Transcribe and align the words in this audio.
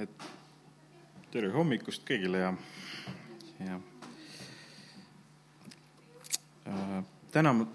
et 0.00 0.22
tere 1.32 1.50
hommikust 1.52 2.06
kõigile 2.08 2.38
ja, 2.40 2.50
ja 3.60 3.74
äh, 6.70 6.94
täna 7.34 7.52
ma 7.58 7.66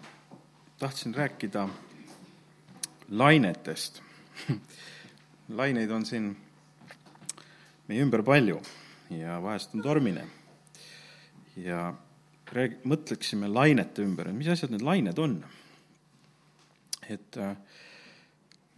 tahtsin 0.81 1.13
rääkida 1.15 1.67
lainetest 3.09 4.01
laineid 5.59 5.93
on 5.93 6.07
siin 6.09 6.31
meie 7.85 8.01
ümber 8.01 8.25
palju 8.25 8.57
ja 9.13 9.37
vahest 9.43 9.77
on 9.77 9.85
tormine. 9.85 10.25
ja 11.61 11.91
rääg-, 12.57 12.81
mõtleksime 12.89 13.51
lainete 13.53 14.01
ümber, 14.01 14.31
et 14.31 14.39
mis 14.39 14.49
asjad 14.49 14.73
need 14.73 14.81
lained 14.81 15.21
on. 15.21 15.37
et 17.05 17.37
äh, 17.37 17.53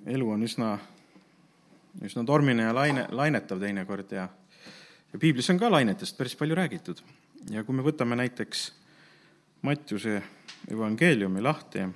elu 0.05 0.31
on 0.35 0.43
üsna 0.43 0.75
üsna 2.05 2.23
tormine 2.25 2.67
ja 2.67 2.73
laine, 2.75 3.05
lainetav 3.11 3.61
teinekord 3.61 4.11
ja, 4.13 4.27
ja 5.11 5.19
piiblis 5.19 5.49
on 5.53 5.59
ka 5.61 5.69
lainetest 5.71 6.17
päris 6.17 6.35
palju 6.37 6.55
räägitud. 6.55 7.01
ja 7.49 7.63
kui 7.63 7.75
me 7.75 7.85
võtame 7.85 8.17
näiteks 8.19 8.71
Mattiuse 9.61 10.21
evangeeliumi 10.69 11.41
lahti 11.41 11.87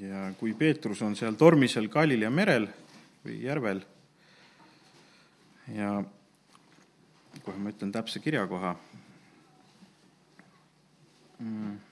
ja 0.00 0.30
kui 0.38 0.54
Peetrus 0.54 1.02
on 1.02 1.16
seal 1.16 1.36
tormisel 1.36 1.88
Galilea 1.88 2.30
merel 2.30 2.68
või 3.24 3.42
järvel 3.44 3.84
ja 5.74 5.92
kohe 7.44 7.58
ma 7.58 7.70
ütlen 7.74 7.92
täpse 7.92 8.22
kirjakoha 8.24 8.74
mm 11.38 11.89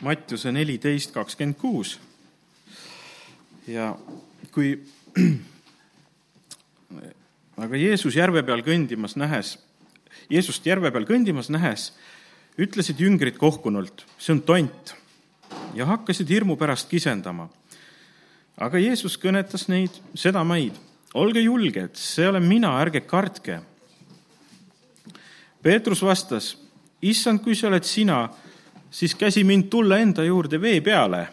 Mattiuse 0.00 0.52
neliteist 0.52 1.12
kakskümmend 1.12 1.58
kuus. 1.60 1.98
ja 3.66 3.92
kui, 4.50 4.72
aga 7.64 7.76
Jeesus 7.76 8.16
järve 8.16 8.42
peal 8.42 8.64
kõndimas 8.64 9.16
nähes, 9.20 9.58
Jeesust 10.30 10.66
järve 10.66 10.90
peal 10.94 11.04
kõndimas 11.08 11.50
nähes, 11.52 11.90
ütlesid 12.60 13.00
jüngrid 13.02 13.36
kohkunult, 13.38 14.06
see 14.18 14.34
on 14.36 14.42
tont, 14.46 14.94
ja 15.74 15.86
hakkasid 15.86 16.28
hirmu 16.30 16.56
pärast 16.56 16.88
kisendama. 16.90 17.48
aga 18.56 18.78
Jeesus 18.78 19.16
kõnetas 19.18 19.68
neid 19.68 19.94
sedamaid, 20.14 20.74
olge 21.14 21.40
julged, 21.40 21.96
see 21.96 22.28
olen 22.28 22.44
mina, 22.44 22.74
ärge 22.80 23.00
kartke. 23.00 23.60
Peetrus 25.62 26.02
vastas, 26.02 26.56
issand, 27.02 27.40
kui 27.44 27.54
see 27.54 27.68
oled 27.68 27.84
sina, 27.84 28.28
siis 28.90 29.14
käsi 29.14 29.44
mind 29.44 29.64
tulla 29.70 29.98
enda 29.98 30.24
juurde 30.24 30.60
vee 30.60 30.80
peale. 30.80 31.28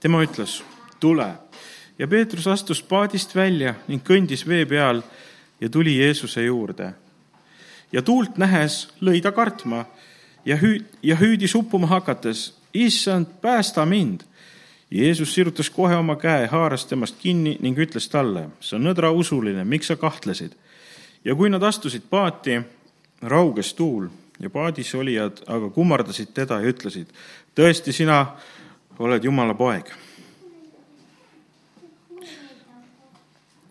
tema 0.00 0.22
ütles, 0.22 0.64
tule. 1.00 1.28
ja 1.98 2.08
Peetrus 2.08 2.46
astus 2.46 2.82
paadist 2.82 3.34
välja 3.34 3.74
ning 3.88 4.02
kõndis 4.02 4.46
vee 4.48 4.66
peal 4.66 5.02
ja 5.60 5.68
tuli 5.68 5.98
Jeesuse 5.98 6.44
juurde. 6.44 6.92
ja 7.92 8.02
tuult 8.02 8.38
nähes 8.38 8.88
lõi 9.00 9.22
ta 9.22 9.32
kartma 9.32 9.84
ja 10.44 10.56
hüüd- 10.56 10.84
ja 11.02 11.16
hüüdis 11.16 11.54
uppuma 11.54 11.86
hakates, 11.86 12.54
issand, 12.74 13.26
päästa 13.40 13.86
mind. 13.86 14.20
Jeesus 14.90 15.34
sirutas 15.34 15.70
kohe 15.70 15.96
oma 15.96 16.16
käe, 16.16 16.46
haaras 16.46 16.86
temast 16.86 17.16
kinni 17.18 17.56
ning 17.60 17.78
ütles 17.78 18.08
talle, 18.08 18.48
sa 18.60 18.76
nõdrausuline, 18.78 19.64
miks 19.64 19.86
sa 19.86 19.96
kahtlesid? 19.96 20.52
ja 21.24 21.34
kui 21.34 21.50
nad 21.50 21.62
astusid 21.62 22.02
paati, 22.10 22.60
rauges 23.22 23.74
tuul 23.74 24.08
ja 24.40 24.50
paadis 24.50 24.94
olijad 24.94 25.42
aga 25.46 25.70
kummardasid 25.70 26.32
teda 26.34 26.60
ja 26.62 26.72
ütlesid, 26.72 27.10
tõesti, 27.56 27.92
sina 27.92 28.24
oled 28.98 29.24
Jumala 29.24 29.54
poeg. 29.54 29.90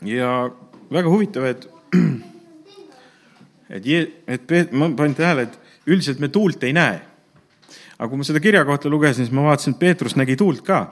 ja 0.05 0.49
väga 0.91 1.09
huvitav, 1.09 1.45
et, 1.45 1.67
et, 3.69 4.51
et 4.51 4.73
ma 4.73 4.89
panin 4.97 5.15
tähele, 5.15 5.45
et 5.45 5.89
üldiselt 5.91 6.19
me 6.19 6.31
tuult 6.33 6.63
ei 6.63 6.73
näe. 6.73 6.99
aga 7.97 8.09
kui 8.09 8.17
ma 8.17 8.25
seda 8.25 8.41
kirja 8.41 8.65
kohta 8.65 8.89
lugesin, 8.89 9.27
siis 9.27 9.35
ma 9.35 9.45
vaatasin, 9.45 9.75
et 9.75 9.79
Peetrus 9.79 10.15
nägi 10.17 10.35
tuult 10.35 10.63
ka. 10.65 10.87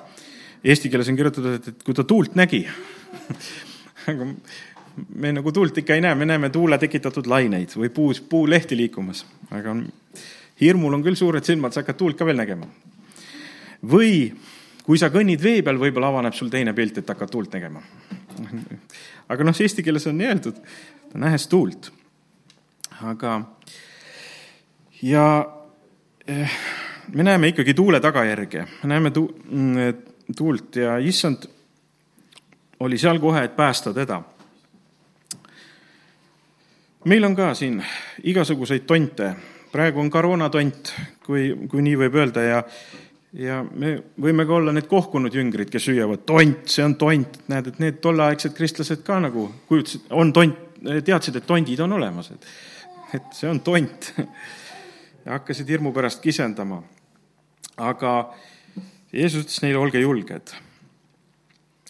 Eesti 0.63 0.91
keeles 0.91 1.09
on 1.09 1.17
kirjutatud, 1.17 1.55
et, 1.55 1.67
et 1.71 1.83
kui 1.83 1.95
ta 1.95 2.03
tuult 2.03 2.35
nägi 2.37 2.65
aga 4.11 4.27
me 5.15 5.31
nagu 5.33 5.51
tuult 5.51 5.77
ikka 5.77 5.95
ei 5.95 6.01
näe, 6.01 6.15
me 6.15 6.25
näeme 6.25 6.49
tuule 6.49 6.77
tekitatud 6.77 7.27
laineid 7.27 7.73
või 7.77 7.89
puus, 7.93 8.21
puulehti 8.21 8.77
liikumas, 8.77 9.25
aga 9.51 9.75
hirmul 10.61 10.97
on 10.97 11.03
küll 11.03 11.17
suured 11.19 11.45
silmad, 11.45 11.73
sa 11.73 11.83
hakkad 11.83 11.99
tuult 11.99 12.17
ka 12.19 12.27
veel 12.27 12.39
nägema. 12.39 12.67
või 13.91 14.33
kui 14.83 14.97
sa 14.97 15.11
kõnnid 15.13 15.43
vee 15.43 15.61
peal, 15.63 15.77
võib-olla 15.79 16.09
avaneb 16.09 16.33
sul 16.33 16.49
teine 16.49 16.73
pilt, 16.73 16.97
et 16.97 17.09
hakkad 17.09 17.29
tuult 17.29 17.53
nägema. 17.53 17.81
aga 19.29 19.43
noh, 19.43 19.61
eesti 19.61 19.83
keeles 19.83 20.07
on 20.07 20.17
nii 20.17 20.27
öeldud, 20.27 20.59
nähes 21.13 21.47
tuult. 21.47 21.91
aga 23.01 23.41
ja 25.01 25.45
eh, 26.27 26.57
me 27.13 27.23
näeme 27.23 27.47
ikkagi 27.47 27.73
tuule 27.73 27.99
tagajärge, 27.99 28.65
me 28.83 28.89
näeme 28.89 29.11
tu-, 29.11 29.31
mm, 29.49 30.33
tuult 30.35 30.75
ja 30.75 30.97
issand 30.97 31.47
oli 32.79 32.97
seal 32.97 33.19
kohe, 33.19 33.43
et 33.43 33.55
päästa 33.55 33.93
teda 33.93 34.21
meil 37.05 37.23
on 37.23 37.35
ka 37.35 37.53
siin 37.55 37.79
igasuguseid 38.27 38.87
tonte, 38.87 39.33
praegu 39.71 40.01
on 40.01 40.09
koroonatont, 40.11 40.93
kui, 41.25 41.51
kui 41.69 41.83
nii 41.85 41.99
võib 42.03 42.17
öelda 42.19 42.43
ja 42.43 42.63
ja 43.37 43.59
me 43.61 43.91
võime 44.17 44.45
ka 44.49 44.55
olla 44.57 44.73
need 44.73 44.87
kohkunud 44.89 45.35
jüngrid, 45.35 45.69
kes 45.69 45.85
hüüavad 45.91 46.23
tont, 46.25 46.63
see 46.71 46.81
on 46.81 46.95
tont, 46.97 47.35
näed, 47.51 47.67
et 47.69 47.81
need 47.81 47.99
tolleaegsed 48.01 48.55
kristlased 48.57 49.03
ka 49.05 49.19
nagu 49.21 49.45
kujutasid, 49.69 50.07
on 50.17 50.33
tont, 50.33 50.57
teadsid, 51.05 51.37
et 51.37 51.45
tondid 51.45 51.83
on 51.85 51.93
olemas, 51.99 52.31
et, 52.33 52.47
et 53.19 53.29
see 53.37 53.49
on 53.49 53.61
tont. 53.61 54.09
ja 55.25 55.35
hakkasid 55.35 55.69
hirmu 55.69 55.93
pärast 55.93 56.23
kisendama. 56.23 56.81
aga 57.77 58.33
Jeesus 59.13 59.45
ütles 59.45 59.61
neile, 59.61 59.77
olge 59.77 60.01
julged. 60.01 60.55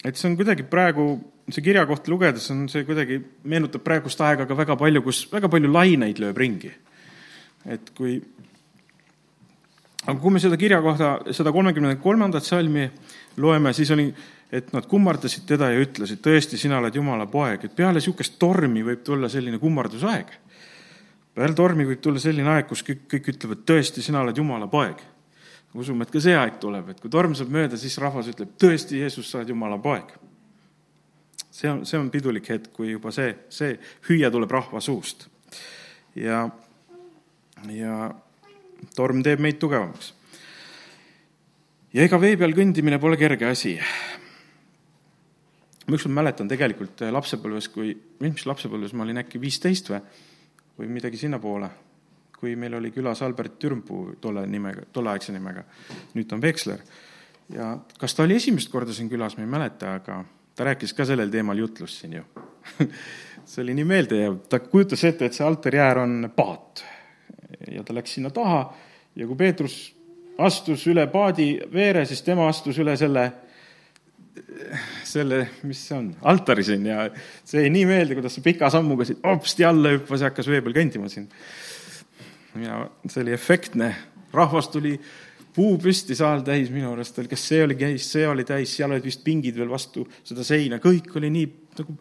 et 0.04 0.16
see 0.16 0.28
on 0.28 0.36
kuidagi 0.36 0.68
praegu 0.68 1.14
see 1.54 1.64
kirjakoht 1.64 2.08
lugedes 2.10 2.50
on 2.52 2.66
see 2.70 2.84
kuidagi, 2.88 3.20
meenutab 3.48 3.84
praegust 3.84 4.20
aega 4.24 4.46
ka 4.48 4.56
väga 4.56 4.76
palju, 4.80 5.02
kus 5.04 5.24
väga 5.32 5.48
palju 5.52 5.70
laineid 5.72 6.20
lööb 6.22 6.38
ringi. 6.38 6.72
et 7.66 7.90
kui, 7.96 8.14
aga 10.06 10.18
kui 10.20 10.32
me 10.32 10.40
seda 10.40 10.56
kirjakohta, 10.60 11.32
seda 11.36 11.52
kolmekümne 11.52 11.96
kolmandat 12.00 12.44
salmi 12.44 12.86
loeme, 13.40 13.72
siis 13.76 13.90
oli, 13.92 14.06
et 14.52 14.72
nad 14.72 14.86
kummardasid 14.88 15.44
teda 15.48 15.68
ja 15.74 15.82
ütlesid, 15.82 16.22
tõesti, 16.24 16.58
sina 16.60 16.78
oled 16.80 16.96
Jumala 16.96 17.26
poeg, 17.30 17.66
et 17.66 17.76
peale 17.76 18.00
niisugust 18.00 18.38
tormi 18.40 18.82
võib 18.86 19.04
tulla 19.04 19.28
selline 19.28 19.60
kummardusaeg. 19.60 20.32
peale 21.34 21.54
tormi 21.54 21.86
võib 21.86 22.00
tulla 22.00 22.18
selline 22.18 22.48
aeg, 22.56 22.66
kus 22.68 22.82
kõik, 22.84 23.04
kõik 23.12 23.28
ütlevad, 23.34 23.66
tõesti, 23.68 24.02
sina 24.02 24.24
oled 24.24 24.36
Jumala 24.36 24.66
poeg. 24.66 25.04
usume, 25.74 26.02
et 26.02 26.10
ka 26.10 26.20
see 26.20 26.34
aeg 26.34 26.58
tuleb, 26.58 26.88
et 26.88 27.00
kui 27.00 27.10
torm 27.10 27.34
saab 27.34 27.48
mööda, 27.48 27.76
siis 27.76 27.98
rahvas 27.98 28.26
ütleb, 28.26 28.56
tõesti, 28.58 28.98
Jeesus, 29.04 29.30
sa 29.30 29.38
oled 29.38 29.48
Jumala 29.48 29.78
poeg 29.78 30.10
see 31.50 31.70
on, 31.70 31.84
see 31.86 31.98
on 31.98 32.10
pidulik 32.10 32.48
hetk, 32.50 32.70
kui 32.74 32.92
juba 32.92 33.12
see, 33.14 33.34
see 33.52 33.74
hüüe 34.08 34.30
tuleb 34.30 34.50
rahva 34.54 34.80
suust. 34.84 35.26
ja, 36.14 36.44
ja 37.70 37.96
torm 38.96 39.22
teeb 39.26 39.42
meid 39.42 39.58
tugevamaks. 39.62 40.14
ja 41.94 42.06
ega 42.06 42.20
vee 42.22 42.38
peal 42.38 42.54
kõndimine 42.56 43.00
pole 43.02 43.18
kerge 43.20 43.50
asi. 43.50 43.76
ma 45.86 45.98
ükskord 45.98 46.14
mäletan 46.14 46.48
tegelikult 46.48 47.02
lapsepõlves, 47.10 47.70
kui, 47.74 47.94
mis 48.22 48.46
lapsepõlves 48.46 48.94
ma 48.94 49.06
olin 49.06 49.22
äkki 49.24 49.42
viisteist 49.42 49.90
või, 49.90 50.00
või 50.78 50.90
midagi 50.98 51.18
sinnapoole, 51.18 51.70
kui 52.38 52.54
meil 52.56 52.78
oli 52.78 52.92
külas 52.94 53.22
Albert 53.26 53.58
Türmpuu 53.58 54.16
tolle 54.22 54.46
nimega, 54.46 54.86
tolleaegse 54.92 55.34
nimega, 55.34 55.66
nüüd 56.14 56.30
ta 56.30 56.38
on 56.38 56.42
Veksler. 56.42 56.84
ja 57.50 57.72
kas 57.98 58.14
ta 58.14 58.22
oli 58.22 58.38
esimest 58.38 58.70
korda 58.70 58.94
siin 58.94 59.10
külas, 59.10 59.36
ma 59.36 59.42
ei 59.42 59.50
mäleta, 59.50 59.96
aga 59.98 60.22
ta 60.60 60.66
rääkis 60.68 60.92
ka 60.92 61.06
sellel 61.08 61.30
teemal 61.32 61.56
jutlust 61.56 62.02
siin 62.02 62.18
ju 62.18 62.24
see 63.48 63.62
oli 63.62 63.74
nii 63.78 63.86
meeldejääv, 63.88 64.34
ta 64.52 64.58
kujutas 64.60 65.00
ette, 65.08 65.30
et 65.30 65.36
see 65.36 65.46
altariäär 65.46 66.02
on 66.02 66.26
paat. 66.36 66.84
ja 67.72 67.84
ta 67.84 67.96
läks 67.96 68.18
sinna 68.18 68.30
taha 68.30 68.66
ja 69.16 69.26
kui 69.26 69.38
Peetrus 69.40 69.78
astus 70.38 70.84
üle 70.92 71.06
paadi 71.12 71.54
veere, 71.72 72.04
siis 72.04 72.20
tema 72.26 72.48
astus 72.48 72.76
üle 72.80 72.92
selle, 73.00 73.24
selle, 75.08 75.40
mis 75.64 75.80
see 75.88 75.96
on, 75.96 76.12
altari 76.28 76.64
siin 76.66 76.84
ja 76.86 77.08
see 77.40 77.64
jäi 77.64 77.72
nii 77.72 77.88
meelde, 77.88 78.18
kuidas 78.18 78.36
see 78.36 78.44
pika 78.44 78.68
sammuga 78.72 79.08
siit 79.08 79.24
hopsti 79.24 79.64
alla 79.64 79.96
hüppas 79.96 80.20
ja 80.20 80.28
hakkas 80.28 80.52
vee 80.52 80.60
peal 80.66 80.76
kõndima 80.76 81.08
siin. 81.08 81.30
ja 82.66 82.84
see 83.08 83.24
oli 83.24 83.32
efektne, 83.32 83.94
rahvas 84.36 84.68
tuli 84.68 84.98
puu 85.54 85.76
püsti, 85.82 86.16
saal 86.18 86.44
täis 86.46 86.70
minu 86.72 86.92
arust 86.92 87.18
oli, 87.18 87.30
kas 87.30 87.44
see 87.50 87.62
oli 87.64 87.76
käis, 87.78 88.06
see 88.12 88.26
oli 88.28 88.44
täis, 88.48 88.74
seal 88.76 88.92
olid 88.92 89.06
vist 89.06 89.24
pingid 89.26 89.56
veel 89.58 89.70
vastu 89.70 90.04
seda 90.22 90.44
seina, 90.46 90.78
kõik 90.82 91.10
oli 91.18 91.30
nii 91.34 91.48
nagu 91.80 91.96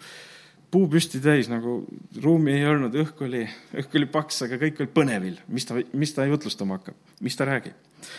puu 0.72 0.88
püsti 0.90 1.22
täis, 1.24 1.50
nagu 1.50 1.80
ruumi 2.22 2.54
ei 2.58 2.68
olnud, 2.70 2.96
õhk 3.04 3.24
oli, 3.26 3.44
õhk 3.82 3.96
oli 3.98 4.10
paks, 4.12 4.44
aga 4.46 4.60
kõik 4.62 4.84
oli 4.84 4.92
põnevil, 4.94 5.40
mis 5.50 5.66
ta, 5.66 5.78
mis 5.98 6.14
ta 6.14 6.28
jutlustama 6.30 6.78
hakkab, 6.78 6.98
mis 7.26 7.38
ta 7.38 7.48
räägib. 7.50 8.10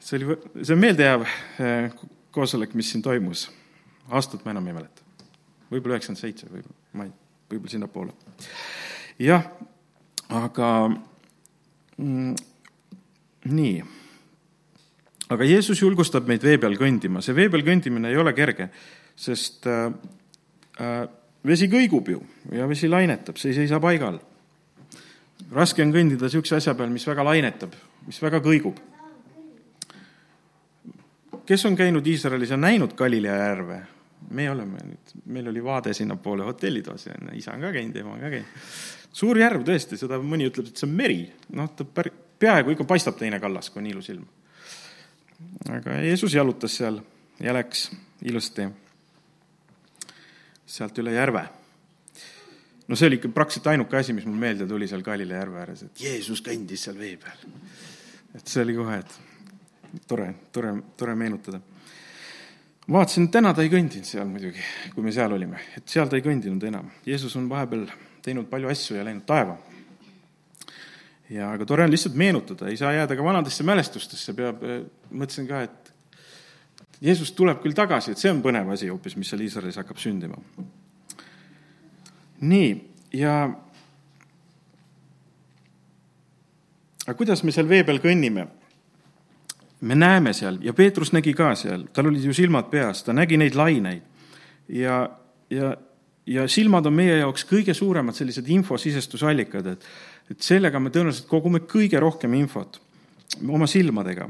see 0.00 0.16
oli, 0.18 0.38
see 0.62 0.74
on 0.74 0.80
meeldejääv 0.80 1.26
eh, 1.26 1.90
koosolek, 2.32 2.74
mis 2.74 2.90
siin 2.92 3.04
toimus. 3.04 3.50
aastat 4.08 4.44
ma 4.44 4.54
enam 4.54 4.66
ei 4.66 4.78
mäleta. 4.78 5.02
võib-olla 5.70 5.98
üheksakümmend 5.98 6.20
seitse 6.20 6.48
või 6.50 6.64
ma 6.92 7.04
ei, 7.04 7.12
võib-olla 7.52 7.74
sinnapoole. 7.76 8.16
jah, 9.18 9.44
aga 10.28 10.70
mm, 10.88 12.34
nii. 13.44 13.99
Aga 15.30 15.46
Jeesus 15.46 15.82
julgustab 15.82 16.28
meid 16.28 16.44
vee 16.44 16.58
peal 16.58 16.76
kõndima, 16.78 17.22
see 17.22 17.36
vee 17.36 17.48
peal 17.52 17.64
kõndimine 17.66 18.10
ei 18.10 18.18
ole 18.20 18.34
kerge, 18.36 18.70
sest 19.16 19.68
äh, 19.70 19.86
äh, 20.80 21.02
vesi 21.46 21.70
kõigub 21.72 22.10
ju 22.10 22.22
ja 22.56 22.68
vesi 22.70 22.90
lainetab, 22.90 23.38
see 23.38 23.54
ei 23.54 23.62
seisa 23.62 23.80
paigal. 23.82 24.20
raske 25.52 25.82
on 25.82 25.92
kõndida 25.94 26.28
niisuguse 26.28 26.60
asja 26.60 26.74
peal, 26.74 26.90
mis 26.90 27.06
väga 27.06 27.24
lainetab, 27.26 27.74
mis 28.06 28.22
väga 28.22 28.42
kõigub 28.44 28.78
kes 31.50 31.66
on 31.66 31.76
käinud 31.76 32.06
Iisraelis 32.06 32.50
ja 32.50 32.56
näinud 32.56 32.94
Galilea 32.94 33.36
järve? 33.36 33.80
me 34.30 34.44
oleme 34.50 34.78
nüüd, 34.84 35.12
meil 35.32 35.46
oli 35.48 35.62
vaade 35.64 35.94
sinnapoole 35.96 36.44
hotellitoas 36.44 37.06
ja 37.06 37.14
isa 37.34 37.54
on 37.56 37.64
ka 37.64 37.70
käinud, 37.72 37.96
ema 37.96 38.12
on 38.12 38.20
ka 38.20 38.28
käinud. 38.30 38.58
suur 39.16 39.38
järv 39.40 39.64
tõesti, 39.66 39.96
seda 39.98 40.20
mõni 40.22 40.46
ütleb, 40.46 40.68
et 40.70 40.78
see 40.78 40.86
on 40.86 40.92
meri, 40.94 41.22
noh, 41.56 41.70
ta 41.74 41.86
pär-, 41.96 42.12
peaaegu 42.38 42.74
ikka 42.74 42.84
paistab 42.86 43.16
teine 43.18 43.40
kallas, 43.40 43.70
kui 43.72 43.80
on 43.80 43.88
ilus 43.90 44.10
ilm. 44.12 44.26
Aga 45.70 46.00
Jeesus 46.04 46.34
jalutas 46.34 46.76
seal 46.80 47.00
ja 47.40 47.54
läks 47.56 47.88
ilusti 48.26 48.68
sealt 50.70 50.98
üle 51.02 51.14
järve. 51.14 51.42
no 52.88 52.96
see 52.96 53.08
oli 53.10 53.18
ikka 53.20 53.30
praktiliselt 53.34 53.72
ainuke 53.72 53.98
asi, 53.98 54.14
mis 54.14 54.26
mul 54.26 54.38
meelde 54.38 54.66
tuli 54.68 54.88
seal 54.88 55.02
Galilea 55.02 55.42
järve 55.42 55.60
ääres, 55.62 55.82
et 55.86 56.04
Jeesus 56.04 56.42
kõndis 56.46 56.86
seal 56.86 56.98
vee 56.98 57.16
peal. 57.16 57.48
et 58.34 58.46
see 58.46 58.62
oli 58.62 58.76
kohe, 58.78 59.00
et 59.00 59.18
tore, 60.06 60.34
tore, 60.52 60.74
tore 60.96 61.14
meenutada. 61.14 61.60
vaatasin, 62.90 63.30
täna 63.30 63.54
ta 63.54 63.62
ei 63.66 63.72
kõndinud 63.72 64.06
seal 64.06 64.28
muidugi, 64.30 64.62
kui 64.94 65.04
me 65.04 65.12
seal 65.12 65.32
olime, 65.32 65.60
et 65.76 65.88
seal 65.88 66.08
ta 66.08 66.18
ei 66.18 66.24
kõndinud 66.24 66.64
enam. 66.66 66.90
Jeesus 67.06 67.36
on 67.36 67.48
vahepeal 67.50 67.86
teinud 68.22 68.48
palju 68.50 68.70
asju 68.70 68.98
ja 68.98 69.04
läinud 69.06 69.26
taeva. 69.26 69.56
Ja 71.30 71.52
aga 71.54 71.66
tore 71.66 71.84
on 71.86 71.92
lihtsalt 71.92 72.18
meenutada, 72.18 72.68
ei 72.68 72.76
saa 72.76 72.92
jääda 72.92 73.16
ka 73.16 73.24
vanadesse 73.24 73.64
mälestustesse, 73.66 74.34
peab, 74.34 74.62
mõtlesin 75.10 75.48
ka, 75.48 75.62
et 75.68 75.92
Jeesus 77.00 77.32
tuleb 77.32 77.62
küll 77.62 77.76
tagasi, 77.76 78.12
et 78.12 78.20
see 78.20 78.32
on 78.32 78.42
põnev 78.44 78.68
asi 78.74 78.90
hoopis, 78.90 79.16
mis 79.16 79.30
seal 79.30 79.40
Iisraelis 79.46 79.78
hakkab 79.80 80.00
sündima. 80.02 80.36
nii, 82.40 82.70
ja 83.14 83.34
aga 87.06 87.14
kuidas 87.16 87.44
me 87.44 87.52
seal 87.52 87.68
vee 87.68 87.84
peal 87.84 88.02
kõnnime? 88.02 88.48
me 89.80 89.96
näeme 89.96 90.32
seal 90.36 90.58
ja 90.60 90.74
Peetrus 90.76 91.12
nägi 91.16 91.32
ka 91.32 91.54
seal, 91.56 91.86
tal 91.92 92.10
olid 92.10 92.24
ju 92.24 92.34
silmad 92.36 92.68
peas, 92.72 93.02
ta 93.02 93.14
nägi 93.16 93.38
neid 93.40 93.56
laineid. 93.56 94.02
ja, 94.68 95.10
ja, 95.50 95.76
ja 96.26 96.48
silmad 96.48 96.86
on 96.86 96.94
meie 96.94 97.16
jaoks 97.22 97.46
kõige 97.48 97.74
suuremad 97.74 98.14
sellised 98.14 98.48
infosisestusallikad, 98.48 99.66
et, 99.72 99.86
et 100.30 100.42
sellega 100.46 100.80
me 100.80 100.92
tõenäoliselt 100.94 101.28
kogume 101.30 101.62
kõige 101.66 102.00
rohkem 102.00 102.34
infot 102.38 102.80
oma 103.48 103.66
silmadega. 103.70 104.28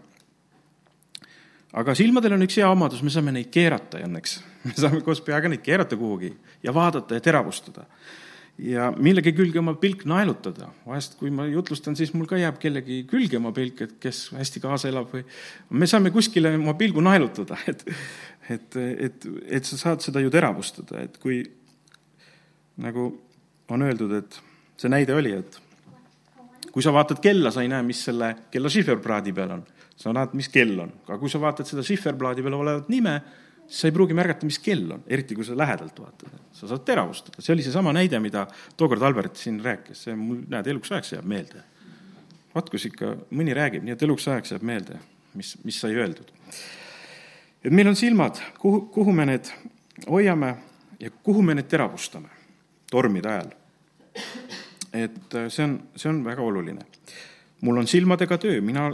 aga 1.73 1.94
silmadel 1.94 2.35
on 2.37 2.47
üks 2.47 2.56
hea 2.58 2.70
omadus, 2.70 3.02
me 3.02 3.11
saame 3.11 3.32
neid 3.32 3.50
keerata 3.52 4.00
õnneks. 4.06 4.41
me 4.64 4.75
saame 4.76 5.05
koos 5.06 5.20
peaga 5.20 5.49
neid 5.49 5.62
keerata 5.62 5.97
kuhugi 5.97 6.35
ja 6.62 6.75
vaadata 6.75 7.14
ja 7.14 7.20
teravustada 7.20 7.87
ja 8.61 8.91
millegi 8.97 9.32
külge 9.37 9.58
oma 9.61 9.75
pilk 9.81 10.05
naelutada. 10.08 10.70
vahest, 10.87 11.17
kui 11.19 11.31
ma 11.32 11.47
jutlustan, 11.49 11.97
siis 11.97 12.12
mul 12.14 12.29
ka 12.29 12.38
jääb 12.41 12.58
kellegi 12.61 13.02
külge 13.08 13.38
oma 13.38 13.52
pilk, 13.56 13.81
et 13.87 13.94
kes 14.02 14.29
hästi 14.37 14.62
kaasa 14.62 14.91
elab 14.91 15.12
või 15.14 15.25
me 15.70 15.88
saame 15.91 16.12
kuskile 16.14 16.52
oma 16.58 16.75
pilgu 16.79 17.02
naelutada, 17.05 17.58
et, 17.70 17.85
et, 18.49 18.76
et, 18.76 19.26
et 19.61 19.73
sa 19.73 19.81
saad 19.81 20.05
seda 20.05 20.23
ju 20.25 20.32
teravustada, 20.32 21.05
et 21.06 21.17
kui 21.23 21.43
nagu 22.81 23.11
on 23.70 23.87
öeldud, 23.87 24.12
et 24.19 24.41
see 24.81 24.93
näide 24.93 25.14
oli, 25.14 25.35
et 25.41 25.61
kui 26.72 26.82
sa 26.82 26.93
vaatad 26.94 27.20
kella, 27.22 27.50
sa 27.50 27.64
ei 27.64 27.70
näe, 27.70 27.82
mis 27.87 28.02
selle 28.06 28.34
kella 28.50 28.70
šiferplaadi 28.72 29.34
peal 29.34 29.56
on. 29.58 29.62
sa 30.00 30.14
näed, 30.17 30.32
mis 30.32 30.49
kell 30.49 30.78
on, 30.81 30.93
aga 31.05 31.19
kui 31.20 31.28
sa 31.28 31.40
vaatad 31.43 31.69
seda 31.69 31.82
šiferplaadi 31.84 32.43
peal 32.43 32.55
olevat 32.56 32.88
nime, 32.88 33.19
sa 33.70 33.88
ei 33.88 33.93
pruugi 33.93 34.14
märgata, 34.17 34.46
mis 34.49 34.58
kell 34.58 34.88
on, 34.94 35.02
eriti 35.06 35.37
kui 35.37 35.44
sa 35.44 35.56
lähedalt 35.58 35.99
vaatad. 36.00 36.38
sa 36.52 36.69
saad 36.69 36.84
teravustada, 36.84 37.43
see 37.43 37.52
oli 37.55 37.62
seesama 37.62 37.93
näide, 37.93 38.19
mida 38.20 38.46
tookord 38.76 39.02
Albert 39.02 39.37
siin 39.37 39.61
rääkis, 39.64 40.06
see 40.06 40.17
mul, 40.17 40.40
näed, 40.49 40.67
eluks 40.72 40.93
ajaks 40.93 41.12
jääb 41.12 41.28
meelde. 41.28 41.62
vaat 42.55 42.70
kus 42.70 42.88
ikka 42.88 43.14
mõni 43.31 43.55
räägib, 43.55 43.84
nii 43.84 43.94
et 43.94 44.02
eluks 44.02 44.28
ajaks 44.28 44.56
jääb 44.56 44.66
meelde, 44.66 44.99
mis, 45.34 45.55
mis 45.64 45.81
sai 45.81 45.94
öeldud. 45.94 46.32
et 47.64 47.73
meil 47.73 47.88
on 47.88 47.96
silmad, 47.96 48.40
kuhu, 48.58 48.87
kuhu 48.94 49.12
me 49.12 49.26
need 49.26 49.52
hoiame 50.08 50.56
ja 51.00 51.11
kuhu 51.11 51.43
me 51.43 51.55
need 51.55 51.69
teravustame 51.69 52.28
tormide 52.90 53.28
ajal. 53.28 53.52
Et 54.92 55.34
äh, 55.34 55.48
see 55.48 55.64
on, 55.64 55.81
see 55.96 56.10
on 56.10 56.25
väga 56.25 56.42
oluline. 56.42 56.87
mul 57.60 57.76
on 57.76 57.87
silmadega 57.87 58.38
töö, 58.40 58.60
mina 58.64 58.88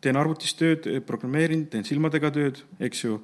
teen 0.00 0.16
arvutis 0.16 0.54
tööd, 0.56 0.86
programmeerin, 1.06 1.66
teen 1.68 1.84
silmadega 1.84 2.30
tööd, 2.32 2.62
eks 2.80 3.04
ju 3.04 3.18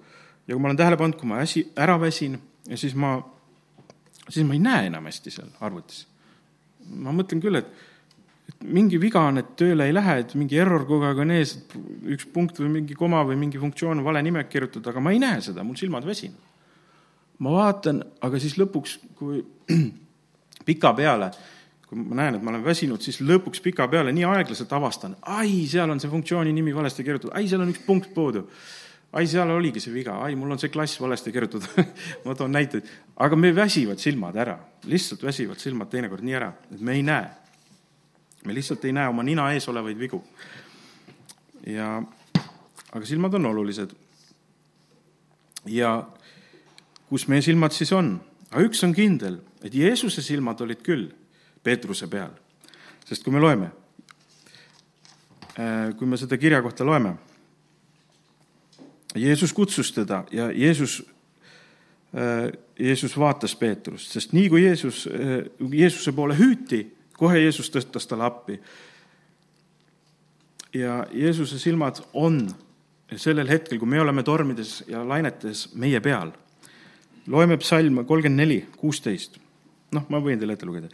ja 0.45 0.55
kui 0.55 0.61
ma 0.61 0.69
olen 0.69 0.77
tähele 0.77 0.99
pannud, 1.01 1.17
kui 1.17 1.29
ma 1.29 1.39
äsi, 1.41 1.65
ära 1.81 1.97
väsin 2.01 2.37
siis 2.73 2.95
ma, 2.95 3.17
siis 4.29 4.47
ma 4.47 4.57
ei 4.57 4.63
näe 4.63 4.89
enam 4.91 5.09
hästi 5.09 5.33
seal 5.33 5.51
arvutis. 5.65 6.07
ma 6.85 7.13
mõtlen 7.17 7.41
küll, 7.41 7.57
et, 7.57 7.69
et 8.51 8.65
mingi 8.77 8.99
viga 9.01 9.23
on, 9.31 9.41
et 9.41 9.55
tööle 9.57 9.87
ei 9.89 9.95
lähe, 9.95 10.19
et 10.21 10.35
mingi 10.37 10.59
error 10.61 10.85
kogu 10.89 11.07
aeg 11.09 11.23
on 11.25 11.33
ees, 11.33 11.55
et 11.57 11.77
üks 12.17 12.27
punkt 12.33 12.61
või 12.61 12.75
mingi 12.79 12.97
koma 12.99 13.23
või 13.25 13.39
mingi 13.41 13.61
funktsioon 13.61 14.03
on 14.03 14.05
vale 14.05 14.21
nimega 14.25 14.49
kirjutatud, 14.51 14.91
aga 14.93 15.01
ma 15.01 15.15
ei 15.15 15.23
näe 15.23 15.41
seda, 15.45 15.65
mul 15.65 15.79
silmad 15.81 16.05
väsinud. 16.09 16.53
ma 17.45 17.51
vaatan, 17.57 18.03
aga 18.25 18.41
siis 18.41 18.59
lõpuks, 18.61 18.99
kui 19.19 19.41
pika 20.69 20.93
peale, 20.97 21.33
kui 21.95 22.03
ma 22.11 22.19
näen, 22.19 22.39
et 22.39 22.43
ma 22.43 22.51
olen 22.51 22.65
väsinud, 22.65 23.03
siis 23.05 23.21
lõpuks 23.23 23.63
pika 23.63 23.87
peale 23.91 24.13
nii 24.15 24.25
aeglaselt 24.27 24.73
avastan, 24.75 25.15
ai, 25.31 25.65
seal 25.71 25.91
on 25.91 26.01
see 26.03 26.11
funktsiooni 26.11 26.53
nimi 26.55 26.75
valesti 26.75 27.07
kirjutatud, 27.07 27.35
ai, 27.39 27.47
seal 27.51 27.63
on 27.63 27.71
üks 27.71 27.85
punkt 27.87 28.11
puudu 28.17 28.49
ai, 29.15 29.29
seal 29.31 29.51
oligi 29.55 29.83
see 29.83 29.95
viga, 29.95 30.17
ai, 30.27 30.35
mul 30.39 30.51
on 30.55 30.59
see 30.59 30.73
klass 30.75 30.99
valesti 30.99 31.33
kirjutatud 31.35 31.87
ma 32.27 32.35
toon 32.35 32.55
näiteid, 32.55 32.89
aga 33.23 33.39
me 33.39 33.53
väsivad 33.55 34.03
silmad 34.03 34.37
ära, 34.43 34.57
lihtsalt 34.91 35.23
väsivad 35.23 35.63
silmad 35.63 35.93
teinekord 35.93 36.27
nii 36.27 36.39
ära, 36.41 36.51
et 36.75 36.83
me 36.83 36.99
ei 36.99 37.07
näe. 37.07 37.31
me 38.45 38.55
lihtsalt 38.55 38.85
ei 38.85 38.93
näe 38.93 39.09
oma 39.09 39.23
nina 39.23 39.47
ees 39.55 39.69
olevaid 39.71 39.99
vigu. 39.99 40.19
ja, 41.67 42.03
aga 42.91 43.07
silmad 43.07 43.39
on 43.39 43.47
olulised. 43.55 43.95
ja 45.67 45.97
kus 47.09 47.29
meie 47.29 47.43
silmad 47.43 47.73
siis 47.73 47.93
on? 47.93 48.17
aga 48.51 48.67
üks 48.67 48.83
on 48.85 48.95
kindel, 48.95 49.39
et 49.63 49.75
Jeesuse 49.75 50.23
silmad 50.23 50.61
olid 50.61 50.83
küll 50.83 51.13
Peetruse 51.65 52.07
peal. 52.09 52.31
sest 53.05 53.25
kui 53.25 53.33
me 53.33 53.41
loeme, 53.41 53.71
äh, 55.59 55.97
kui 55.99 56.07
me 56.07 56.17
seda 56.17 56.39
kirja 56.39 56.63
kohta 56.63 56.85
loeme 56.85 57.17
Jeesus 59.15 59.53
kutsus 59.53 59.93
teda 59.93 60.25
ja 60.31 60.51
Jeesus, 60.53 61.07
äh, 62.15 62.53
Jeesus 62.79 63.19
vaatas 63.19 63.57
Peetrust, 63.57 64.13
sest 64.13 64.33
nii 64.33 64.49
kui 64.49 64.65
Jeesus, 64.65 65.07
äh, 65.07 65.51
Jeesuse 65.71 66.13
poole 66.13 66.35
hüüti, 66.39 66.87
kohe 67.19 67.39
Jeesus 67.39 67.71
tõstas 67.71 68.09
talle 68.09 68.25
appi. 68.25 68.61
ja 70.75 71.07
Jeesuse 71.13 71.59
silmad 71.59 72.01
on 72.13 72.51
sellel 73.17 73.49
hetkel, 73.49 73.79
kui 73.79 73.89
me 73.89 74.01
oleme 74.01 74.23
tormides 74.23 74.83
ja 74.89 75.09
lainetes 75.09 75.69
meie 75.75 76.01
peal. 76.01 76.33
loeme 77.27 77.57
psalm 77.57 78.05
kolmkümmend 78.05 78.41
neli, 78.41 78.67
kuusteist. 78.77 79.39
Noh, 79.93 80.07
ma 80.09 80.21
võin 80.23 80.39
teile 80.39 80.57
ette 80.57 80.67
lugeda. 80.67 80.89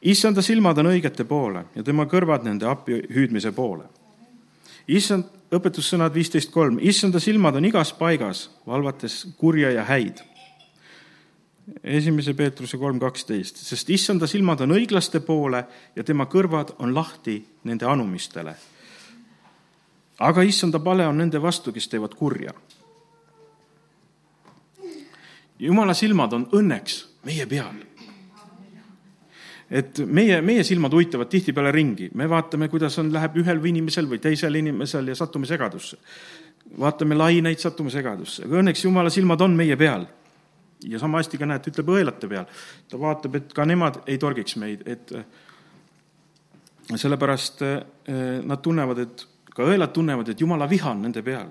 issanda 0.00 0.42
silmad 0.42 0.78
on 0.78 0.90
õigete 0.92 1.24
poole 1.24 1.64
ja 1.74 1.82
tema 1.82 2.06
kõrvad 2.06 2.44
nende 2.44 2.66
appi 2.66 3.02
hüüdmise 3.14 3.52
poole. 3.52 3.84
issand 4.88 5.24
õpetussõnad 5.50 6.14
viisteist 6.14 6.50
kolm, 6.54 6.78
issanda 6.80 7.20
silmad 7.20 7.56
on 7.58 7.66
igas 7.66 7.92
paigas, 7.92 8.48
valvates 8.66 9.26
kurja 9.36 9.70
ja 9.70 9.84
häid. 9.84 10.22
esimese 11.84 12.34
Peetruse 12.34 12.78
kolm 12.78 12.98
kaksteist, 12.98 13.56
sest 13.56 13.90
issanda 13.90 14.26
silmad 14.26 14.60
on 14.60 14.72
õiglaste 14.74 15.20
poole 15.20 15.64
ja 15.96 16.04
tema 16.04 16.26
kõrvad 16.26 16.74
on 16.78 16.94
lahti 16.94 17.44
nende 17.64 17.86
anumistele. 17.86 18.54
aga 20.18 20.42
issanda 20.42 20.78
pale 20.78 21.06
on 21.06 21.16
nende 21.16 21.42
vastu, 21.42 21.72
kes 21.72 21.88
teevad 21.88 22.14
kurja. 22.14 22.54
jumala 25.58 25.94
silmad 25.94 26.32
on 26.32 26.46
õnneks 26.46 27.04
meie 27.24 27.46
peal 27.46 27.89
et 29.70 30.00
meie, 30.06 30.40
meie 30.42 30.64
silmad 30.66 30.94
uitavad 30.98 31.30
tihtipeale 31.30 31.72
ringi, 31.74 32.10
me 32.18 32.26
vaatame, 32.30 32.68
kuidas 32.68 32.98
on, 32.98 33.12
läheb 33.14 33.36
ühel 33.42 33.60
inimesel 33.70 34.08
või 34.10 34.18
teisel 34.22 34.58
inimesel 34.58 35.12
ja 35.12 35.14
satume 35.18 35.46
segadusse. 35.46 35.98
vaatame 36.78 37.14
laineid, 37.14 37.58
satume 37.58 37.90
segadusse, 37.90 38.44
aga 38.46 38.60
õnneks 38.62 38.84
jumala 38.84 39.10
silmad 39.10 39.40
on 39.40 39.54
meie 39.56 39.76
peal. 39.76 40.06
ja 40.88 40.98
sama 40.98 41.18
hästi 41.18 41.38
ka 41.38 41.46
näed, 41.46 41.66
ütleb 41.70 41.88
õelate 41.88 42.28
peal. 42.28 42.46
ta 42.88 42.98
vaatab, 42.98 43.36
et 43.36 43.52
ka 43.52 43.64
nemad 43.64 44.02
ei 44.06 44.18
torgiks 44.18 44.56
meid, 44.56 44.82
et 44.86 45.12
sellepärast 46.96 47.62
eh, 47.62 47.80
nad 48.42 48.62
tunnevad, 48.62 48.98
et 48.98 49.26
ka 49.54 49.66
õelad 49.66 49.92
tunnevad, 49.94 50.28
et 50.28 50.40
jumala 50.40 50.68
viha 50.68 50.90
on 50.90 51.02
nende 51.06 51.22
peal. 51.22 51.50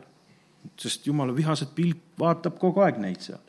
sest 0.77 1.07
jumala 1.07 1.31
vihased 1.31 1.69
pilk 1.75 2.19
vaatab 2.19 2.57
kogu 2.59 2.81
aeg 2.83 2.97
neid 2.99 3.21
seal, 3.23 3.39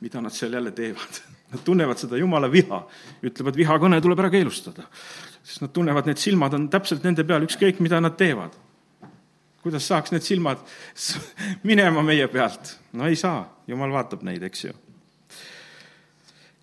mida 0.00 0.20
nad 0.20 0.34
seal 0.34 0.52
jälle 0.52 0.72
teevad. 0.74 1.20
Nad 1.50 1.62
tunnevad 1.66 1.98
seda 1.98 2.18
jumala 2.20 2.46
viha, 2.50 2.84
ütlevad, 3.26 3.56
vihakõne 3.58 4.00
tuleb 4.00 4.20
ära 4.22 4.30
keelustada. 4.30 4.86
sest 5.42 5.62
nad 5.64 5.72
tunnevad, 5.72 6.06
need 6.06 6.18
silmad 6.20 6.54
on 6.54 6.68
täpselt 6.70 7.04
nende 7.04 7.24
peal, 7.24 7.42
ükskõik 7.42 7.80
mida 7.80 8.00
nad 8.00 8.16
teevad. 8.16 8.54
kuidas 9.62 9.86
saaks 9.86 10.12
need 10.12 10.22
silmad 10.22 10.58
minema 11.70 12.02
meie 12.02 12.28
pealt? 12.28 12.78
no 12.92 13.06
ei 13.06 13.16
saa, 13.16 13.48
jumal 13.66 13.90
vaatab 13.90 14.22
neid, 14.22 14.42
eks 14.42 14.64
ju. 14.64 14.72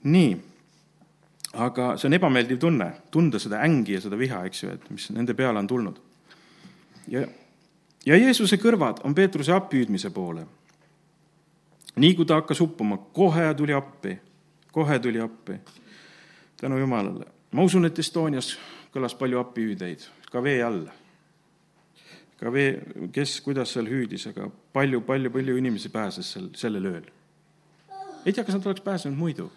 nii 0.03 0.37
aga 1.57 1.95
see 1.97 2.09
on 2.09 2.17
ebameeldiv 2.17 2.59
tunne, 2.61 2.87
tunda 3.11 3.39
seda 3.41 3.61
ängi 3.65 3.97
ja 3.97 4.03
seda 4.03 4.17
viha, 4.19 4.43
eks 4.47 4.63
ju, 4.63 4.73
et 4.75 4.89
mis 4.93 5.09
nende 5.15 5.33
peale 5.37 5.59
on 5.59 5.67
tulnud. 5.67 5.99
ja, 7.07 7.23
ja 8.05 8.19
Jeesuse 8.19 8.59
kõrvad 8.61 9.01
on 9.07 9.15
Peetruse 9.15 9.53
appihüüdmise 9.55 10.09
poole. 10.13 10.45
nii 11.95 12.15
kui 12.15 12.25
ta 12.25 12.41
hakkas 12.41 12.61
uppuma, 12.61 12.97
kohe 13.13 13.53
tuli 13.57 13.73
appi, 13.73 14.17
kohe 14.77 14.99
tuli 15.01 15.21
appi. 15.21 15.57
tänu 16.61 16.77
Jumalale. 16.77 17.25
ma 17.51 17.65
usun, 17.65 17.85
et 17.85 17.99
Estonias 17.99 18.55
kõlas 18.93 19.17
palju 19.17 19.39
appihüüdeid, 19.41 20.07
ka 20.31 20.43
vee 20.43 20.63
all. 20.63 20.85
ka 22.39 22.53
vee, 22.53 22.81
kes, 23.11 23.39
kuidas 23.41 23.73
seal 23.73 23.89
hüüdis, 23.89 24.27
aga 24.29 24.51
palju, 24.73 25.01
palju, 25.01 25.31
palju 25.33 25.57
inimesi 25.57 25.89
pääses 25.89 26.33
sel, 26.33 26.51
sellel 26.55 26.85
ööl. 26.85 27.09
ei 28.25 28.33
tea, 28.33 28.43
kas 28.43 28.55
nad 28.55 28.65
oleks 28.65 28.85
pääsenud 28.85 29.17
muidu 29.17 29.51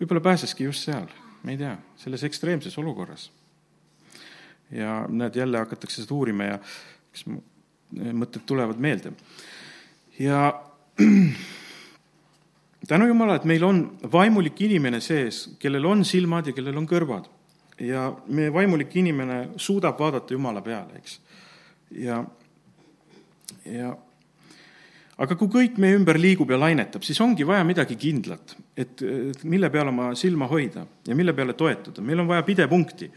võib-olla 0.00 0.22
pääseski 0.30 0.64
just 0.64 0.88
seal 0.88 1.10
me 1.42 1.52
ei 1.52 1.58
tea, 1.58 1.76
selles 1.96 2.24
ekstreemses 2.24 2.78
olukorras. 2.78 3.30
ja 4.70 5.06
näed, 5.08 5.34
jälle 5.36 5.58
hakatakse 5.58 6.02
seda 6.02 6.14
uurima 6.14 6.44
ja 6.44 6.58
eks 7.12 7.26
mõtted 7.92 8.46
tulevad 8.46 8.78
meelde. 8.80 9.12
ja 10.18 10.62
tänu 12.88 13.06
Jumala, 13.06 13.36
et 13.38 13.44
meil 13.48 13.64
on 13.64 13.82
vaimulik 14.12 14.60
inimene 14.66 15.00
sees, 15.00 15.44
kellel 15.62 15.86
on 15.86 16.04
silmad 16.04 16.50
ja 16.50 16.56
kellel 16.56 16.78
on 16.78 16.88
kõrvad. 16.88 17.30
ja 17.80 18.12
meie 18.28 18.52
vaimulik 18.52 18.96
inimene 18.96 19.48
suudab 19.56 19.98
vaadata 19.98 20.34
Jumala 20.34 20.60
peale, 20.62 21.00
eks. 21.00 21.20
ja, 21.90 22.24
ja 23.64 23.96
aga 25.22 25.36
kui 25.38 25.50
kõik 25.50 25.78
meie 25.82 25.96
ümber 25.98 26.18
liigub 26.20 26.50
ja 26.50 26.58
lainetab, 26.60 27.04
siis 27.06 27.20
ongi 27.22 27.46
vaja 27.46 27.64
midagi 27.66 27.96
kindlat, 28.00 28.54
et, 28.76 29.02
mille 29.44 29.70
peale 29.72 29.92
oma 29.92 30.12
silma 30.18 30.48
hoida 30.50 30.86
ja 31.06 31.16
mille 31.18 31.34
peale 31.36 31.56
toetuda, 31.58 32.04
meil 32.04 32.22
on 32.22 32.30
vaja 32.30 32.44
pidepunkti. 32.46 33.10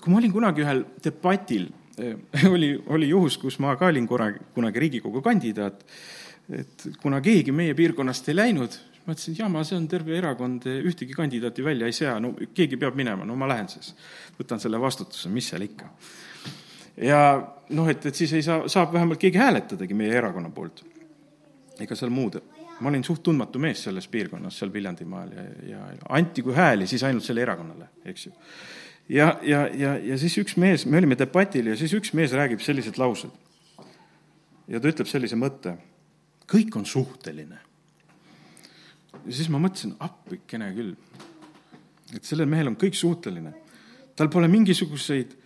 kui 0.00 0.12
ma 0.12 0.18
olin 0.18 0.32
kunagi 0.32 0.64
ühel 0.64 0.84
debatil, 1.04 1.68
eh, 1.98 2.16
oli, 2.54 2.74
oli 2.88 3.08
juhus, 3.08 3.38
kus 3.38 3.58
ma 3.58 3.76
ka 3.76 3.90
olin 3.92 4.06
korra, 4.08 4.32
kunagi 4.54 4.80
Riigikogu 4.80 5.22
kandidaat, 5.22 5.84
et 6.50 6.88
kuna 7.02 7.20
keegi 7.22 7.52
meie 7.54 7.74
piirkonnast 7.78 8.28
ei 8.28 8.36
läinud, 8.36 8.78
ma 9.06 9.14
ütlesin, 9.14 9.36
jama, 9.38 9.62
see 9.66 9.76
on 9.78 9.86
terve 9.90 10.16
erakond, 10.18 10.66
ühtegi 10.66 11.14
kandidaati 11.16 11.64
välja 11.64 11.86
ei 11.86 11.94
sea, 11.96 12.18
no 12.22 12.34
keegi 12.54 12.78
peab 12.80 12.98
minema, 12.98 13.26
no 13.28 13.36
ma 13.38 13.48
lähen 13.50 13.70
siis. 13.70 13.94
võtan 14.38 14.60
selle 14.62 14.80
vastutuse, 14.80 15.30
mis 15.32 15.48
seal 15.52 15.64
ikka 15.66 15.90
ja 16.96 17.20
noh, 17.72 17.88
et, 17.88 18.06
et 18.06 18.16
siis 18.16 18.32
ei 18.36 18.44
saa, 18.44 18.66
saab 18.70 18.92
vähemalt 18.92 19.20
keegi 19.20 19.40
hääletadagi 19.40 19.96
meie 19.96 20.16
erakonna 20.18 20.50
poolt. 20.50 20.84
ega 21.80 21.96
seal 21.98 22.12
muud, 22.14 22.36
ma 22.80 22.90
olin 22.90 23.04
suht 23.04 23.22
tundmatu 23.26 23.58
mees 23.62 23.80
selles 23.86 24.06
piirkonnas, 24.08 24.58
seal 24.58 24.72
Viljandimaal 24.72 25.30
ja, 25.34 25.44
ja 25.70 25.86
anti 26.14 26.42
kui 26.44 26.54
hääli 26.54 26.86
siis 26.86 27.02
ainult 27.08 27.24
selle 27.24 27.42
erakonnale, 27.42 27.88
eks 28.04 28.26
ju. 28.26 28.32
ja, 29.08 29.32
ja, 29.42 29.64
ja, 29.74 29.96
ja 29.96 30.18
siis 30.18 30.36
üks 30.42 30.58
mees, 30.60 30.86
me 30.86 31.00
olime 31.00 31.18
debatil 31.18 31.72
ja 31.72 31.78
siis 31.78 31.94
üks 31.96 32.12
mees 32.14 32.34
räägib 32.36 32.60
sellised 32.62 33.00
laused. 33.00 33.32
ja 34.68 34.80
ta 34.80 34.92
ütleb 34.92 35.08
sellise 35.10 35.38
mõtte, 35.38 35.76
kõik 36.52 36.76
on 36.76 36.86
suhteline. 36.86 37.58
ja 39.24 39.32
siis 39.32 39.48
ma 39.48 39.60
mõtlesin, 39.62 39.94
appikene 40.00 40.72
küll, 40.76 40.96
et 42.12 42.24
sellel 42.24 42.48
mehel 42.50 42.72
on 42.72 42.76
kõik 42.76 42.96
suhteline. 42.98 43.54
tal 44.16 44.28
pole 44.28 44.48
mingisuguseid 44.48 45.36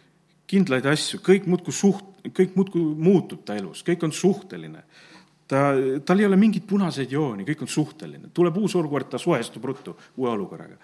kindlaid 0.46 0.86
asju, 0.86 1.20
kõik 1.24 1.46
muudkui 1.46 1.74
suht-, 1.74 2.30
kõik 2.34 2.56
muudkui 2.58 2.82
muutub 2.82 3.44
ta 3.46 3.56
elus, 3.58 3.84
kõik 3.86 4.06
on 4.06 4.12
suhteline. 4.12 4.82
ta, 5.46 5.74
tal 6.04 6.20
ei 6.20 6.26
ole 6.26 6.36
mingeid 6.36 6.66
punaseid 6.66 7.12
jooni, 7.12 7.44
kõik 7.44 7.62
on 7.62 7.68
suhteline. 7.68 8.30
tuleb 8.34 8.56
uus 8.56 8.74
olukord, 8.74 9.10
ta 9.10 9.18
suhestub 9.18 9.64
ruttu 9.64 9.96
uue 10.16 10.30
olukorraga. 10.30 10.76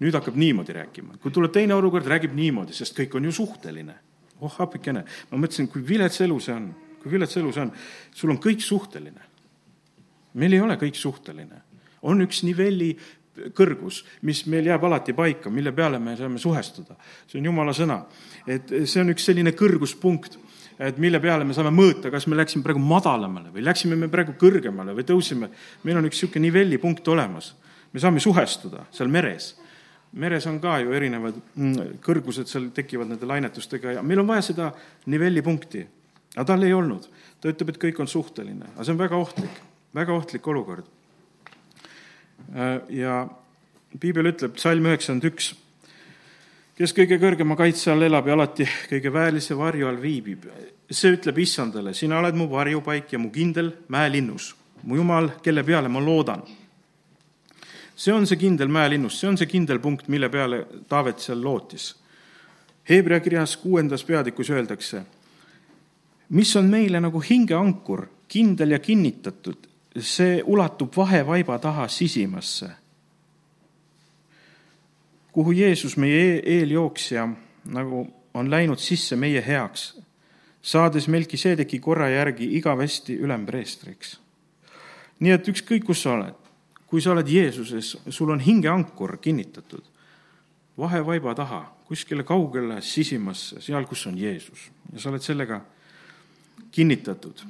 nüüd 0.00 0.14
hakkab 0.14 0.36
niimoodi 0.36 0.72
rääkima. 0.72 1.18
kui 1.20 1.30
tuleb 1.30 1.52
teine 1.52 1.74
olukord, 1.74 2.06
räägib 2.06 2.34
niimoodi, 2.34 2.72
sest 2.72 2.96
kõik 2.98 3.16
on 3.16 3.24
ju 3.24 3.32
suhteline. 3.32 3.94
oh 4.40 4.60
appikene, 4.60 5.04
ma 5.30 5.38
mõtlesin, 5.38 5.68
kui 5.68 5.86
vilets 5.88 6.20
elu 6.20 6.40
see 6.40 6.54
on, 6.54 6.74
kui 7.02 7.10
vilets 7.10 7.36
elu 7.36 7.52
see 7.52 7.62
on. 7.62 7.72
sul 8.14 8.30
on 8.30 8.38
kõik 8.38 8.60
suhteline. 8.60 9.35
Meil 10.36 10.56
ei 10.56 10.60
ole 10.60 10.76
kõik 10.80 10.94
suhteline. 10.94 11.62
on 12.06 12.20
üks 12.22 12.42
nivelli 12.46 12.94
kõrgus, 13.56 14.02
mis 14.22 14.44
meil 14.50 14.68
jääb 14.70 14.84
alati 14.88 15.14
paika, 15.16 15.50
mille 15.52 15.72
peale 15.76 15.98
me 16.00 16.16
saame 16.16 16.38
suhestuda. 16.38 16.96
see 17.26 17.38
on 17.40 17.50
jumala 17.50 17.72
sõna. 17.72 18.04
et 18.46 18.68
see 18.84 19.00
on 19.00 19.10
üks 19.12 19.24
selline 19.24 19.52
kõrguspunkt, 19.52 20.38
et 20.78 20.98
mille 20.98 21.20
peale 21.20 21.44
me 21.44 21.54
saame 21.56 21.72
mõõta, 21.74 22.10
kas 22.12 22.26
me 22.26 22.36
läksime 22.36 22.64
praegu 22.64 22.80
madalamale 22.80 23.52
või 23.52 23.64
läksime 23.64 23.96
me 23.96 24.08
praegu 24.08 24.36
kõrgemale 24.40 24.94
või 24.96 25.04
tõusime. 25.08 25.50
meil 25.84 25.96
on 25.96 26.08
üks 26.08 26.20
niisugune 26.20 26.46
nivellipunkt 26.48 27.08
olemas. 27.08 27.54
me 27.92 28.00
saame 28.00 28.20
suhestuda 28.20 28.86
seal 28.90 29.08
meres. 29.08 29.56
meres 30.12 30.46
on 30.46 30.60
ka 30.60 30.78
ju 30.80 30.92
erinevad 30.92 31.34
mm, 31.54 32.00
kõrgused, 32.00 32.46
seal 32.46 32.70
tekivad 32.70 33.08
nende 33.08 33.26
lainetustega 33.26 33.92
ja 33.92 34.02
meil 34.02 34.20
on 34.20 34.26
vaja 34.26 34.42
seda 34.42 34.72
nivellipunkti. 35.06 35.86
aga 36.36 36.44
tal 36.44 36.62
ei 36.62 36.72
olnud. 36.72 37.08
ta 37.40 37.48
ütleb, 37.48 37.68
et 37.68 37.82
kõik 37.82 38.00
on 38.00 38.08
suhteline, 38.08 38.72
aga 38.74 38.84
see 38.84 38.92
on 38.92 38.98
väga 38.98 39.16
ohtlik, 39.16 39.64
väga 39.96 40.12
ohtlik 40.12 40.46
olukord 40.46 40.86
Äh, 42.54 42.80
ja 43.02 43.26
piibel 44.00 44.30
ütleb, 44.30 44.58
salm 44.60 44.86
üheksakümmend 44.86 45.26
üks, 45.30 45.50
kes 46.78 46.92
kõige 46.94 47.18
kõrgema 47.18 47.56
kaitse 47.58 47.90
all 47.92 48.06
elab 48.06 48.28
ja 48.28 48.36
alati 48.36 48.66
kõige 48.90 49.12
väelise 49.12 49.56
varju 49.58 49.88
all 49.88 49.98
viibib, 50.00 50.46
see 50.90 51.16
ütleb 51.16 51.40
issandale, 51.42 51.94
sina 51.96 52.20
oled 52.20 52.38
mu 52.38 52.46
varjupaik 52.52 53.16
ja 53.16 53.20
mu 53.20 53.32
kindel 53.34 53.72
mäelinnus, 53.92 54.52
mu 54.84 55.00
jumal, 55.00 55.32
kelle 55.42 55.64
peale 55.66 55.90
ma 55.90 56.02
loodan. 56.02 56.44
see 57.96 58.12
on 58.12 58.26
see 58.26 58.36
kindel 58.36 58.68
mäelinnus, 58.68 59.18
see 59.20 59.28
on 59.28 59.38
see 59.40 59.48
kindel 59.50 59.80
punkt, 59.80 60.08
mille 60.08 60.28
peale 60.28 60.66
Taavet 60.88 61.18
seal 61.18 61.40
lootis. 61.42 61.94
Hebra 62.88 63.20
kirjas 63.20 63.56
kuuendas 63.56 64.04
peatükus 64.04 64.50
öeldakse, 64.50 65.02
mis 66.28 66.56
on 66.56 66.68
meile 66.70 67.00
nagu 67.00 67.20
hingeankur, 67.20 68.06
kindel 68.28 68.70
ja 68.70 68.78
kinnitatud, 68.78 69.66
see 70.00 70.42
ulatub 70.44 70.96
vahevaiba 70.96 71.58
taha 71.58 71.88
sisimasse, 71.88 72.70
kuhu 75.32 75.52
Jeesus, 75.52 75.96
meie 75.96 76.20
e-, 76.36 76.42
eeljooksja, 76.58 77.28
nagu 77.64 78.06
on 78.34 78.50
läinud 78.50 78.80
sisse 78.80 79.16
meie 79.16 79.42
heaks, 79.46 79.94
saades 80.62 81.08
Melkiseedeki 81.08 81.78
korra 81.78 82.08
järgi 82.08 82.48
igavesti 82.56 83.16
ülempreestriks. 83.16 84.20
nii 85.20 85.32
et 85.32 85.48
ükskõik, 85.48 85.84
kus 85.84 86.02
sa 86.02 86.12
oled, 86.12 86.48
kui 86.86 87.00
sa 87.00 87.14
oled 87.14 87.28
Jeesuses, 87.28 87.96
sul 88.08 88.30
on 88.30 88.40
hingeankur 88.40 89.16
kinnitatud 89.16 89.84
vahevaiba 90.78 91.34
taha, 91.34 91.62
kuskile 91.88 92.24
kaugele 92.24 92.82
sisimasse, 92.82 93.60
seal, 93.60 93.86
kus 93.86 94.06
on 94.06 94.18
Jeesus. 94.18 94.70
ja 94.92 95.00
sa 95.00 95.10
oled 95.10 95.22
sellega 95.22 95.60
kinnitatud 96.70 97.40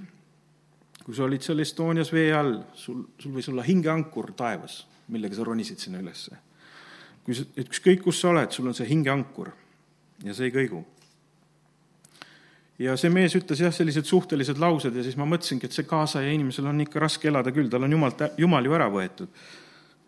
kui 1.06 1.14
sa 1.14 1.22
olid 1.22 1.44
seal 1.44 1.62
Estonias 1.62 2.10
vee 2.10 2.32
all, 2.34 2.56
sul, 2.74 3.04
sul 3.22 3.36
võis 3.36 3.46
olla 3.52 3.62
hingeankur 3.62 4.32
taevas, 4.34 4.80
millega 5.14 5.38
sa 5.38 5.44
ronisid 5.46 5.78
sinna 5.78 6.00
ülesse. 6.02 6.34
kui 7.22 7.34
sa, 7.34 7.44
et 7.54 7.70
ükskõik, 7.70 8.02
kus 8.02 8.18
sa 8.22 8.32
oled, 8.32 8.50
sul 8.50 8.66
on 8.66 8.74
see 8.74 8.88
hingeankur 8.90 9.52
ja 10.26 10.34
see 10.34 10.48
ei 10.50 10.54
kõigu. 10.54 10.82
ja 12.82 12.96
see 12.98 13.12
mees 13.14 13.38
ütles 13.38 13.62
jah, 13.62 13.74
sellised 13.74 14.10
suhtelised 14.10 14.58
laused 14.58 14.98
ja 14.98 15.06
siis 15.06 15.14
ma 15.16 15.28
mõtlesingi, 15.30 15.70
et 15.70 15.78
see 15.78 15.86
kaasaja 15.86 16.32
inimesel 16.34 16.66
on 16.66 16.82
ikka 16.82 17.00
raske 17.06 17.30
elada 17.30 17.54
küll, 17.54 17.70
tal 17.70 17.86
on 17.86 17.94
jumal, 17.94 18.18
jumal 18.36 18.66
ju 18.66 18.74
ära 18.74 18.90
võetud. 18.90 19.30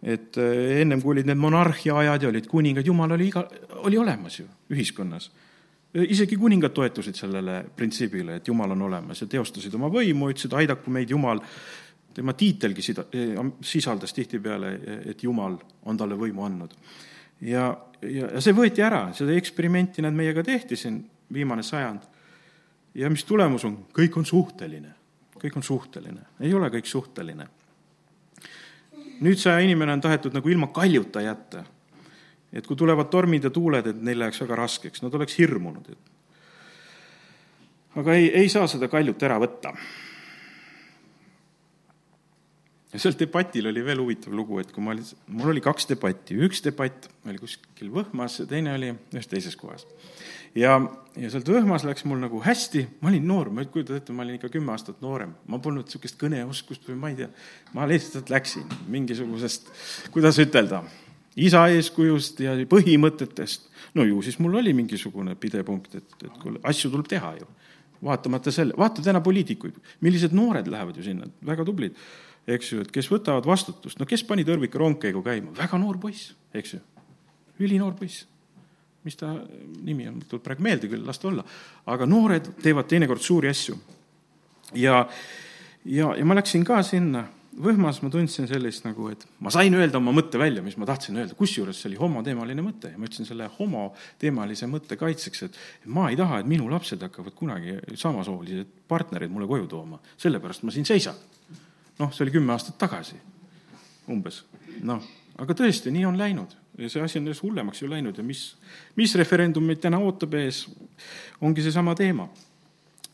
et 0.02 0.34
eh, 0.42 0.80
ennem, 0.82 0.98
kui 1.02 1.14
olid 1.14 1.30
need 1.30 1.38
monarhia 1.38 1.94
ajad 2.02 2.26
ja 2.26 2.32
olid 2.34 2.50
kuningad, 2.50 2.86
jumal 2.86 3.14
oli 3.14 3.30
iga, 3.30 3.46
oli 3.86 4.02
olemas 4.02 4.42
ju 4.42 4.50
ühiskonnas 4.74 5.30
isegi 5.94 6.36
kuningad 6.36 6.74
toetusid 6.76 7.16
sellele 7.16 7.62
printsiibile, 7.76 8.38
et 8.38 8.48
Jumal 8.48 8.74
on 8.74 8.82
olemas 8.82 9.22
ja 9.22 9.28
teostasid 9.30 9.74
oma 9.74 9.88
võimu, 9.92 10.28
ütlesid, 10.32 10.52
aidaku 10.52 10.92
meid 10.92 11.10
Jumal. 11.10 11.40
tema 12.14 12.32
tiitelgi 12.34 12.82
sida-, 12.82 13.04
sisaldas 13.62 14.12
tihtipeale, 14.12 14.72
et 15.06 15.22
Jumal 15.22 15.56
on 15.84 15.96
talle 15.96 16.14
võimu 16.18 16.44
andnud. 16.44 16.74
ja, 17.40 17.76
ja, 18.02 18.30
ja 18.34 18.40
see 18.40 18.52
võeti 18.52 18.82
ära, 18.82 19.12
seda 19.14 19.32
eksperimenti 19.32 20.02
nad 20.02 20.12
meiega 20.12 20.42
tehti 20.42 20.76
siin 20.76 21.04
viimane 21.32 21.62
sajand. 21.62 22.00
ja 22.94 23.10
mis 23.10 23.24
tulemus 23.24 23.64
on, 23.64 23.86
kõik 23.92 24.16
on 24.18 24.26
suhteline, 24.26 24.94
kõik 25.38 25.56
on 25.56 25.62
suhteline, 25.62 26.20
ei 26.40 26.54
ole 26.54 26.68
kõik 26.68 26.86
suhteline. 26.86 27.48
nüüd 29.20 29.38
see 29.38 29.64
inimene 29.64 29.92
on 29.92 30.00
tahetud 30.00 30.34
nagu 30.34 30.48
ilma 30.48 30.66
kaljuta 30.66 31.20
jätta 31.20 31.64
et 32.52 32.66
kui 32.66 32.76
tulevad 32.76 33.10
tormid 33.12 33.44
ja 33.44 33.52
tuuled, 33.52 33.86
et 33.86 34.04
neil 34.04 34.22
läheks 34.22 34.40
väga 34.44 34.56
raskeks, 34.62 35.02
nad 35.04 35.14
oleks 35.14 35.36
hirmunud, 35.38 35.90
aga 37.98 38.14
ei, 38.16 38.28
ei 38.42 38.52
saa 38.52 38.68
seda 38.70 38.88
kaljut 38.90 39.22
ära 39.26 39.38
võtta. 39.42 39.74
ja 42.88 42.98
sel 43.02 43.16
debatil 43.20 43.68
oli 43.68 43.82
veel 43.84 44.00
huvitav 44.00 44.32
lugu, 44.32 44.62
et 44.62 44.70
kui 44.72 44.82
ma 44.84 44.94
olin, 44.94 45.04
mul 45.36 45.52
oli 45.52 45.60
kaks 45.64 45.90
debatti, 45.90 46.38
üks 46.46 46.62
debatt 46.64 47.10
oli 47.28 47.40
kuskil 47.40 47.90
Võhmas 47.92 48.38
ja 48.40 48.46
teine 48.48 48.72
oli 48.78 48.94
ühes 48.94 49.28
teises 49.28 49.58
kohas. 49.60 49.84
ja, 50.56 50.78
ja 51.20 51.30
sealt 51.30 51.50
Võhmas 51.52 51.84
läks 51.84 52.06
mul 52.08 52.22
nagu 52.22 52.40
hästi, 52.40 52.86
ma 53.02 53.12
olin 53.12 53.28
noor, 53.28 53.52
ma 53.52 53.60
ei 53.60 53.68
kujuta 53.72 53.98
ette, 53.98 54.16
ma 54.16 54.24
olin 54.24 54.40
ikka 54.40 54.48
kümme 54.56 54.72
aastat 54.72 55.04
noorem, 55.04 55.36
ma 55.46 55.60
polnud 55.60 55.84
niisugust 55.84 56.16
kõneoskust 56.22 56.88
või 56.88 56.96
ma 57.02 57.12
ei 57.12 57.20
tea, 57.20 57.28
ma 57.76 57.84
lihtsalt 57.90 58.32
läksin 58.32 58.64
mingisugusest, 58.88 59.68
kuidas 60.14 60.40
ütelda, 60.40 60.80
isa 61.38 61.66
eeskujust 61.70 62.40
ja 62.42 62.56
põhimõtetest. 62.68 63.68
no 63.94 64.04
ju 64.04 64.22
siis 64.22 64.38
mul 64.42 64.58
oli 64.60 64.74
mingisugune 64.74 65.34
pidepunkt, 65.38 65.94
et, 65.94 66.16
et 66.24 66.38
kuule, 66.42 66.60
asju 66.62 66.90
tuleb 66.90 67.08
teha 67.08 67.34
ju. 67.40 67.46
vaatamata 68.04 68.52
selle, 68.54 68.74
vaata 68.78 69.02
täna 69.02 69.20
poliitikuid, 69.20 69.78
millised 70.00 70.34
noored 70.34 70.66
lähevad 70.70 70.96
ju 70.96 71.02
sinna, 71.02 71.26
väga 71.46 71.64
tublid 71.66 71.96
eks 72.48 72.72
ju, 72.72 72.80
et 72.82 72.90
kes 72.92 73.08
võtavad 73.12 73.46
vastutust, 73.48 73.98
no 74.00 74.06
kes 74.08 74.24
pani 74.26 74.44
Tõrvika 74.46 74.80
rongkäigu 74.80 75.22
käima, 75.24 75.52
väga 75.56 75.80
noor 75.80 75.98
poiss, 76.00 76.32
eks 76.56 76.76
ju, 76.76 76.82
ülinoor 77.60 77.96
poiss. 77.98 78.26
mis 79.06 79.16
ta 79.16 79.30
nimi 79.86 80.08
on, 80.08 80.18
tuleb 80.28 80.42
praegu 80.44 80.62
meelde 80.66 80.88
küll, 80.90 81.04
las 81.06 81.20
ta 81.20 81.28
olla, 81.30 81.44
aga 81.88 82.06
noored 82.06 82.48
teevad 82.60 82.88
teinekord 82.90 83.22
suuri 83.22 83.48
asju. 83.48 83.76
ja, 84.74 85.06
ja, 85.84 86.14
ja 86.16 86.24
ma 86.24 86.34
läksin 86.34 86.64
ka 86.64 86.82
sinna, 86.82 87.26
Võhmas 87.58 87.98
ma 88.04 88.10
tundsin 88.12 88.46
sellist 88.46 88.84
nagu, 88.86 89.08
et 89.10 89.24
ma 89.42 89.50
sain 89.50 89.74
öelda 89.74 89.98
oma 89.98 90.12
mõtte 90.14 90.38
välja, 90.38 90.62
mis 90.62 90.76
ma 90.78 90.86
tahtsin 90.86 91.16
öelda, 91.18 91.34
kusjuures 91.38 91.80
see 91.80 91.88
oli 91.90 91.98
homoteemaline 91.98 92.62
mõte 92.62 92.92
ja 92.92 92.98
ma 93.00 93.08
ütlesin 93.08 93.26
selle 93.26 93.48
homoteemalise 93.56 94.68
mõtte 94.70 94.98
kaitseks, 95.00 95.42
et 95.48 95.58
ma 95.90 96.06
ei 96.12 96.18
taha, 96.18 96.38
et 96.38 96.50
minu 96.50 96.68
lapsed 96.70 97.02
hakkavad 97.02 97.34
kunagi 97.38 97.74
samasoolised 97.98 98.70
partnerid 98.90 99.32
mulle 99.34 99.48
koju 99.50 99.66
tooma, 99.72 99.98
sellepärast 100.22 100.62
ma 100.62 100.74
siin 100.74 100.86
seisan. 100.86 101.18
Noh, 101.98 102.12
see 102.14 102.28
oli 102.28 102.36
kümme 102.36 102.54
aastat 102.54 102.78
tagasi 102.78 103.18
umbes, 104.08 104.44
noh, 104.86 105.02
aga 105.42 105.56
tõesti, 105.58 105.92
nii 105.94 106.06
on 106.08 106.18
läinud. 106.20 106.54
Ja 106.78 106.86
see 106.86 107.02
asi 107.02 107.18
on 107.18 107.26
järjest 107.26 107.42
hullemaks 107.42 107.82
ju 107.82 107.88
läinud 107.90 108.20
ja 108.20 108.22
mis, 108.22 108.52
mis 108.94 109.16
referendum 109.18 109.66
meid 109.66 109.80
täna 109.82 109.98
ootab 109.98 110.36
ees, 110.38 110.62
ongi 111.42 111.64
seesama 111.64 111.96
teema. 111.98 112.28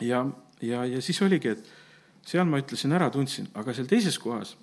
ja, 0.04 0.20
ja, 0.60 0.84
ja 0.84 1.00
siis 1.02 1.22
oligi, 1.24 1.54
et 1.56 1.72
seal 2.24 2.48
ma 2.48 2.60
ütlesin 2.62 2.94
ära, 2.96 3.10
tundsin, 3.12 3.48
aga 3.54 3.74
seal 3.76 3.88
teises 3.90 4.18
kohas 4.18 4.54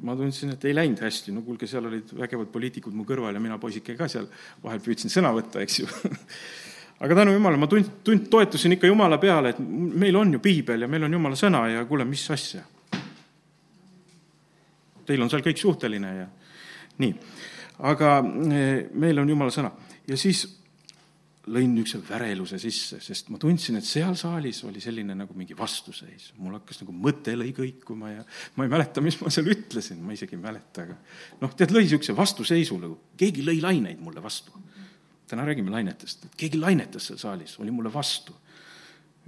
ma 0.00 0.16
tundsin, 0.16 0.54
et 0.54 0.64
ei 0.64 0.74
läinud 0.74 1.02
hästi, 1.04 1.32
no 1.36 1.42
kuulge, 1.44 1.68
seal 1.68 1.86
olid 1.86 2.12
vägevad 2.16 2.50
poliitikud 2.52 2.94
mu 2.96 3.04
kõrval 3.08 3.36
ja 3.36 3.42
mina 3.42 3.58
poisike 3.60 3.94
ka 3.98 4.08
seal 4.10 4.28
vahel 4.62 4.80
püüdsin 4.82 5.12
sõna 5.12 5.32
võtta, 5.36 5.62
eks 5.62 5.82
ju. 5.82 5.88
Aga 7.02 7.16
tänu 7.18 7.34
jumalale, 7.34 7.58
ma 7.58 7.68
tund, 7.70 7.88
tund, 8.06 8.28
toetusin 8.30 8.76
ikka 8.76 8.86
jumala 8.86 9.18
peale, 9.22 9.52
et 9.52 9.58
meil 9.60 10.16
on 10.16 10.36
ju 10.36 10.40
piibel 10.42 10.84
ja 10.84 10.88
meil 10.88 11.08
on 11.08 11.16
jumala 11.18 11.38
sõna 11.38 11.64
ja 11.72 11.82
kuule, 11.88 12.06
mis 12.06 12.22
asja. 12.30 12.62
Teil 15.06 15.24
on 15.24 15.30
seal 15.30 15.42
kõik 15.42 15.58
suhteline 15.58 16.12
ja 16.14 16.28
nii. 17.02 17.14
aga 17.90 18.12
eh, 18.54 18.84
meil 19.02 19.18
on 19.18 19.32
jumala 19.34 19.54
sõna. 19.54 19.72
Ja 20.06 20.16
siis 20.16 20.44
lõin 21.50 21.72
niisuguse 21.74 22.06
väreluse 22.06 22.58
sisse, 22.62 23.00
sest 23.02 23.32
ma 23.34 23.38
tundsin, 23.42 23.80
et 23.80 23.86
seal 23.86 24.14
saalis 24.18 24.60
oli 24.68 24.82
selline 24.82 25.16
nagu 25.18 25.34
mingi 25.34 25.56
vastuseis. 25.58 26.30
mul 26.38 26.54
hakkas 26.60 26.82
nagu 26.84 26.94
mõte 26.94 27.34
lõi 27.34 27.50
kõikuma 27.56 28.12
ja 28.12 28.26
ma 28.56 28.66
ei 28.66 28.70
mäleta, 28.70 29.02
mis 29.02 29.18
ma 29.20 29.30
seal 29.30 29.50
ütlesin, 29.50 29.98
ma 30.04 30.14
isegi 30.14 30.36
ei 30.38 30.42
mäleta, 30.42 30.86
aga 30.86 30.98
noh, 31.40 31.56
tead, 31.58 31.74
lõi 31.74 31.86
niisuguse 31.88 32.14
vastuseisu 32.16 32.78
nagu, 32.78 32.98
keegi 33.18 33.42
lõi 33.46 33.58
laineid 33.62 33.98
mulle 34.00 34.22
vastu. 34.22 34.52
täna 35.32 35.46
räägime 35.48 35.72
lainetest, 35.72 36.26
et 36.26 36.34
keegi 36.36 36.60
lainetas 36.60 37.08
seal 37.08 37.18
saalis, 37.18 37.58
oli 37.58 37.74
mulle 37.74 37.92
vastu 37.92 38.36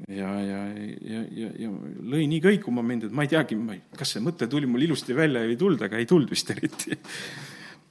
ja, 0.09 0.31
ja, 0.41 0.61
ja, 1.01 1.23
ja, 1.31 1.51
ja 1.65 1.71
lõi 2.15 2.27
nii 2.31 2.43
kõikuma 2.45 2.83
mind, 2.87 3.09
et 3.09 3.15
ma 3.15 3.25
ei 3.25 3.33
teagi, 3.33 3.59
kas 3.97 4.15
see 4.15 4.23
mõte 4.25 4.49
tuli 4.51 4.69
mul 4.71 4.87
ilusti 4.87 5.17
välja 5.17 5.45
või 5.45 5.55
ei 5.55 5.61
tulnud, 5.61 5.83
aga 5.87 5.99
ei 5.99 6.07
tulnud 6.07 6.31
vist 6.31 6.51
eriti. 6.55 6.99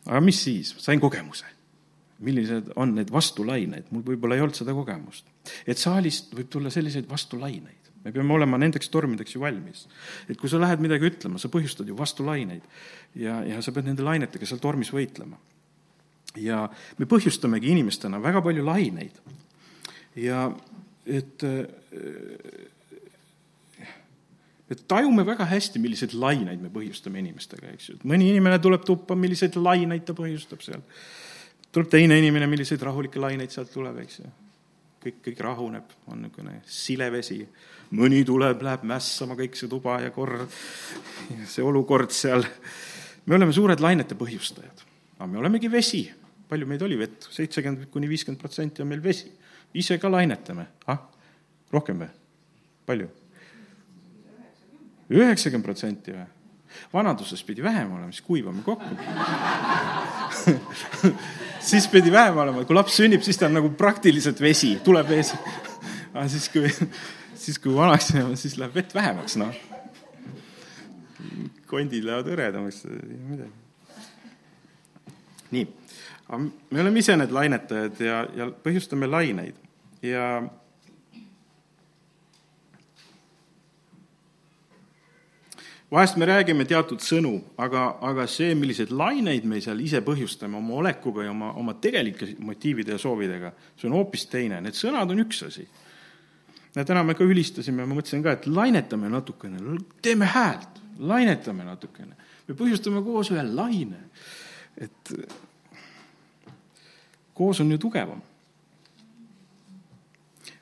aga 0.05 0.21
mis 0.23 0.43
siis, 0.43 0.75
sain 0.83 1.01
kogemuse. 1.03 1.47
Millised 2.19 2.73
on 2.75 2.93
need 2.97 3.11
vastulained, 3.11 3.87
mul 3.91 4.03
võib-olla 4.05 4.37
ei 4.37 4.43
olnud 4.43 4.57
seda 4.57 4.75
kogemust. 4.75 5.25
et 5.67 5.77
saalist 5.77 6.33
võib 6.35 6.49
tulla 6.49 6.69
selliseid 6.73 7.09
vastulaineid. 7.09 7.91
me 8.03 8.11
peame 8.11 8.33
olema 8.33 8.57
nendeks 8.57 8.89
tormideks 8.89 9.35
ju 9.35 9.41
valmis. 9.41 9.87
et 10.29 10.37
kui 10.37 10.49
sa 10.49 10.59
lähed 10.59 10.79
midagi 10.79 11.09
ütlema, 11.09 11.39
sa 11.39 11.49
põhjustad 11.49 11.87
ju 11.87 11.97
vastulaineid 11.97 12.61
ja, 13.15 13.41
ja 13.43 13.61
sa 13.61 13.71
pead 13.71 13.89
nende 13.89 14.03
lainetega 14.03 14.45
seal 14.45 14.59
tormis 14.59 14.93
võitlema. 14.93 15.37
ja 16.37 16.69
me 16.97 17.05
põhjustamegi 17.05 17.73
inimestena 17.73 18.21
väga 18.21 18.41
palju 18.41 18.65
laineid. 18.65 19.19
ja 20.15 20.51
et 21.05 21.43
et 24.73 24.85
tajume 24.89 25.25
väga 25.27 25.45
hästi, 25.49 25.81
milliseid 25.81 26.15
laineid 26.17 26.61
me 26.61 26.71
põhjustame 26.73 27.21
inimestega, 27.21 27.73
eks 27.73 27.89
ju, 27.89 27.97
et 27.99 28.07
mõni 28.09 28.29
inimene 28.31 28.59
tuleb 28.63 28.85
tuppa, 28.87 29.17
milliseid 29.19 29.57
laineid 29.59 30.05
ta 30.07 30.15
põhjustab 30.17 30.63
seal. 30.65 30.83
Tuleb 31.73 31.89
teine 31.89 32.17
inimene, 32.21 32.47
milliseid 32.49 32.81
rahulikke 32.85 33.21
laineid 33.21 33.53
sealt 33.53 33.71
tuleb, 33.73 33.99
eks 34.03 34.19
ju. 34.21 34.31
kõik, 35.03 35.19
kõik 35.25 35.39
rahuneb, 35.43 35.93
on 36.07 36.21
niisugune 36.23 36.61
silevesi. 36.65 37.41
mõni 37.93 38.23
tuleb, 38.25 38.61
läheb 38.61 38.83
mässama 38.89 39.35
kõik 39.35 39.57
see 39.59 39.69
tuba 39.69 39.99
ja 40.01 40.11
kord, 40.11 40.47
see 41.45 41.63
olukord 41.63 42.11
seal. 42.11 42.45
me 43.25 43.35
oleme 43.35 43.53
suured 43.53 43.79
lainete 43.79 44.15
põhjustajad, 44.15 44.85
aga 45.17 45.27
me 45.27 45.37
olemegi 45.37 45.71
vesi. 45.71 46.11
palju 46.49 46.67
meid 46.67 46.81
oli 46.81 46.97
vett? 46.97 47.27
seitsekümmend 47.29 47.89
kuni 47.89 48.09
viiskümmend 48.09 48.41
protsenti 48.41 48.81
on 48.81 48.87
meil 48.87 49.03
vesi 49.03 49.31
ise 49.73 49.97
ka 49.97 50.11
lainetame, 50.11 50.65
ah, 50.87 51.01
rohkem 51.73 52.03
või? 52.03 52.09
palju? 52.85 53.09
üheksakümmend 55.13 55.65
protsenti 55.65 56.13
või? 56.13 56.25
vanaduses 56.93 57.43
pidi 57.45 57.63
vähem 57.63 57.91
olema, 57.91 58.11
siis 58.11 58.25
kuivame 58.25 58.63
kokku 58.65 58.95
siis 61.63 61.87
pidi 61.91 62.11
vähem 62.11 62.37
olema, 62.43 62.63
kui 62.67 62.75
laps 62.75 62.97
sünnib, 62.99 63.23
siis 63.25 63.39
ta 63.39 63.47
on 63.49 63.57
nagu 63.59 63.71
praktiliselt 63.77 64.41
vesi, 64.41 64.75
tuleb 64.83 65.09
vesi. 65.09 65.39
aga 66.13 66.27
siis, 66.31 66.49
kui, 66.53 66.71
siis 67.45 67.59
kui 67.63 67.75
vanaks 67.75 68.13
jääme, 68.13 68.37
siis 68.39 68.57
läheb 68.61 68.75
vett 68.75 68.95
vähemaks, 68.95 69.37
noh. 69.41 69.53
kondid 71.69 72.05
lähevad 72.05 72.29
hõredamaks, 72.29 72.83
midagi. 73.29 73.53
nii, 75.53 75.67
me 76.37 76.81
oleme 76.81 77.01
ise 77.01 77.15
need 77.17 77.33
lainetajad 77.33 78.03
ja, 78.03 78.19
ja 78.37 78.49
põhjustame 78.65 79.09
laineid 79.09 79.57
ja 80.05 80.27
vahest 85.93 86.17
me 86.17 86.25
räägime 86.25 86.65
teatud 86.65 87.03
sõnu, 87.05 87.35
aga, 87.61 87.83
aga 88.01 88.25
see, 88.29 88.55
milliseid 88.57 88.91
laineid 88.93 89.45
me 89.49 89.59
seal 89.61 89.79
ise 89.83 90.01
põhjustame 90.05 90.57
oma 90.57 90.79
olekuga 90.81 91.27
ja 91.27 91.33
oma, 91.33 91.51
oma 91.59 91.75
tegelike 91.81 92.31
motiivide 92.41 92.95
ja 92.95 93.01
soovidega, 93.01 93.53
see 93.77 93.89
on 93.91 93.97
hoopis 93.99 94.25
teine, 94.31 94.61
need 94.63 94.77
sõnad 94.77 95.13
on 95.13 95.21
üks 95.25 95.43
asi. 95.45 95.67
ja 96.75 96.85
täna 96.85 97.03
me 97.05 97.13
ka 97.13 97.27
ülistasime, 97.27 97.85
ma 97.85 97.93
mõtlesin 97.99 98.25
ka, 98.25 98.33
et 98.33 98.49
lainetame 98.49 99.11
natukene, 99.13 99.77
teeme 100.01 100.29
häält, 100.33 100.81
lainetame 100.97 101.69
natukene. 101.69 102.17
me 102.47 102.57
põhjustame 102.57 103.03
koos 103.05 103.31
ühe 103.31 103.45
laine. 103.53 104.09
et 104.77 105.13
koos 107.33 107.61
on 107.61 107.71
ju 107.71 107.77
tugevam 107.77 108.21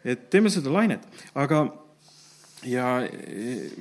et 0.04 0.30
teeme 0.34 0.50
seda 0.50 0.72
lainet, 0.74 1.04
aga 1.38 1.66
ja 2.68 2.86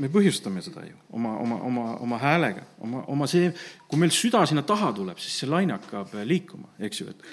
me 0.00 0.08
põhjustame 0.12 0.62
seda 0.64 0.84
ju 0.86 0.96
oma, 1.16 1.34
oma, 1.42 1.60
oma, 1.68 1.86
oma 2.00 2.18
häälega, 2.22 2.64
oma, 2.80 3.04
oma 3.12 3.28
see, 3.30 3.50
kui 3.88 4.00
meil 4.00 4.12
süda 4.14 4.44
sinna 4.48 4.64
taha 4.66 4.92
tuleb, 4.96 5.20
siis 5.20 5.40
see 5.42 5.50
laine 5.50 5.76
hakkab 5.76 6.14
liikuma, 6.24 6.70
eks 6.80 7.02
ju, 7.02 7.12
et, 7.12 7.26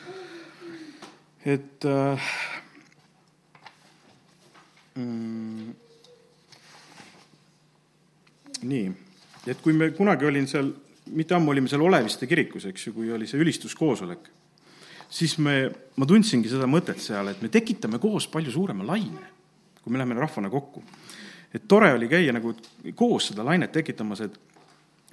et 1.56 1.88
äh, 1.88 2.32
mm, 5.00 5.70
nii, 8.68 8.90
et 9.48 9.64
kui 9.64 9.78
me 9.78 9.94
kunagi 9.96 10.28
olin 10.28 10.50
seal, 10.52 10.74
mitte 11.16 11.38
ammu 11.38 11.54
olime 11.54 11.72
seal 11.72 11.86
Oleviste 11.86 12.28
kirikus, 12.28 12.68
eks 12.68 12.90
ju, 12.90 12.98
kui 12.98 13.14
oli 13.16 13.30
see 13.30 13.40
ülistuskoosolek 13.40 14.28
siis 15.10 15.38
me, 15.40 15.68
ma 15.96 16.08
tundsingi 16.08 16.50
seda 16.52 16.68
mõtet 16.70 17.00
seal, 17.04 17.32
et 17.32 17.42
me 17.44 17.52
tekitame 17.52 18.00
koos 18.02 18.28
palju 18.32 18.54
suurema 18.54 18.86
laine, 18.88 19.32
kui 19.82 19.94
me 19.94 20.02
läheme 20.02 20.18
rahvana 20.20 20.52
kokku. 20.52 20.84
Et 21.54 21.68
tore 21.68 21.94
oli 21.96 22.10
käia 22.12 22.34
nagu 22.36 22.54
koos 22.96 23.32
seda 23.32 23.46
lainet 23.48 23.72
tekitamas, 23.76 24.22
et 24.26 24.40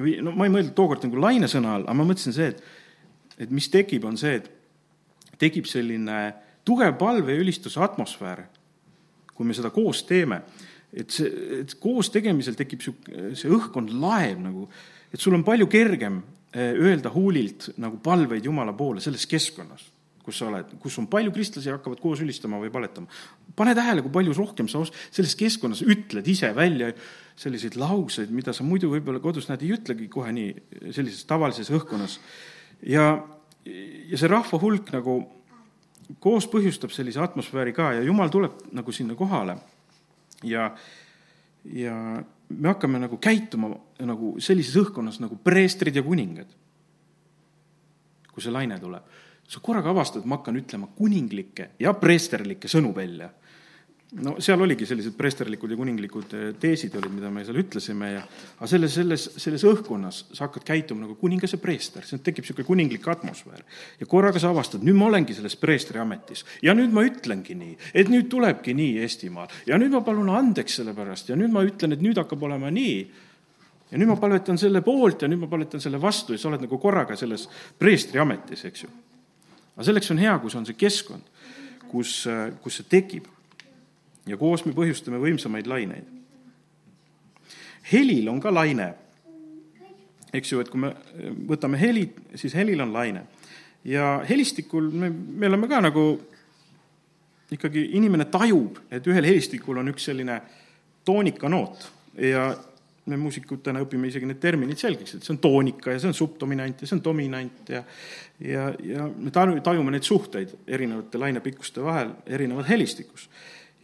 või 0.00 0.16
no 0.24 0.34
ma 0.34 0.48
ei 0.48 0.54
mõelnud 0.54 0.74
tookord 0.76 1.06
nagu 1.06 1.20
laine 1.22 1.48
sõna 1.50 1.76
all, 1.76 1.86
aga 1.86 1.96
ma 1.98 2.08
mõtlesin 2.08 2.36
see, 2.36 2.50
et 2.54 2.64
et 3.34 3.50
mis 3.50 3.66
tekib, 3.66 4.04
on 4.06 4.14
see, 4.18 4.36
et 4.38 5.38
tekib 5.42 5.66
selline 5.66 6.18
tugev 6.64 6.92
palve 6.98 7.34
ja 7.34 7.42
ülistuse 7.42 7.80
atmosfäär, 7.82 8.44
kui 9.34 9.46
me 9.46 9.56
seda 9.56 9.72
koos 9.74 10.04
teeme. 10.06 10.42
et 10.94 11.10
see, 11.10 11.26
et 11.60 11.74
koos 11.82 12.10
tegemisel 12.14 12.54
tekib 12.54 12.80
sihuke, 12.80 13.34
see 13.34 13.50
õhkkond 13.50 13.90
laev 13.98 14.38
nagu, 14.38 14.68
et 15.10 15.20
sul 15.20 15.34
on 15.34 15.42
palju 15.42 15.66
kergem 15.66 16.22
Eh, 16.54 16.70
öelda 16.78 17.10
huulilt 17.10 17.72
nagu 17.82 17.96
palveid 17.98 18.44
Jumala 18.46 18.72
poole 18.78 19.00
selles 19.02 19.24
keskkonnas, 19.26 19.88
kus 20.22 20.36
sa 20.38 20.46
oled, 20.46 20.76
kus 20.78 20.94
on 21.02 21.08
palju 21.10 21.32
kristlasi, 21.34 21.72
hakkavad 21.72 21.98
koos 21.98 22.20
ülistama 22.22 22.60
või 22.62 22.70
paletama. 22.70 23.10
Pane 23.56 23.74
tähele, 23.74 24.02
kui 24.02 24.12
palju 24.14 24.34
rohkem 24.36 24.68
sa 24.70 24.80
os-, 24.82 24.92
selles 25.14 25.36
keskkonnas 25.38 25.84
ütled 25.86 26.26
ise 26.30 26.50
välja 26.56 26.92
selliseid 27.38 27.76
lauseid, 27.78 28.30
mida 28.34 28.54
sa 28.54 28.66
muidu 28.66 28.92
võib-olla 28.92 29.20
kodus 29.22 29.48
näed, 29.48 29.64
ei 29.64 29.74
ütlegi 29.74 30.08
kohe 30.10 30.30
nii 30.34 30.90
sellises 30.94 31.24
tavalises 31.26 31.70
õhkkonnas. 31.74 32.18
ja, 32.86 33.06
ja 33.64 34.20
see 34.20 34.30
rahva 34.30 34.60
hulk 34.62 34.92
nagu 34.94 35.18
koos 36.22 36.46
põhjustab 36.52 36.92
sellise 36.94 37.22
atmosfääri 37.24 37.72
ka 37.74 37.94
ja 37.96 38.04
jumal 38.04 38.30
tuleb 38.30 38.60
nagu 38.72 38.92
sinna 38.92 39.16
kohale. 39.18 39.56
ja, 40.42 40.70
ja 41.64 41.96
me 42.48 42.68
hakkame 42.68 43.00
nagu 43.02 43.18
käituma 43.18 43.72
nagu 44.04 44.34
sellises 44.38 44.76
õhkkonnas 44.84 45.20
nagu 45.20 45.36
preestrid 45.36 45.96
ja 45.96 46.02
kuningad. 46.02 46.50
kui 48.34 48.42
see 48.42 48.50
laine 48.50 48.78
tuleb, 48.82 49.02
sa 49.46 49.60
korraga 49.62 49.92
avastad, 49.94 50.24
ma 50.26 50.40
hakkan 50.40 50.56
ütlema 50.58 50.88
kuninglikke 50.96 51.70
ja 51.78 51.92
preesterlikke 51.94 52.68
sõnu 52.68 52.94
välja 52.94 53.30
no 54.22 54.34
seal 54.42 54.60
oligi 54.62 54.86
sellised 54.86 55.16
preesterlikud 55.18 55.72
ja 55.72 55.78
kuninglikud 55.78 56.34
eh, 56.36 56.44
teesid 56.60 56.94
olid, 56.98 57.12
mida 57.16 57.30
me 57.34 57.42
seal 57.46 57.58
ütlesime 57.58 58.10
ja 58.12 58.22
aga 58.22 58.68
selles, 58.70 58.94
selles, 58.94 59.26
selles 59.42 59.64
õhkkonnas 59.66 60.20
sa 60.30 60.46
hakkad 60.46 60.66
käituma 60.68 61.04
nagu 61.04 61.16
kuningas 61.18 61.56
ja 61.56 61.60
preester, 61.62 62.06
siis 62.06 62.22
tekib 62.22 62.44
niisugune 62.44 62.68
kuninglik 62.68 63.08
atmosfäär. 63.10 63.64
ja 64.00 64.08
korraga 64.10 64.42
sa 64.42 64.52
avastad, 64.54 64.84
nüüd 64.86 64.98
ma 64.98 65.08
olengi 65.10 65.34
selles 65.34 65.56
preestri 65.58 65.98
ametis. 66.02 66.44
Ja 66.62 66.76
nüüd 66.78 66.94
ma 66.94 67.04
ütlengi 67.06 67.58
nii, 67.58 67.76
et 67.94 68.12
nüüd 68.12 68.30
tulebki 68.30 68.74
nii 68.76 69.02
Eestimaal. 69.04 69.50
Ja 69.66 69.78
nüüd 69.80 69.94
ma 69.94 70.04
palun 70.06 70.30
andeks 70.30 70.78
selle 70.80 70.94
pärast. 70.94 71.28
Ja 71.30 71.38
nüüd 71.38 71.52
ma 71.54 71.64
ütlen, 71.66 71.96
et 71.96 72.02
nüüd 72.04 72.18
hakkab 72.20 72.42
olema 72.46 72.70
nii. 72.74 72.96
Ja 73.90 73.98
nüüd 73.98 74.10
ma 74.10 74.18
palvetan 74.20 74.58
selle 74.60 74.82
poolt 74.84 75.22
ja 75.22 75.30
nüüd 75.30 75.42
ma 75.42 75.50
palvetan 75.50 75.82
selle 75.82 76.00
vastu. 76.02 76.34
Ja 76.34 76.42
sa 76.42 76.50
oled 76.52 76.62
nagu 76.64 76.78
korraga 76.82 77.18
selles 77.18 77.48
preestri 77.78 78.22
ametis, 78.22 78.64
eks 78.70 78.86
ju. 78.86 78.90
aga 79.74 79.84
selleks 79.88 80.10
on 80.14 80.20
hea, 80.22 80.34
kus 80.38 80.54
on 80.54 80.66
see 80.68 80.76
keskkond, 80.78 81.30
kus, 81.90 82.20
kus 82.62 82.76
see 82.78 82.86
tekib 82.90 83.33
ja 84.26 84.36
koos 84.40 84.64
me 84.64 84.74
põhjustame 84.76 85.20
võimsamaid 85.22 85.68
laineid. 85.68 86.04
helil 87.92 88.28
on 88.32 88.40
ka 88.40 88.52
laine, 88.54 88.94
eks 90.32 90.52
ju, 90.52 90.60
et 90.60 90.70
kui 90.72 90.80
me 90.80 90.94
võtame 91.48 91.78
heli, 91.80 92.08
siis 92.34 92.54
helil 92.56 92.80
on 92.80 92.92
laine. 92.92 93.26
ja 93.84 94.24
helistikul 94.28 94.90
me, 94.90 95.10
me 95.10 95.46
oleme 95.46 95.68
ka 95.68 95.80
nagu 95.80 96.06
ikkagi, 97.52 97.90
inimene 97.98 98.24
tajub, 98.32 98.78
et 98.90 99.06
ühel 99.06 99.26
helistikul 99.28 99.78
on 99.78 99.92
üks 99.92 100.08
selline 100.08 100.40
toonikanoot 101.04 101.90
ja 102.24 102.48
me 103.04 103.18
muusikutena 103.20 103.82
õpime 103.84 104.08
isegi 104.08 104.26
need 104.28 104.40
terminid 104.40 104.80
selgeks, 104.80 105.18
et 105.18 105.26
see 105.26 105.34
on 105.34 105.40
toonika 105.44 105.92
ja 105.92 106.00
see 106.00 106.08
on 106.08 106.16
subdominant 106.16 106.80
ja 106.80 106.88
see 106.88 106.96
on 106.96 107.02
dominant 107.04 107.68
ja 107.68 107.82
ja, 108.40 108.70
ja 108.80 109.08
me 109.12 109.30
tajume 109.30 109.92
neid 109.92 110.06
suhteid 110.06 110.54
erinevate 110.66 111.20
lainepikkuste 111.20 111.84
vahel 111.84 112.14
erinevas 112.26 112.68
helistikus 112.68 113.28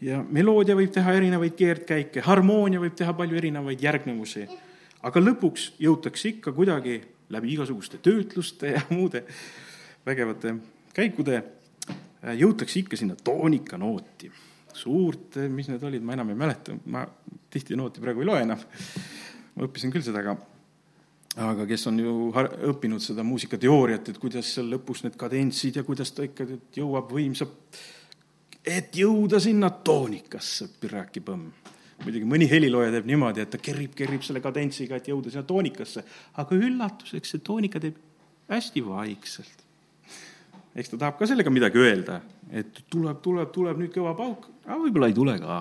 ja 0.05 0.21
meloodia 0.31 0.77
võib 0.79 0.93
teha 0.95 1.15
erinevaid 1.17 1.57
keerdkäike, 1.59 2.25
harmoonia 2.25 2.81
võib 2.83 2.97
teha 2.97 3.15
palju 3.17 3.39
erinevaid 3.41 3.83
järgnevusi, 3.85 4.47
aga 5.07 5.23
lõpuks 5.23 5.73
jõutakse 5.81 6.35
ikka 6.35 6.55
kuidagi 6.57 7.01
läbi 7.31 7.55
igasuguste 7.55 8.01
töötluste 8.03 8.75
ja 8.75 8.83
muude 8.91 9.25
vägevate 10.07 10.55
käikude, 10.97 11.43
äh, 11.91 12.37
jõutakse 12.37 12.81
ikka 12.83 12.97
sinna 12.97 13.17
toonikanooti. 13.25 14.33
suurt, 14.73 15.37
äh, 15.37 15.49
mis 15.51 15.67
need 15.69 15.83
olid, 15.83 16.03
ma 16.03 16.15
enam 16.15 16.29
ei 16.31 16.37
mäleta, 16.39 16.77
ma 16.87 17.03
tihti 17.51 17.77
nooti 17.77 18.01
praegu 18.01 18.23
ei 18.23 18.27
loe 18.27 18.43
enam, 18.45 18.59
ma 19.57 19.67
õppisin 19.67 19.91
küll 19.93 20.05
seda, 20.07 20.23
aga 20.23 20.37
aga 21.37 21.67
kes 21.67 21.87
on 21.91 21.99
ju 21.99 22.13
har-, 22.35 22.53
õppinud 22.71 23.03
seda 23.03 23.25
muusikateooriat, 23.27 24.09
et 24.09 24.19
kuidas 24.23 24.55
seal 24.55 24.71
lõpus 24.71 25.03
need 25.05 25.19
kadentsid 25.19 25.77
ja 25.77 25.83
kuidas 25.87 26.15
ta 26.15 26.23
ikka 26.27 26.47
jõuab 26.77 27.11
võimsa 27.13 27.47
et 28.71 28.97
jõuda 28.97 29.41
sinna 29.43 29.71
toonikasse, 29.71 30.69
piraki-põmm. 30.81 31.49
muidugi 32.01 32.25
mõni 32.25 32.47
helilooja 32.49 32.95
teeb 32.95 33.09
niimoodi, 33.11 33.43
et 33.45 33.51
ta 33.53 33.59
kerib, 33.61 33.93
kerib 33.97 34.23
selle 34.25 34.41
kadentsiga, 34.41 34.97
et 34.97 35.11
jõuda 35.11 35.33
sinna 35.33 35.45
toonikasse, 35.45 36.05
aga 36.41 36.57
üllatuseks 36.57 37.35
see 37.35 37.43
toonika 37.45 37.81
teeb 37.83 37.99
hästi 38.51 38.85
vaikselt. 38.87 39.67
eks 40.75 40.93
ta 40.93 40.97
tahab 40.97 41.19
ka 41.19 41.27
sellega 41.27 41.51
midagi 41.51 41.83
öelda, 41.83 42.21
et 42.51 42.85
tuleb, 42.91 43.21
tuleb, 43.23 43.51
tuleb 43.53 43.83
nüüd 43.83 43.93
kõva 43.95 44.15
pauk, 44.17 44.47
aga 44.65 44.79
võib-olla 44.81 45.11
ei 45.11 45.17
tule 45.19 45.37
ka. 45.43 45.61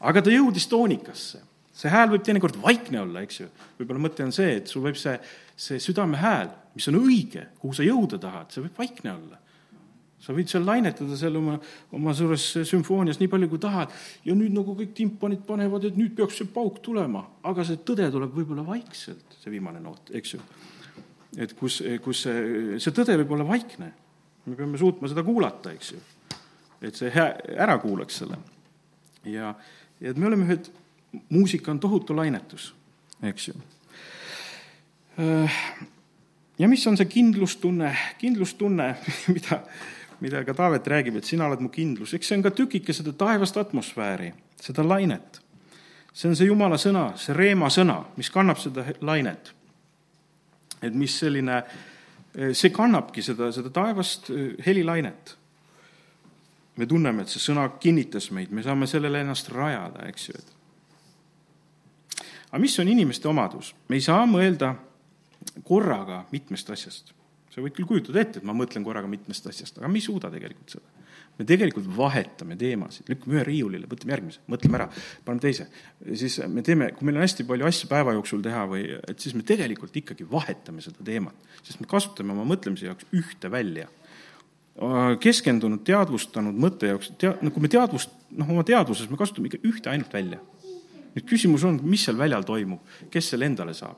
aga 0.00 0.22
ta 0.22 0.32
jõudis 0.32 0.68
toonikasse. 0.70 1.42
see 1.76 1.92
hääl 1.92 2.08
võib 2.14 2.24
teinekord 2.24 2.56
vaikne 2.62 3.00
olla, 3.00 3.22
eks 3.26 3.40
ju. 3.40 3.48
võib-olla 3.78 4.06
mõte 4.08 4.24
on 4.24 4.32
see, 4.32 4.56
et 4.62 4.68
sul 4.68 4.86
võib 4.86 4.96
see, 4.96 5.18
see 5.56 5.80
südame 5.82 6.16
hääl, 6.16 6.48
mis 6.74 6.88
on 6.88 7.02
õige, 7.02 7.48
kuhu 7.60 7.74
sa 7.76 7.84
jõuda 7.84 8.18
tahad, 8.18 8.48
see 8.50 8.64
võib 8.64 8.84
vaikne 8.84 9.12
olla 9.12 9.45
sa 10.26 10.34
võid 10.34 10.50
seal 10.50 10.64
lainetada 10.66 11.16
seal 11.18 11.36
oma, 11.38 11.54
oma 11.94 12.14
suures 12.16 12.44
sümfoonias 12.66 13.20
nii 13.20 13.30
palju, 13.30 13.48
kui 13.52 13.62
tahad 13.62 13.92
ja 14.26 14.34
nüüd 14.34 14.54
nagu 14.56 14.74
kõik 14.78 14.94
timpanid 14.96 15.44
panevad, 15.46 15.86
et 15.86 15.98
nüüd 15.98 16.16
peaks 16.18 16.40
see 16.40 16.50
pauk 16.50 16.80
tulema, 16.82 17.22
aga 17.46 17.66
see 17.66 17.78
tõde 17.86 18.08
tuleb 18.12 18.34
võib-olla 18.34 18.64
vaikselt, 18.66 19.38
see 19.38 19.54
viimane 19.54 19.82
noot, 19.84 20.10
eks 20.18 20.34
ju. 20.34 20.42
et 21.38 21.54
kus, 21.58 21.78
kus 22.02 22.24
see, 22.26 22.80
see 22.82 22.96
tõde 22.96 23.18
võib 23.22 23.36
olla 23.36 23.46
vaikne. 23.52 23.92
me 24.46 24.58
peame 24.58 24.78
suutma 24.78 25.08
seda 25.10 25.22
kuulata, 25.26 25.72
eks 25.76 25.92
ju. 25.94 26.02
et 26.82 26.98
see 26.98 27.12
hea, 27.14 27.30
ära 27.54 27.78
kuulaks 27.82 28.22
selle. 28.24 28.40
ja, 29.24 29.54
ja 30.00 30.10
et 30.10 30.18
me 30.18 30.26
oleme 30.26 30.48
ühed, 30.48 30.72
muusika 31.30 31.70
on 31.70 31.80
tohutu 31.80 32.16
lainetus, 32.16 32.72
eks 33.22 33.52
ju 33.52 33.60
ja 36.58 36.68
mis 36.68 36.86
on 36.86 36.96
see 36.98 37.08
kindlustunne, 37.08 37.94
kindlustunne, 38.20 38.88
mida 39.34 39.62
ka 40.20 40.54
Taavet 40.54 40.86
räägib, 40.86 41.16
et 41.16 41.24
sina 41.24 41.46
oled 41.46 41.60
mu 41.60 41.68
kindlus, 41.68 42.14
eks 42.14 42.28
see 42.28 42.38
on 42.38 42.44
ka 42.44 42.50
tükike 42.50 42.92
seda 42.96 43.12
taevast 43.12 43.56
atmosfääri, 43.56 44.32
seda 44.60 44.84
lainet. 44.88 45.40
see 46.12 46.28
on 46.28 46.36
see 46.36 46.46
Jumala 46.46 46.76
sõna, 46.80 47.10
see 47.16 47.34
reema 47.36 47.68
sõna, 47.68 48.04
mis 48.16 48.30
kannab 48.30 48.58
seda 48.58 48.84
lainet. 49.00 49.52
et 50.82 50.94
mis 50.94 51.18
selline, 51.18 51.62
see 52.52 52.70
kannabki 52.70 53.22
seda, 53.22 53.52
seda 53.52 53.70
taevast 53.70 54.30
eh, 54.30 54.56
helilainet. 54.66 55.36
me 56.76 56.86
tunneme, 56.86 57.22
et 57.22 57.28
see 57.28 57.40
sõna 57.40 57.68
kinnitas 57.80 58.30
meid, 58.30 58.50
me 58.50 58.62
saame 58.62 58.86
sellele 58.86 59.20
ennast 59.20 59.48
rajada, 59.48 60.08
eks 60.08 60.28
ju, 60.28 60.34
et 60.38 60.56
aga 62.50 62.58
mis 62.58 62.78
on 62.78 62.88
inimeste 62.88 63.28
omadus? 63.28 63.74
me 63.88 63.96
ei 63.96 64.00
saa 64.00 64.26
mõelda 64.26 64.74
korraga 65.64 66.24
mitmest 66.32 66.70
asjast 66.70 67.15
sa 67.56 67.64
võid 67.64 67.72
küll 67.72 67.88
kujutada 67.88 68.20
ette, 68.20 68.42
et 68.42 68.44
ma 68.44 68.52
mõtlen 68.52 68.84
korraga 68.84 69.08
mitmest 69.08 69.46
asjast, 69.48 69.78
aga 69.80 69.88
me 69.88 69.96
ei 69.96 70.04
suuda 70.04 70.28
tegelikult 70.32 70.76
seda. 70.76 71.04
me 71.36 71.44
tegelikult 71.48 71.86
vahetame 71.96 72.56
teemasid, 72.56 73.08
lükkame 73.08 73.36
ühe 73.36 73.44
riiulile, 73.44 73.88
võtame 73.88 74.12
järgmise, 74.12 74.42
mõtleme 74.52 74.76
ära, 74.78 74.86
paneme 75.24 75.40
teise. 75.40 75.66
siis 76.12 76.36
me 76.52 76.64
teeme, 76.64 76.90
kui 76.96 77.08
meil 77.08 77.16
on 77.16 77.24
hästi 77.24 77.46
palju 77.48 77.68
asju 77.68 77.88
päeva 77.88 78.12
jooksul 78.16 78.44
teha 78.44 78.66
või 78.68 78.82
et 78.98 79.24
siis 79.24 79.34
me 79.36 79.44
tegelikult 79.48 79.96
ikkagi 79.96 80.28
vahetame 80.28 80.84
seda 80.84 81.04
teemat, 81.04 81.48
sest 81.62 81.80
me 81.80 81.88
kasutame 81.88 82.36
oma 82.36 82.44
mõtlemise 82.48 82.90
jaoks 82.90 83.08
ühte 83.16 83.52
välja 83.52 83.88
keskendunud, 85.24 85.80
teadvustanud 85.88 86.56
mõtte 86.60 86.90
jaoks, 86.90 87.14
tea-, 87.16 87.38
no 87.40 87.48
kui 87.52 87.64
me 87.64 87.72
teadvust, 87.72 88.12
noh, 88.36 88.50
oma 88.52 88.64
teadvuses 88.68 89.08
me 89.08 89.16
kasutame 89.16 89.48
ikka 89.48 89.62
ühte 89.64 89.88
ainult 89.88 90.12
välja. 90.12 90.42
nüüd 91.16 91.24
küsimus 91.24 91.64
on, 91.64 91.78
mis 91.88 92.02
seal 92.04 92.18
väljal 92.20 92.44
toimub, 92.44 92.82
kes 93.08 93.32
selle 93.32 93.48
endale 93.48 93.72
saab? 93.72 93.96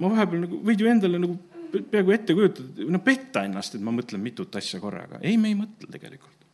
ma 0.00 0.08
vahepeal 0.08 0.46
nagu, 0.46 0.60
võid 0.64 0.80
ju 0.80 0.88
endale 0.88 1.20
nagu 1.20 1.36
peaaegu 1.70 2.14
ette 2.14 2.36
kujutada, 2.36 2.86
no 2.90 3.00
petta 3.04 3.44
ennast, 3.46 3.76
et 3.76 3.84
ma 3.84 3.94
mõtlen 3.94 4.22
mitut 4.22 4.56
asja 4.60 4.80
korraga. 4.82 5.20
ei, 5.22 5.36
me 5.40 5.52
ei 5.52 5.58
mõtle 5.58 5.90
tegelikult. 5.90 6.46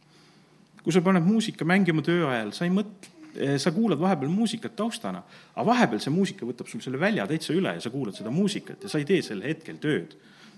kui 0.83 0.95
sa 0.95 1.03
paned 1.03 1.25
muusika 1.27 1.67
mängima 1.67 2.05
töö 2.07 2.29
ajal, 2.31 2.53
sa 2.55 2.65
ei 2.65 2.73
mõtle, 2.75 3.11
eh, 3.35 3.57
sa 3.63 3.73
kuulad 3.75 4.01
vahepeal 4.01 4.31
muusikat 4.31 4.77
taustana, 4.79 5.25
aga 5.55 5.67
vahepeal 5.67 6.03
see 6.03 6.15
muusika 6.15 6.47
võtab 6.47 6.71
sul 6.71 6.85
selle 6.85 7.01
välja 7.01 7.27
täitsa 7.27 7.57
üle 7.57 7.75
ja 7.75 7.83
sa 7.83 7.91
kuulad 7.91 8.15
seda 8.15 8.31
muusikat 8.31 8.87
ja 8.87 8.93
sa 8.93 9.03
ei 9.03 9.09
tee 9.09 9.23
sel 9.23 9.43
hetkel 9.43 9.81
tööd. 9.83 10.17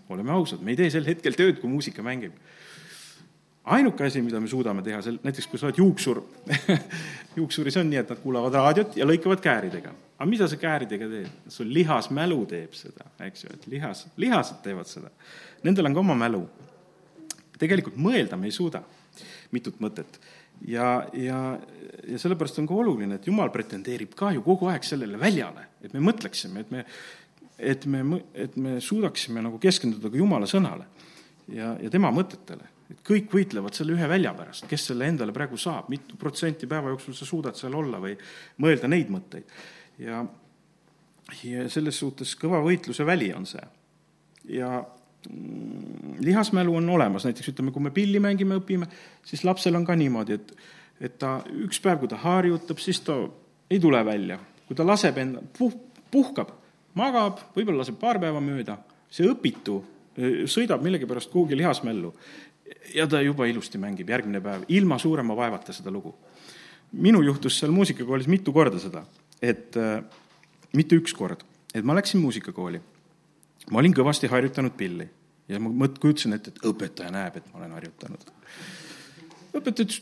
oleme 0.08 0.32
ausad, 0.32 0.62
me 0.64 0.72
ei 0.72 0.76
tee 0.76 0.90
sel 0.90 1.04
hetkel 1.04 1.34
tööd, 1.36 1.58
kui 1.60 1.68
muusika 1.68 2.02
mängib 2.02 2.32
ainuke 3.76 4.06
asi, 4.06 4.22
mida 4.24 4.40
me 4.40 4.48
suudame 4.50 4.82
teha, 4.86 5.00
sel-, 5.04 5.20
näiteks 5.24 5.46
kui 5.50 5.60
sa 5.60 5.68
oled 5.68 5.80
juuksur 5.80 6.22
juuksuris 7.38 7.76
on 7.80 7.90
nii, 7.90 8.02
et 8.02 8.12
nad 8.12 8.20
kuulavad 8.22 8.56
raadiot 8.60 8.96
ja 8.98 9.06
lõikavad 9.08 9.42
kääridega 9.44 9.94
aga 10.18 10.26
mida 10.26 10.48
sa 10.50 10.58
kääridega 10.58 11.08
teed? 11.10 11.34
sul 11.52 11.70
lihasmälu 11.74 12.40
teeb 12.50 12.74
seda, 12.76 13.06
eks 13.26 13.44
ju, 13.44 13.52
et 13.54 13.66
lihas, 13.70 14.06
lihased 14.18 14.62
teevad 14.64 14.90
seda. 14.90 15.12
Nendel 15.66 15.86
on 15.86 15.94
ka 15.94 16.02
oma 16.02 16.16
mälu. 16.18 16.42
tegelikult 17.58 17.96
mõelda 17.98 18.36
me 18.38 18.46
ei 18.46 18.54
suuda 18.54 18.82
mitut 19.54 19.78
mõtet. 19.80 20.18
ja, 20.66 21.06
ja, 21.14 21.58
ja 22.06 22.18
sellepärast 22.18 22.58
on 22.58 22.66
ka 22.66 22.74
oluline, 22.74 23.14
et 23.14 23.26
Jumal 23.26 23.50
pretendeerib 23.54 24.14
ka 24.18 24.32
ju 24.34 24.42
kogu 24.42 24.66
aeg 24.72 24.82
sellele 24.84 25.18
väljale, 25.18 25.68
et 25.82 25.94
me 25.94 26.02
mõtleksime, 26.02 26.60
et 26.60 26.70
me, 26.70 26.84
et 27.58 27.86
me, 27.86 28.22
et 28.34 28.56
me 28.56 28.80
suudaksime 28.80 29.42
nagu 29.42 29.58
keskenduda 29.58 30.10
ka 30.10 30.18
Jumala 30.18 30.50
sõnale 30.50 30.88
ja, 31.46 31.76
ja 31.78 31.90
tema 31.90 32.10
mõtetele. 32.10 32.66
Et 32.88 33.00
kõik 33.04 33.32
võitlevad 33.32 33.76
selle 33.76 33.94
ühe 33.96 34.08
välja 34.08 34.32
pärast, 34.36 34.66
kes 34.68 34.86
selle 34.90 35.08
endale 35.10 35.34
praegu 35.36 35.58
saab, 35.60 35.90
mitu 35.92 36.16
protsenti 36.20 36.68
päeva 36.68 36.92
jooksul 36.94 37.16
sa 37.16 37.28
suudad 37.28 37.58
seal 37.58 37.74
olla 37.76 38.00
või 38.00 38.14
mõelda 38.64 38.88
neid 38.88 39.10
mõtteid? 39.12 39.50
Ja, 40.00 40.22
ja 41.44 41.66
selles 41.72 41.98
suhtes 42.00 42.32
kõva 42.40 42.62
võitluse 42.64 43.06
väli 43.06 43.32
on 43.36 43.46
see. 43.48 43.64
ja 44.54 44.78
mm, 44.80 46.16
lihasmälu 46.24 46.78
on 46.80 46.88
olemas, 46.96 47.26
näiteks 47.28 47.52
ütleme, 47.52 47.74
kui 47.74 47.84
me 47.84 47.92
pilli 47.92 48.20
mängime, 48.22 48.60
õpime, 48.62 48.88
siis 49.26 49.44
lapsel 49.44 49.76
on 49.76 49.86
ka 49.86 49.96
niimoodi, 49.96 50.40
et 50.40 50.56
et 50.98 51.14
ta 51.14 51.36
üks 51.54 51.78
päev, 51.78 52.00
kui 52.00 52.08
ta 52.10 52.16
harjutab, 52.18 52.80
siis 52.82 52.98
ta 53.06 53.14
ei 53.70 53.78
tule 53.78 54.00
välja. 54.04 54.38
kui 54.66 54.76
ta 54.76 54.84
laseb 54.84 55.16
enda, 55.16 55.40
puh-, 55.58 55.76
puhkab, 56.10 56.50
magab, 56.98 57.38
võib-olla 57.54 57.84
laseb 57.84 58.00
paar 58.00 58.18
päeva 58.20 58.40
mööda, 58.42 58.74
see 59.08 59.28
õpitu 59.30 59.78
sõidab 60.50 60.82
millegipärast 60.82 61.30
kuhugi 61.30 61.56
lihasmällu 61.56 62.12
ja 62.94 63.06
ta 63.06 63.20
juba 63.22 63.46
ilusti 63.48 63.78
mängib 63.80 64.10
järgmine 64.10 64.40
päev, 64.44 64.64
ilma 64.68 64.98
suurema 64.98 65.36
vaevata 65.36 65.72
seda 65.72 65.90
lugu. 65.90 66.14
minul 66.92 67.26
juhtus 67.26 67.58
seal 67.60 67.72
muusikakoolis 67.72 68.28
mitu 68.32 68.52
korda 68.52 68.78
seda, 68.80 69.02
et 69.42 69.76
äh, 69.76 70.02
mitte 70.72 70.96
üks 70.96 71.12
kord, 71.16 71.42
et 71.74 71.84
ma 71.84 71.94
läksin 71.94 72.20
muusikakooli. 72.20 72.80
ma 73.70 73.78
olin 73.78 73.94
kõvasti 73.94 74.28
harjutanud 74.28 74.76
pilli 74.76 75.08
ja 75.48 75.60
ma 75.60 75.72
mõt-, 75.84 75.98
kujutasin 76.00 76.36
ette, 76.36 76.54
et 76.54 76.64
õpetaja 76.64 77.12
näeb, 77.12 77.36
et 77.36 77.50
ma 77.52 77.60
olen 77.60 77.74
harjutanud. 77.76 78.30
õpetaja 79.52 79.84
ütles, 79.84 80.00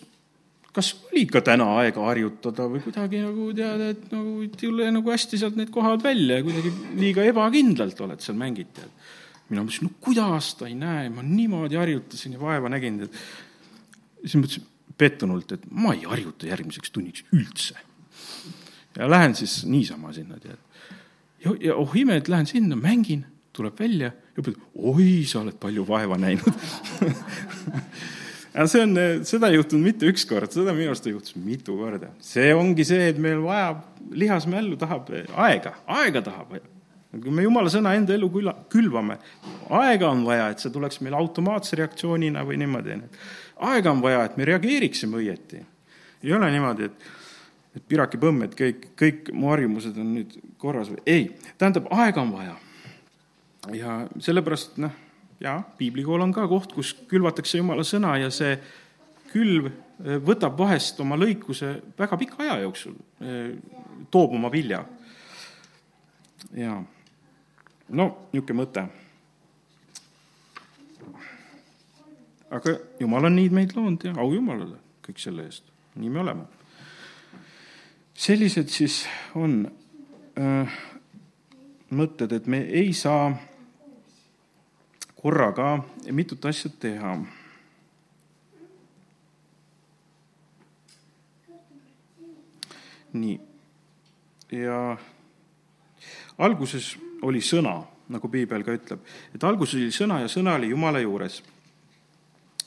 kas 0.76 0.92
oli 1.08 1.24
ikka 1.24 1.40
täna 1.40 1.66
aega 1.80 2.04
harjutada 2.04 2.68
või 2.70 2.82
kuidagi 2.84 3.22
nagu 3.24 3.52
tead, 3.56 3.84
et 3.90 4.08
nagu 4.12 4.40
ei 4.44 4.50
tule 4.60 4.90
nagu 4.92 5.10
hästi 5.10 5.40
sealt 5.40 5.56
need 5.56 5.72
kohad 5.74 6.04
välja 6.04 6.40
ja 6.40 6.46
kuidagi 6.46 6.72
liiga 7.00 7.24
ebakindlalt 7.24 8.02
oled 8.04 8.22
seal 8.22 8.36
mängid, 8.38 8.74
tead 8.76 9.14
mina 9.50 9.62
mõtlesin, 9.62 9.86
no 9.88 10.00
kuidas 10.02 10.52
ta 10.58 10.68
ei 10.68 10.74
näe, 10.78 11.10
ma 11.12 11.22
niimoodi 11.26 11.78
harjutasin 11.78 12.34
ja 12.36 12.40
vaeva 12.40 12.70
nägin, 12.72 13.02
et 13.06 13.20
siis 14.24 14.38
mõtlesin 14.40 14.66
pettunult, 14.98 15.52
et 15.52 15.66
ma 15.70 15.94
ei 15.94 16.06
harjuta 16.08 16.48
järgmiseks 16.48 16.92
tunniks 16.92 17.24
üldse. 17.36 17.76
ja 18.96 19.10
lähen 19.10 19.34
siis 19.36 19.64
niisama 19.68 20.12
sinna, 20.16 20.40
tead. 20.40 20.58
ja, 21.44 21.54
ja 21.60 21.76
oh 21.76 21.96
ime, 21.96 22.16
et 22.16 22.28
lähen 22.28 22.46
sinna, 22.46 22.76
mängin, 22.76 23.26
tuleb 23.56 23.78
välja 23.80 24.12
ja 24.12 24.42
ütleb, 24.42 24.60
oi, 24.74 25.24
sa 25.28 25.40
oled 25.40 25.56
palju 25.60 25.86
vaeva 25.88 26.18
näinud 26.20 26.52
ja 28.56 28.66
see 28.68 28.82
on, 28.84 28.96
seda 29.28 29.50
ei 29.50 29.58
juhtunud 29.60 29.84
mitte 29.84 30.08
üks 30.10 30.26
kord, 30.28 30.52
seda 30.52 30.74
minu 30.76 30.92
arust 30.92 31.08
juhtus 31.08 31.36
mitu 31.40 31.76
korda. 31.78 32.10
see 32.24 32.54
ongi 32.56 32.84
see, 32.88 33.12
et 33.12 33.20
meil 33.22 33.44
vajab, 33.44 33.84
lihasmällu 34.16 34.80
tahab 34.80 35.12
aega, 35.46 35.76
aega 36.00 36.24
tahab 36.24 36.56
kui 37.22 37.32
me 37.34 37.44
jumala 37.44 37.70
sõna 37.72 37.92
enda 37.96 38.14
elu 38.16 38.28
küla, 38.32 38.54
külvame, 38.72 39.18
aega 39.78 40.10
on 40.10 40.24
vaja, 40.26 40.48
et 40.52 40.62
see 40.62 40.72
tuleks 40.74 41.00
meil 41.04 41.16
automaatse 41.18 41.78
reaktsioonina 41.78 42.44
või 42.46 42.58
niimoodi. 42.62 42.98
aega 43.68 43.92
on 43.92 44.02
vaja, 44.02 44.24
et 44.24 44.36
me 44.36 44.48
reageeriksime 44.48 45.20
õieti. 45.20 45.62
ei 46.22 46.32
ole 46.32 46.50
niimoodi, 46.50 46.84
et, 46.90 47.06
et 47.76 47.84
piraki 47.88 48.18
põmm, 48.18 48.42
et 48.44 48.56
kõik, 48.58 48.88
kõik 48.98 49.32
mu 49.32 49.52
harjumused 49.52 49.98
on 49.98 50.14
nüüd 50.18 50.36
korras 50.58 50.90
või 50.90 51.02
ei, 51.06 51.28
tähendab, 51.58 51.86
aega 51.90 52.22
on 52.22 52.32
vaja. 52.32 52.56
ja 53.72 54.00
sellepärast 54.18 54.78
noh, 54.82 54.92
jaa, 55.40 55.60
piiblikool 55.78 56.22
on 56.22 56.32
ka 56.32 56.48
koht, 56.48 56.72
kus 56.72 56.94
külvatakse 57.08 57.58
jumala 57.58 57.84
sõna 57.84 58.16
ja 58.18 58.30
see 58.30 58.56
külv 59.32 59.70
eh, 59.70 60.18
võtab 60.18 60.58
vahest 60.58 61.00
oma 61.00 61.16
lõikuse 61.16 61.76
väga 61.98 62.18
pika 62.18 62.42
aja 62.42 62.60
jooksul, 62.64 62.98
eh, 63.20 63.56
toob 64.10 64.34
oma 64.34 64.50
vilja. 64.50 64.84
jaa 66.56 66.82
no 67.88 68.06
niisugune 68.32 68.62
mõte. 68.62 68.86
aga 72.50 72.76
jumal 73.00 73.26
on 73.26 73.36
nii 73.36 73.48
meid 73.50 73.74
loonud 73.76 74.04
ja 74.06 74.12
au 74.22 74.30
Jumalale 74.32 74.78
kõik 75.06 75.18
selle 75.22 75.46
eest, 75.46 75.66
nii 75.94 76.10
me 76.10 76.20
oleme. 76.20 76.44
sellised 78.14 78.70
siis 78.72 79.04
on 79.34 79.66
äh, 80.38 80.78
mõtted, 81.90 82.32
et 82.32 82.46
me 82.46 82.62
ei 82.64 82.92
saa 82.92 83.34
korraga 85.20 85.84
mitut 86.10 86.44
asja 86.44 86.70
teha. 86.70 87.16
nii, 93.16 93.36
ja 94.52 94.98
alguses 96.38 96.96
oli 97.22 97.40
sõna, 97.44 97.78
nagu 98.12 98.30
piibel 98.30 98.64
ka 98.64 98.74
ütleb, 98.76 99.04
et 99.34 99.44
alguses 99.46 99.78
oli 99.80 99.94
sõna 99.94 100.20
ja 100.22 100.30
sõna 100.30 100.56
oli 100.60 100.70
Jumala 100.70 101.00
juures. 101.02 101.42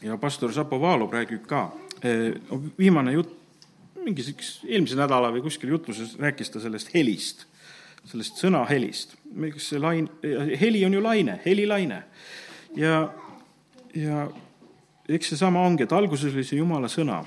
ja 0.01 0.17
pastor 0.17 0.51
Zapovalov 0.53 1.11
räägib 1.11 1.45
ka, 1.47 1.71
eh, 2.03 2.33
viimane 2.77 3.11
jutt, 3.13 3.35
mingi 4.03 4.23
siukse 4.23 4.67
eelmise 4.67 4.95
nädala 4.95 5.31
või 5.31 5.41
kuskil 5.41 5.69
jutluses 5.69 6.15
rääkis 6.19 6.49
ta 6.49 6.59
sellest 6.59 6.93
helist, 6.93 7.45
sellest 8.05 8.35
sõna 8.35 8.65
helist. 8.69 9.15
kas 9.53 9.69
see 9.69 9.79
lain-, 9.79 10.09
heli 10.59 10.85
on 10.85 10.93
ju 10.93 11.01
laine, 11.01 11.39
helilaine. 11.45 12.03
ja, 12.75 13.13
ja 13.93 14.29
eks 15.07 15.29
seesama 15.29 15.61
ongi, 15.61 15.83
et 15.83 15.91
alguses 15.91 16.33
oli 16.33 16.43
see 16.43 16.57
Jumala 16.57 16.87
sõna. 16.87 17.25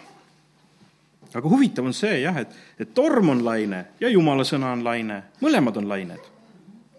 aga 1.35 1.48
huvitav 1.48 1.85
on 1.85 1.94
see 1.94 2.20
jah, 2.20 2.37
et, 2.37 2.48
et 2.78 2.94
torm 2.94 3.28
on 3.28 3.44
laine 3.44 3.87
ja 4.00 4.09
Jumala 4.09 4.44
sõna 4.44 4.72
on 4.72 4.85
laine, 4.85 5.22
mõlemad 5.40 5.76
on 5.76 5.88
lained 5.88 6.31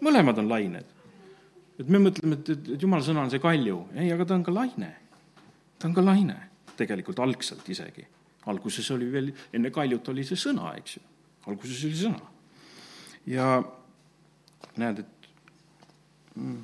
mõlemad 0.03 0.41
on 0.41 0.49
lained. 0.51 0.91
et 1.79 1.89
me 1.89 1.99
mõtleme, 1.99 2.37
et, 2.39 2.49
et, 2.53 2.67
et 2.75 2.83
jumala 2.85 3.05
sõna 3.05 3.23
on 3.25 3.31
see 3.33 3.41
kalju, 3.41 3.79
ei, 3.95 4.11
aga 4.13 4.27
ta 4.29 4.35
on 4.37 4.43
ka 4.45 4.53
laine. 4.53 4.91
ta 5.79 5.89
on 5.89 5.95
ka 5.95 6.03
laine, 6.03 6.37
tegelikult 6.77 7.19
algselt 7.19 7.69
isegi. 7.69 8.05
alguses 8.51 8.91
oli 8.91 9.09
veel, 9.11 9.31
enne 9.53 9.71
kaljut 9.71 10.13
oli 10.13 10.27
see 10.27 10.39
sõna, 10.39 10.75
eks 10.77 10.97
ju. 10.97 11.03
alguses 11.47 11.83
oli 11.87 11.99
sõna. 12.03 12.21
ja 13.25 13.49
näed, 14.77 15.03
et 15.03 15.27
mm, 16.35 16.61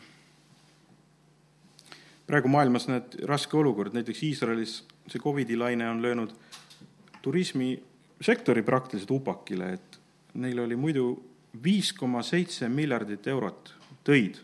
praegu 2.29 2.51
maailmas 2.51 2.87
näed, 2.89 3.19
raske 3.29 3.57
olukord, 3.57 3.93
näiteks 3.97 4.23
Iisraelis 4.23 4.79
see 5.09 5.21
Covidi 5.21 5.57
laine 5.57 5.89
on 5.89 6.01
löönud 6.01 6.33
turismisektori 7.21 8.61
praktiliselt 8.61 9.11
upakile, 9.11 9.73
et 9.73 9.99
neil 10.33 10.59
oli 10.59 10.75
muidu 10.75 11.28
viis 11.63 11.93
koma 11.93 12.21
seitse 12.23 12.69
miljardit 12.69 13.27
eurot 13.27 13.73
tõid 14.05 14.39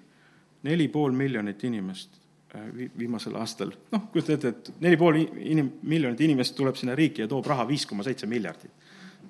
neli 0.66 0.88
pool 0.90 1.14
miljonit 1.14 1.64
inimest 1.64 2.18
äh, 2.56 2.68
viimasel 2.98 3.36
aastal. 3.40 3.74
noh, 3.92 4.08
kujuta 4.12 4.34
ette, 4.34 4.54
et 4.54 4.72
neli 4.82 4.98
pool 4.98 5.20
inim-, 5.22 5.76
miljonit 5.84 6.22
inimest 6.26 6.56
tuleb 6.58 6.78
sinna 6.80 6.96
riiki 6.98 7.24
ja 7.24 7.30
toob 7.30 7.46
raha 7.46 7.68
viis 7.68 7.86
koma 7.86 8.04
seitse 8.04 8.28
miljardit. 8.28 8.72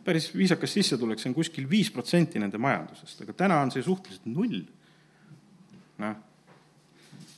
päris 0.05 0.29
viisakas 0.35 0.73
sissetulek, 0.73 1.19
see 1.19 1.31
on 1.31 1.35
kuskil 1.35 1.69
viis 1.69 1.91
protsenti 1.91 2.39
nende 2.39 2.57
majandusest, 2.61 3.25
aga 3.25 3.33
täna 3.33 3.59
on 3.61 3.73
see 3.73 3.83
suhteliselt 3.83 4.29
null. 4.29 4.61
noh, 5.97 6.15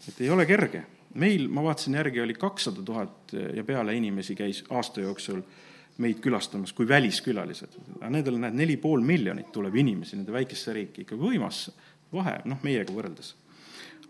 et 0.08 0.21
ei 0.21 0.30
ole 0.30 0.45
kerge. 0.45 0.84
meil, 1.17 1.47
ma 1.47 1.63
vaatasin 1.63 1.97
järgi, 1.97 2.21
oli 2.21 2.34
kakssada 2.34 2.84
tuhat 2.86 3.34
ja 3.34 3.63
peale 3.63 3.95
inimesi 3.95 4.36
käis 4.36 4.63
aasta 4.69 5.02
jooksul 5.02 5.39
äh, 5.41 5.65
meid 5.97 6.21
külastamas 6.21 6.73
kui 6.77 6.88
väliskülalised. 6.88 7.77
aga 7.97 8.10
nendel, 8.13 8.38
näed, 8.41 8.55
neli 8.57 8.77
pool 8.81 9.01
miljonit 9.05 9.51
tuleb 9.53 9.75
inimesi 9.75 10.17
nende 10.17 10.33
väikesse 10.36 10.73
riiki, 10.73 11.05
ikka 11.05 11.17
võimas 11.17 11.67
vahe, 12.13 12.38
noh, 12.45 12.62
meiega 12.63 12.93
võrreldes. 12.93 13.33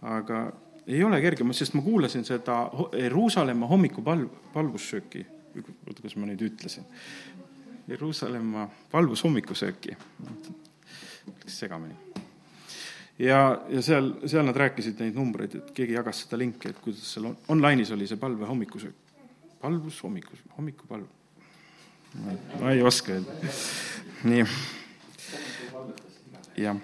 aga 0.02 0.41
ei 0.88 1.04
ole 1.04 1.21
kerge, 1.21 1.47
sest 1.54 1.76
ma 1.76 1.84
kuulasin 1.84 2.26
seda 2.28 2.60
Jeruusalemma 2.95 3.67
hommikupalv, 3.67 4.28
palvussööki, 4.54 5.26
oota, 5.58 6.02
kuidas 6.02 6.15
ma 6.19 6.30
nüüd 6.30 6.43
ütlesin, 6.47 6.88
Jeruusalemma 7.88 8.67
palvushommikusööki, 8.91 9.95
läks 11.28 11.60
segamini. 11.63 11.95
ja, 13.19 13.62
ja 13.69 13.82
seal, 13.82 14.13
seal 14.26 14.47
nad 14.47 14.60
rääkisid 14.60 15.00
neid 15.04 15.15
numbreid, 15.15 15.56
et 15.56 15.76
keegi 15.76 15.95
jagas 15.95 16.26
seda 16.26 16.39
linki, 16.39 16.71
et 16.71 16.80
kuidas 16.84 17.13
seal 17.15 17.32
on, 17.32 17.38
online'is 17.56 17.91
oli 17.95 18.08
see 18.08 18.19
palve 18.19 18.47
hommikusöök, 18.47 19.13
palvus 19.62 20.04
hommikus, 20.04 20.43
hommikupalv 20.58 21.16
ma 22.62 22.72
ei 22.72 22.82
oska 22.82 23.12
öelda. 23.12 23.32
nii. 24.24 24.46
jah. 26.58 26.78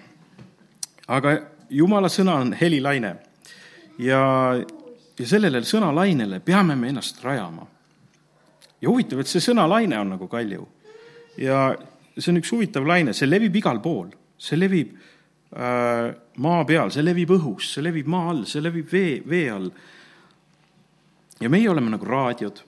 aga 1.08 1.36
jumala 1.70 2.08
sõna 2.08 2.38
on 2.42 2.52
helilaine 2.58 3.14
ja, 3.98 4.20
ja 5.18 5.26
sellele 5.28 5.62
sõnalainele 5.66 6.40
peame 6.44 6.76
me 6.76 6.90
ennast 6.92 7.22
rajama. 7.24 7.66
ja 8.80 8.90
huvitav, 8.90 9.20
et 9.20 9.30
see 9.30 9.42
sõnalaine 9.42 9.98
on 10.00 10.14
nagu 10.16 10.28
kalju. 10.28 10.68
ja 11.38 11.74
see 12.18 12.30
on 12.32 12.42
üks 12.42 12.52
huvitav 12.54 12.86
laine, 12.86 13.14
see 13.14 13.28
levib 13.28 13.56
igal 13.56 13.80
pool, 13.82 14.12
see 14.38 14.58
levib 14.58 14.94
äh, 15.56 16.12
maa 16.36 16.64
peal, 16.68 16.92
see 16.94 17.02
levib 17.02 17.34
õhus, 17.38 17.72
see 17.74 17.82
levib 17.82 18.06
maa 18.10 18.30
all, 18.30 18.44
see 18.46 18.62
levib 18.62 18.86
vee, 18.92 19.18
vee 19.26 19.50
all. 19.50 19.70
ja 21.40 21.50
meie 21.50 21.70
oleme 21.70 21.90
nagu 21.90 22.06
raadiod 22.06 22.62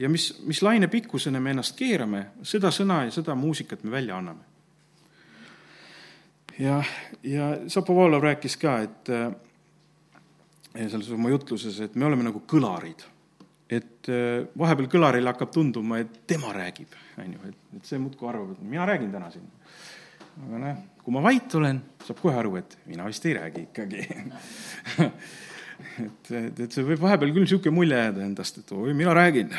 ja 0.00 0.08
mis, 0.08 0.30
mis 0.46 0.62
laine 0.62 0.88
pikkusena 0.88 1.40
me 1.40 1.52
ennast 1.54 1.76
keerame, 1.78 2.24
seda 2.46 2.72
sõna 2.72 3.04
ja 3.06 3.12
seda 3.14 3.36
muusikat 3.36 3.84
me 3.84 3.92
välja 3.92 4.16
anname. 4.16 4.48
ja, 6.58 6.80
ja 7.22 7.52
Šapovalov 7.68 8.24
rääkis 8.24 8.56
ka, 8.60 8.78
et 8.86 9.12
selles 10.74 11.10
oma 11.12 11.32
jutluses, 11.32 11.80
et 11.84 11.96
me 11.98 12.06
oleme 12.08 12.24
nagu 12.30 12.42
kõlarid. 12.48 13.04
et 13.70 14.08
äh, 14.10 14.48
vahepeal 14.58 14.88
kõlarile 14.90 15.30
hakkab 15.30 15.52
tunduma, 15.54 16.00
et 16.02 16.22
tema 16.26 16.50
räägib, 16.52 16.94
on 17.22 17.36
ju, 17.36 17.42
et, 17.46 17.60
et 17.76 17.84
see 17.86 18.00
muudkui 18.02 18.28
arvab, 18.28 18.56
et 18.56 18.64
mina 18.66 18.86
räägin 18.88 19.12
täna 19.12 19.30
siin. 19.30 19.44
aga 20.46 20.62
noh, 20.64 20.80
kui 21.04 21.14
ma 21.14 21.22
vait 21.28 21.54
olen, 21.60 21.82
saab 22.06 22.24
kohe 22.24 22.40
aru, 22.40 22.56
et 22.58 22.78
mina 22.86 23.06
vist 23.06 23.26
ei 23.28 23.36
räägi 23.36 23.66
ikkagi 23.68 24.00
et, 26.06 26.32
et, 26.32 26.64
et 26.64 26.72
see 26.72 26.88
võib 26.88 27.04
vahepeal 27.04 27.30
küll 27.36 27.46
niisugune 27.46 27.76
mulje 27.76 28.02
jääda 28.02 28.26
endast, 28.26 28.58
et 28.64 28.74
oi, 28.74 28.96
mina 28.96 29.14
räägin 29.14 29.54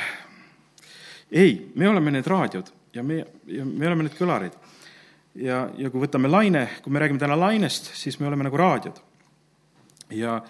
ei, 1.32 1.72
me 1.76 1.90
oleme 1.90 2.12
need 2.12 2.28
raadiod 2.28 2.72
ja 2.94 3.04
me, 3.04 3.26
ja 3.48 3.66
me 3.66 3.88
oleme 3.88 4.08
need 4.08 4.18
kõlarid. 4.18 4.56
ja, 5.36 5.64
ja 5.78 5.90
kui 5.90 6.04
võtame 6.04 6.32
laine, 6.32 6.68
kui 6.84 6.94
me 6.94 7.00
räägime 7.00 7.20
täna 7.20 7.38
lainest, 7.40 7.94
siis 7.96 8.20
me 8.20 8.28
oleme 8.28 8.48
nagu 8.48 8.58
raadiod. 8.58 9.00
ja 10.12 10.42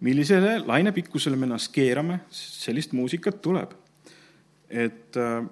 millisele 0.00 0.58
lainepikkusele 0.66 1.36
me 1.36 1.48
ennast 1.48 1.72
keerame, 1.72 2.20
sellist 2.30 2.92
muusikat 2.92 3.42
tuleb. 3.42 3.74
et 4.70 5.16
äh, 5.16 5.44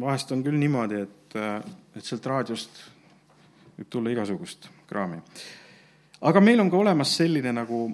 vahest 0.00 0.32
on 0.32 0.42
küll 0.44 0.58
niimoodi, 0.58 1.00
et, 1.06 1.36
äh, 1.36 1.62
et 1.96 2.04
sealt 2.04 2.26
raadiost 2.26 2.82
võib 3.78 3.88
tulla 3.90 4.10
igasugust 4.10 4.68
kraami. 4.88 5.22
aga 6.20 6.40
meil 6.40 6.60
on 6.60 6.70
ka 6.70 6.76
olemas 6.76 7.16
selline 7.16 7.52
nagu, 7.52 7.86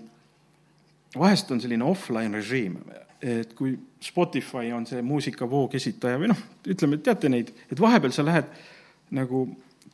vahest 1.17 1.51
on 1.51 1.61
selline 1.61 1.85
offline 1.85 2.37
režiim, 2.37 2.77
et 3.23 3.53
kui 3.55 3.75
Spotify 4.01 4.73
on 4.73 4.87
see 4.89 5.03
muusikavoog 5.05 5.75
esitaja 5.77 6.19
või 6.21 6.31
noh, 6.33 6.41
ütleme, 6.73 6.99
teate 7.05 7.29
neid, 7.33 7.53
et 7.69 7.81
vahepeal 7.81 8.15
sa 8.17 8.25
lähed 8.25 8.49
nagu 9.17 9.45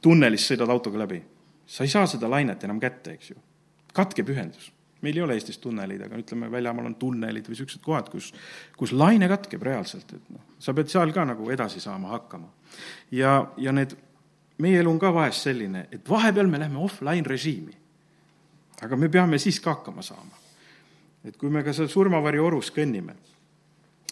tunnelis, 0.03 0.47
sõidad 0.47 0.71
autoga 0.71 1.03
läbi. 1.03 1.23
sa 1.67 1.85
ei 1.85 1.91
saa 1.91 2.07
seda 2.07 2.31
lainet 2.31 2.65
enam 2.65 2.81
kätte, 2.81 3.17
eks 3.17 3.31
ju. 3.31 3.37
katkeb 3.93 4.29
ühendus. 4.31 4.71
meil 5.03 5.17
ei 5.17 5.23
ole 5.23 5.35
Eestis 5.35 5.59
tunnelid, 5.59 6.03
aga 6.03 6.17
ütleme, 6.17 6.51
väljamaal 6.51 6.87
on 6.87 6.95
tunnelid 6.95 7.47
või 7.47 7.57
niisugused 7.57 7.83
kohad, 7.83 8.09
kus, 8.11 8.33
kus 8.77 8.93
laine 8.93 9.29
katkeb 9.29 9.63
reaalselt, 9.63 10.13
et 10.13 10.31
noh, 10.31 10.43
sa 10.59 10.75
pead 10.75 10.89
seal 10.89 11.13
ka 11.13 11.25
nagu 11.25 11.51
edasi 11.51 11.81
saama 11.81 12.15
hakkama. 12.15 12.49
ja, 13.11 13.53
ja 13.57 13.73
need, 13.73 13.97
meie 14.59 14.81
elu 14.81 14.91
on 14.91 15.03
ka 15.03 15.13
vahest 15.15 15.43
selline, 15.43 15.89
et 15.91 16.09
vahepeal 16.09 16.47
me 16.47 16.63
läheme 16.63 16.79
offline 16.79 17.27
režiimi. 17.27 17.75
aga 18.83 18.97
me 18.97 19.09
peame 19.09 19.39
siis 19.39 19.61
ka 19.61 19.75
hakkama 19.75 20.03
saama 20.03 20.46
et 21.27 21.37
kui 21.37 21.51
me 21.51 21.63
ka 21.67 21.75
seal 21.75 21.91
surmavarju 21.91 22.45
orus 22.47 22.71
kõnnime, 22.75 23.17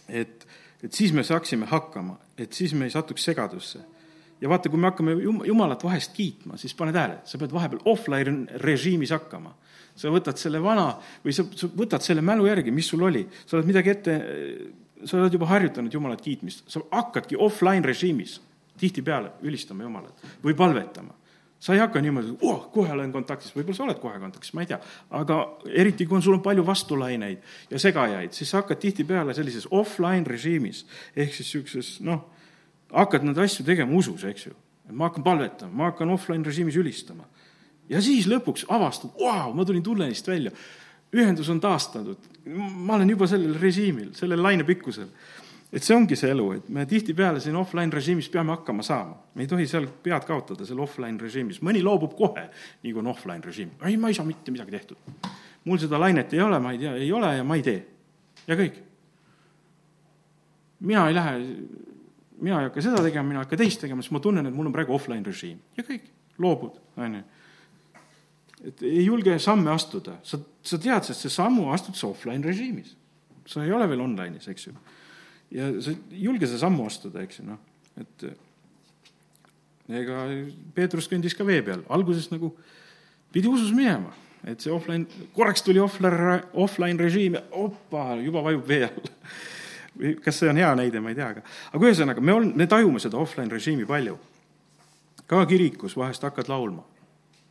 et, 0.08 0.46
et 0.82 0.92
siis 0.92 1.14
me 1.14 1.24
saaksime 1.26 1.68
hakkama, 1.70 2.16
et 2.38 2.52
siis 2.52 2.74
me 2.74 2.88
ei 2.88 2.94
satuks 2.94 3.24
segadusse. 3.30 3.80
ja 4.40 4.48
vaata, 4.50 4.68
kui 4.68 4.80
me 4.80 4.90
hakkame 4.90 5.14
jum-, 5.22 5.44
Jumalat 5.46 5.84
vahest 5.84 6.12
kiitma, 6.16 6.58
siis 6.60 6.74
pane 6.74 6.92
tähele, 6.92 7.20
sa 7.24 7.38
pead 7.38 7.54
vahepeal 7.54 7.84
offline 7.84 8.58
režiimis 8.62 9.14
hakkama. 9.14 9.54
sa 9.94 10.10
võtad 10.10 10.38
selle 10.40 10.58
vana 10.62 10.88
või 11.24 11.32
sa, 11.32 11.44
sa 11.54 11.68
võtad 11.70 12.02
selle 12.02 12.22
mälu 12.22 12.48
järgi, 12.48 12.72
mis 12.74 12.88
sul 12.90 13.02
oli, 13.06 13.22
sa 13.46 13.56
oled 13.56 13.68
midagi 13.68 13.90
ette, 13.92 14.16
sa 15.04 15.20
oled 15.20 15.32
juba 15.32 15.46
harjutanud 15.46 15.94
Jumalat 15.94 16.20
kiitmist, 16.20 16.66
sa 16.68 16.82
hakkadki 16.90 17.38
offline 17.38 17.86
režiimis 17.86 18.40
tihtipeale 18.80 19.36
ülistama 19.46 19.86
Jumalat 19.86 20.26
või 20.42 20.56
palvetama 20.58 21.14
sa 21.60 21.72
ei 21.72 21.80
hakka 21.80 22.00
niimoodi, 22.04 22.34
oh, 22.44 22.66
kohe 22.72 22.92
olen 22.92 23.12
kontaktis, 23.12 23.54
võib-olla 23.54 23.76
sa 23.76 23.84
oled 23.86 24.00
kohe 24.02 24.18
kontaktis, 24.20 24.52
ma 24.56 24.64
ei 24.64 24.68
tea, 24.68 24.78
aga 25.16 25.38
eriti, 25.70 26.06
kui 26.06 26.18
on, 26.18 26.24
sul 26.24 26.36
on 26.36 26.42
palju 26.44 26.64
vastulaineid 26.66 27.70
ja 27.70 27.80
segajaid, 27.80 28.34
siis 28.36 28.52
sa 28.52 28.60
hakkad 28.60 28.82
tihtipeale 28.82 29.34
sellises 29.36 29.66
offline 29.72 30.28
režiimis, 30.28 30.84
ehk 31.16 31.32
siis 31.32 31.48
niisuguses 31.48 31.94
noh, 32.04 32.26
hakkad 32.92 33.24
neid 33.26 33.40
asju 33.46 33.66
tegema 33.66 33.96
usus, 33.96 34.26
eks 34.28 34.48
ju. 34.50 34.54
ma 34.92 35.08
hakkan 35.08 35.24
palvetama, 35.24 35.72
ma 35.72 35.90
hakkan 35.92 36.12
offline 36.12 36.44
režiimis 36.44 36.76
ülistama. 36.76 37.24
ja 37.88 38.02
siis 38.04 38.28
lõpuks 38.28 38.66
avastad, 38.68 39.14
vau, 39.20 39.54
ma 39.56 39.64
tulin 39.64 39.82
tunnelist 39.82 40.28
välja, 40.28 40.52
ühendus 41.14 41.48
on 41.48 41.60
taastatud, 41.62 42.28
ma 42.50 42.98
olen 42.98 43.10
juba 43.14 43.28
sellel 43.30 43.56
režiimil, 43.60 44.12
sellel 44.18 44.42
lainepikkusel 44.42 45.08
et 45.74 45.82
see 45.82 45.94
ongi 45.96 46.16
see 46.18 46.30
elu, 46.30 46.46
et 46.54 46.68
me 46.72 46.84
tihtipeale 46.86 47.40
siin 47.42 47.56
offline 47.58 47.92
režiimis 47.92 48.28
peame 48.30 48.54
hakkama 48.54 48.84
saama. 48.86 49.16
me 49.34 49.42
ei 49.42 49.50
tohi 49.50 49.66
seal 49.66 49.88
pead 50.02 50.26
kaotada, 50.28 50.66
seal 50.66 50.80
offline 50.80 51.18
režiimis. 51.20 51.60
mõni 51.66 51.82
loobub 51.82 52.14
kohe, 52.18 52.46
nii 52.82 52.92
kui 52.92 53.02
on 53.02 53.10
offline 53.10 53.42
režiim. 53.44 53.74
ei, 53.82 53.96
ma 53.96 54.08
ei 54.08 54.14
saa 54.14 54.26
mitte 54.26 54.54
midagi 54.54 54.70
tehtud. 54.70 55.28
mul 55.64 55.82
seda 55.82 55.98
lainet 56.00 56.32
ei 56.32 56.40
ole, 56.44 56.60
ma 56.62 56.72
ei 56.72 56.78
tea, 56.78 56.94
ei 56.94 57.10
ole 57.12 57.34
ja 57.36 57.44
ma 57.44 57.58
ei 57.58 57.66
tee. 57.66 57.86
ja 58.46 58.58
kõik. 58.60 58.80
mina 60.80 61.08
ei 61.08 61.18
lähe, 61.18 61.36
mina 62.38 62.60
ei 62.60 62.70
hakka 62.70 62.88
seda 62.88 63.02
tegema, 63.02 63.28
mina 63.28 63.42
ei 63.42 63.48
hakka 63.48 63.58
teist 63.64 63.82
tegema, 63.82 64.02
sest 64.02 64.14
ma 64.14 64.22
tunnen, 64.22 64.46
et 64.46 64.54
mul 64.54 64.70
on 64.70 64.76
praegu 64.76 64.94
offline 64.94 65.26
režiim. 65.26 65.58
ja 65.76 65.86
kõik, 65.86 66.10
loobud, 66.38 66.78
on 66.96 67.20
ju 67.20 67.24
et 68.64 68.82
ei 68.86 69.02
julge 69.04 69.34
samme 69.42 69.74
astuda, 69.74 70.20
sa, 70.24 70.38
sa 70.64 70.78
tead, 70.80 71.04
sest 71.04 71.26
see 71.26 71.32
sammu 71.32 71.66
astud 71.74 71.98
sa 71.98 72.06
offline 72.06 72.46
režiimis. 72.46 72.94
sa 73.44 73.64
ei 73.64 73.72
ole 73.74 73.88
veel 73.90 74.00
online'is, 74.00 74.46
eks 74.48 74.70
ju 74.70 74.72
ja 75.54 75.70
sa 75.82 75.94
ei 75.94 76.24
julge 76.26 76.48
seda 76.48 76.64
sammu 76.64 76.86
astuda, 76.88 77.22
eks 77.24 77.40
ju, 77.40 77.46
noh, 77.48 77.60
et 78.00 78.26
ega 80.02 80.26
Peetrus 80.74 81.08
kõndis 81.10 81.36
ka 81.36 81.46
vee 81.46 81.62
peal, 81.64 81.84
alguses 81.94 82.30
nagu 82.32 82.54
pidi 83.34 83.50
usus 83.50 83.72
minema, 83.76 84.14
et 84.48 84.62
see 84.62 84.72
offline, 84.72 85.06
korraks 85.36 85.64
tuli 85.64 85.82
offline, 85.82 86.40
offline 86.60 87.00
režiim 87.00 87.38
ja 87.38 87.44
opa, 87.64 88.14
juba 88.22 88.44
vajub 88.44 88.66
vee 88.68 88.88
all 88.88 89.12
kas 90.24 90.40
see 90.40 90.50
on 90.50 90.58
hea 90.58 90.72
näide, 90.74 90.98
ma 90.98 91.12
ei 91.12 91.18
tea, 91.18 91.28
aga, 91.36 91.44
aga 91.70 91.86
ühesõnaga, 91.86 92.22
me 92.24 92.34
ol-, 92.34 92.50
me 92.58 92.66
tajume 92.66 92.98
seda 93.02 93.14
offline 93.20 93.52
režiimi 93.52 93.86
palju. 93.86 94.18
ka 95.30 95.46
kirikus 95.46 95.94
vahest 95.96 96.22
hakkad 96.26 96.50
laulma. 96.50 96.82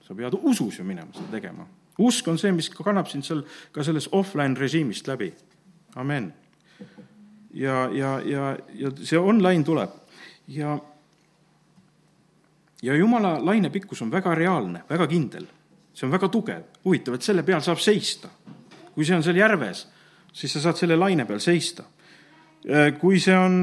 sa 0.03 0.13
pead 0.13 0.35
usus 0.43 0.79
ju 0.79 0.83
minema 0.83 1.13
seda 1.13 1.31
tegema. 1.31 1.65
usk 1.97 2.27
on 2.27 2.37
see, 2.37 2.51
mis 2.51 2.69
kannab 2.69 3.07
sind 3.07 3.23
seal 3.23 3.45
ka 3.71 3.83
sellest 3.83 4.11
offline 4.11 4.59
režiimist 4.59 5.07
läbi. 5.07 5.33
amen 5.95 6.33
ja, 7.53 7.89
ja, 7.91 8.19
ja, 8.25 8.57
ja 8.73 8.91
see 9.03 9.19
online 9.19 9.63
tuleb 9.63 9.89
ja, 10.47 10.77
ja 12.81 12.95
jumala 12.95 13.37
laine 13.45 13.69
pikkus 13.69 14.01
on 14.01 14.11
väga 14.11 14.35
reaalne, 14.35 14.83
väga 14.89 15.07
kindel. 15.07 15.45
see 15.93 16.07
on 16.07 16.11
väga 16.11 16.29
tugev, 16.29 16.63
huvitav, 16.85 17.13
et 17.13 17.21
selle 17.21 17.43
peal 17.43 17.61
saab 17.61 17.79
seista. 17.79 18.29
kui 18.93 19.05
see 19.05 19.15
on 19.15 19.23
seal 19.23 19.37
järves, 19.37 19.87
siis 20.33 20.53
sa 20.53 20.61
saad 20.61 20.77
selle 20.77 20.95
laine 20.95 21.25
peal 21.25 21.39
seista. 21.39 21.83
kui 22.99 23.19
see 23.19 23.37
on 23.37 23.61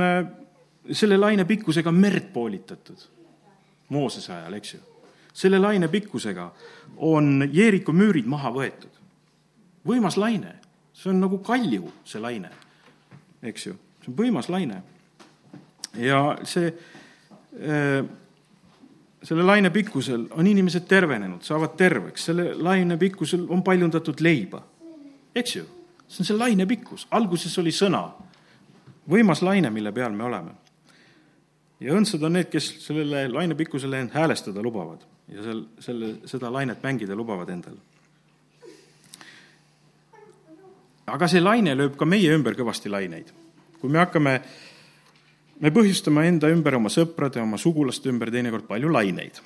selle 0.92 1.16
laine 1.16 1.44
pikkusega 1.44 1.92
merd 1.92 2.32
poolitatud, 2.32 3.08
Moosese 3.90 4.32
ajal, 4.32 4.54
eks 4.54 4.74
ju, 4.74 4.80
selle 5.34 5.58
laine 5.58 5.88
pikkusega 5.88 6.52
on 6.96 7.48
Jeeriku 7.52 7.92
müürid 7.92 8.26
maha 8.26 8.50
võetud. 8.54 8.94
võimas 9.86 10.16
laine, 10.16 10.54
see 10.92 11.10
on 11.10 11.20
nagu 11.20 11.38
kalju, 11.38 11.92
see 12.04 12.20
laine 12.20 12.50
eks 13.42 13.66
ju, 13.66 13.74
see 14.02 14.12
on 14.12 14.16
võimas 14.18 14.48
laine. 14.52 14.82
ja 15.98 16.20
see, 16.46 16.70
äh, 17.60 18.04
selle 19.22 19.44
laine 19.44 19.70
pikkusel 19.70 20.28
on 20.30 20.46
inimesed 20.46 20.86
tervenenud, 20.88 21.42
saavad 21.44 21.76
terveks, 21.76 22.24
selle 22.30 22.52
laine 22.54 22.96
pikkusel 23.00 23.46
on 23.50 23.62
paljundatud 23.62 24.20
leiba, 24.20 24.62
eks 25.34 25.56
ju, 25.56 25.66
see 26.06 26.22
on 26.22 26.30
see 26.30 26.38
laine 26.38 26.66
pikkus, 26.66 27.06
alguses 27.10 27.58
oli 27.62 27.72
sõna, 27.74 28.06
võimas 29.10 29.42
laine, 29.42 29.70
mille 29.70 29.92
peal 29.92 30.12
me 30.12 30.24
oleme. 30.24 30.56
ja 31.80 31.94
õndsad 31.96 32.24
on 32.24 32.36
need, 32.36 32.50
kes 32.52 32.74
sellele 32.84 33.28
laine 33.28 33.54
pikkusele 33.56 34.00
end 34.00 34.12
häälestada 34.14 34.62
lubavad 34.62 35.06
ja 35.30 35.42
sel, 35.42 35.64
selle, 35.80 36.14
seda 36.28 36.50
lainet 36.52 36.82
mängida 36.82 37.16
lubavad 37.16 37.48
endale 37.48 37.80
aga 41.14 41.28
see 41.30 41.42
laine 41.42 41.74
lööb 41.76 41.96
ka 41.98 42.08
meie 42.08 42.32
ümber 42.34 42.56
kõvasti 42.58 42.90
laineid. 42.92 43.32
kui 43.80 43.88
me 43.88 43.98
hakkame, 44.02 44.34
me 45.60 45.70
põhjustame 45.72 46.26
enda 46.28 46.50
ümber, 46.52 46.74
oma 46.76 46.90
sõprade, 46.92 47.40
oma 47.40 47.56
sugulaste 47.56 48.10
ümber 48.12 48.30
teinekord 48.30 48.66
palju 48.68 48.90
laineid, 48.92 49.40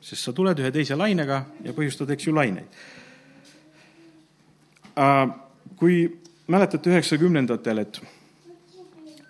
sest 0.00 0.26
sa 0.26 0.34
tuled 0.36 0.58
ühe 0.60 0.70
teise 0.72 0.96
lainega 0.96 1.44
ja 1.64 1.72
põhjustad, 1.72 2.10
eks 2.12 2.28
ju, 2.28 2.34
laineid. 2.36 2.68
Kui 5.78 5.96
mäletate 6.52 6.90
üheksakümnendatel, 6.90 7.78
et, 7.78 8.00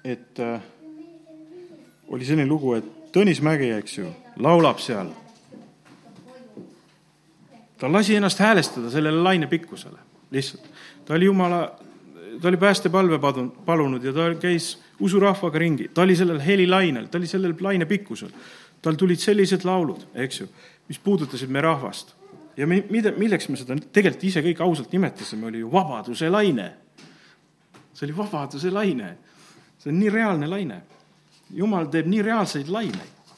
et 0.05 0.42
äh, 0.42 0.66
oli 2.09 2.27
selline 2.27 2.48
lugu, 2.48 2.74
et 2.79 2.94
Tõnis 3.14 3.38
Mägi, 3.44 3.70
eks 3.72 3.98
ju, 3.98 4.11
laulab 4.42 4.83
seal. 4.83 5.14
ta 7.79 7.87
lasi 7.92 8.16
ennast 8.18 8.40
häälestada 8.42 8.90
sellele 8.90 9.22
laine 9.22 9.46
pikkusele, 9.46 9.98
lihtsalt 10.35 10.66
ta 11.09 11.14
oli 11.14 11.25
jumala, 11.25 11.79
ta 12.40 12.48
oli 12.48 12.56
päästepalve 12.56 13.18
palunud 13.66 14.04
ja 14.04 14.12
ta 14.12 14.34
käis 14.40 14.78
usurahvaga 15.00 15.58
ringi, 15.58 15.88
ta 15.94 16.02
oli 16.02 16.16
sellel 16.16 16.40
helilainel, 16.40 17.06
ta 17.06 17.18
oli 17.18 17.26
sellel 17.26 17.54
laine 17.60 17.86
pikkusel. 17.86 18.28
tal 18.82 18.94
tulid 18.94 19.18
sellised 19.18 19.64
laulud, 19.64 20.04
eks 20.14 20.40
ju, 20.40 20.46
mis 20.88 20.98
puudutasid 20.98 21.50
meie 21.50 21.62
rahvast. 21.62 22.14
ja 22.56 22.66
me, 22.66 22.84
mida, 22.90 23.12
milleks 23.16 23.48
me 23.48 23.56
seda 23.56 23.76
tegelikult 23.92 24.24
ise 24.24 24.42
kõik 24.42 24.60
ausalt 24.62 24.92
nimetasime, 24.92 25.46
oli 25.46 25.58
ju 25.58 25.72
vabaduse 25.72 26.30
laine. 26.30 26.72
see 27.94 28.06
oli 28.06 28.16
vabaduse 28.16 28.70
laine. 28.70 29.16
see 29.78 29.92
on 29.92 30.00
nii 30.00 30.10
reaalne 30.10 30.46
laine. 30.46 30.82
jumal 31.50 31.86
teeb 31.86 32.06
nii 32.06 32.22
reaalseid 32.22 32.68
laineid, 32.68 33.32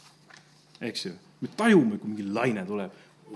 eks 0.81 1.07
ju. 1.07 1.13
me 1.41 1.49
tajume, 1.57 1.99
kui 1.99 2.09
mingi 2.09 2.33
laine 2.33 2.67
tuleb 2.67 2.91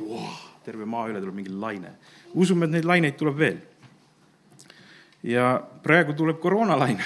wow,, 0.09 0.29
terve 0.65 0.85
maa 0.85 1.09
üle 1.09 1.21
tuleb 1.21 1.35
mingi 1.35 1.51
laine. 1.51 1.97
usume, 2.35 2.65
et 2.65 2.71
neid 2.71 2.85
laineid 2.85 3.17
tuleb 3.17 3.39
veel 3.39 3.59
ja 5.25 5.63
praegu 5.83 6.13
tuleb 6.13 6.41
koroonalaine. 6.41 7.05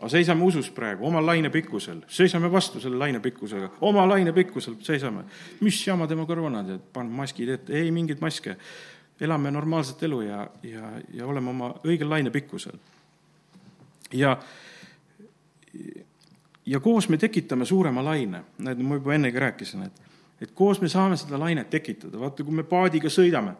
aga 0.00 0.08
seisame 0.08 0.44
usus 0.44 0.70
praegu, 0.70 1.04
oma 1.06 1.20
laine 1.20 1.50
pikkusel, 1.50 1.98
seisame 2.08 2.48
vastu 2.52 2.80
selle 2.80 2.96
laine 2.96 3.20
pikkusega, 3.20 3.68
oma 3.80 4.06
laine 4.08 4.32
pikkusel 4.32 4.78
seisame. 4.80 5.24
mis 5.60 5.86
jama 5.86 6.06
tema 6.06 6.26
koroona 6.26 6.64
teed, 6.64 6.80
paneme 6.92 7.16
maskid 7.16 7.48
ette, 7.48 7.72
ei 7.72 7.90
mingeid 7.90 8.20
maske. 8.20 8.56
elame 9.20 9.50
normaalset 9.50 10.02
elu 10.02 10.20
ja, 10.20 10.46
ja, 10.62 10.92
ja 11.12 11.26
oleme 11.26 11.50
oma 11.50 11.74
õigel 11.84 12.08
laine 12.10 12.30
pikkusel. 12.30 12.78
ja, 14.12 14.38
ja 16.66 16.80
koos 16.80 17.08
me 17.08 17.16
tekitame 17.16 17.64
suurema 17.64 18.04
laine. 18.04 18.44
näed, 18.58 18.78
ma 18.78 18.94
juba 18.94 19.14
ennegi 19.14 19.38
rääkisin, 19.38 19.82
et, 19.82 20.00
et 20.40 20.50
koos 20.54 20.80
me 20.80 20.88
saame 20.88 21.16
seda 21.16 21.38
lainet 21.38 21.70
tekitada. 21.70 22.20
vaata, 22.20 22.44
kui 22.44 22.54
me 22.54 22.62
paadiga 22.62 23.08
sõidame 23.08 23.56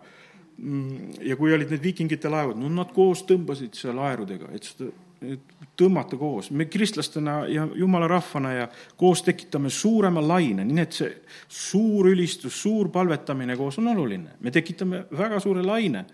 ja 1.24 1.36
kui 1.36 1.54
olid 1.54 1.70
need 1.72 1.82
viikingite 1.82 2.28
laevad, 2.28 2.58
no 2.60 2.68
nad 2.72 2.90
koos 2.92 3.22
tõmbasid 3.28 3.78
seal 3.78 3.98
aerudega, 4.04 4.50
et 4.52 4.68
seda 4.68 4.90
et 5.20 5.40
tõmmata 5.76 6.16
koos. 6.16 6.50
me 6.50 6.64
kristlastena 6.64 7.44
ja 7.48 7.66
jumala 7.74 8.08
rahvana 8.08 8.52
ja 8.52 8.68
koos 8.96 9.22
tekitame 9.22 9.70
suurema 9.70 10.22
laine, 10.28 10.64
nii 10.64 10.82
et 10.82 10.96
see 10.96 11.10
suur 11.48 12.08
ülistus, 12.08 12.56
suur 12.62 12.88
palvetamine 12.88 13.56
koos 13.56 13.78
on 13.78 13.88
oluline. 13.88 14.30
me 14.40 14.50
tekitame 14.50 15.04
väga 15.10 15.40
suure 15.40 15.62
laine, 15.62 16.04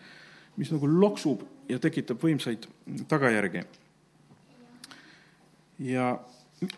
mis 0.56 0.72
nagu 0.72 0.90
loksub 1.00 1.42
ja 1.68 1.78
tekitab 1.78 2.22
võimsaid 2.22 2.66
tagajärgi. 3.08 3.62
ja 5.78 6.18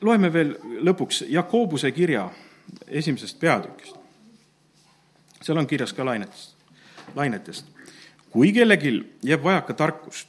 loeme 0.01 0.33
veel 0.33 0.57
lõpuks 0.85 1.25
Jakobuse 1.29 1.93
kirja 1.93 2.29
esimesest 2.87 3.41
peatükist. 3.41 3.97
seal 5.41 5.59
on 5.59 5.67
kirjas 5.67 5.93
ka 5.93 6.05
lainetest, 6.05 6.58
lainetest. 7.15 7.67
kui 8.31 8.53
kellelgi 8.53 9.03
jääb 9.23 9.43
vajaka 9.43 9.75
tarkust, 9.75 10.29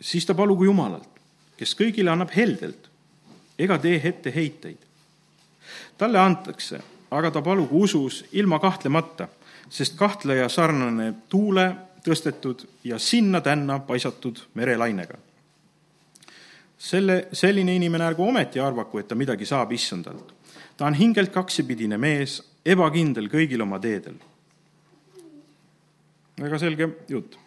siis 0.00 0.26
ta 0.26 0.34
palugu 0.34 0.64
Jumalalt, 0.64 1.08
kes 1.56 1.74
kõigile 1.76 2.10
annab 2.10 2.30
heldelt 2.36 2.88
ega 3.58 3.78
tee 3.78 4.00
etteheiteid. 4.04 4.78
talle 5.98 6.18
antakse, 6.18 6.80
aga 7.10 7.30
ta 7.30 7.42
palugu 7.42 7.82
usus 7.82 8.24
ilma 8.32 8.58
kahtlemata, 8.58 9.28
sest 9.68 9.96
kahtleja 9.96 10.48
sarnaneb 10.48 11.26
tuule 11.28 11.74
tõstetud 12.04 12.64
ja 12.84 12.98
sinna-tänna 12.98 13.78
paisatud 13.78 14.38
merelainega. 14.54 15.18
selle, 16.78 17.28
selline 17.32 17.74
inimene 17.74 18.04
ärgu 18.04 18.22
ometi 18.22 18.60
arvaku, 18.60 18.98
et 18.98 19.08
ta 19.08 19.14
midagi 19.14 19.46
saab 19.46 19.72
issandalt. 19.72 20.34
ta 20.76 20.86
on 20.86 20.94
hingelt 20.94 21.32
kaksipidine 21.32 21.98
mees, 21.98 22.42
ebakindel 22.64 23.28
kõigil 23.28 23.62
oma 23.62 23.78
teedel. 23.78 24.14
Väga 26.38 26.58
selge 26.58 26.88
jutt 27.08 27.38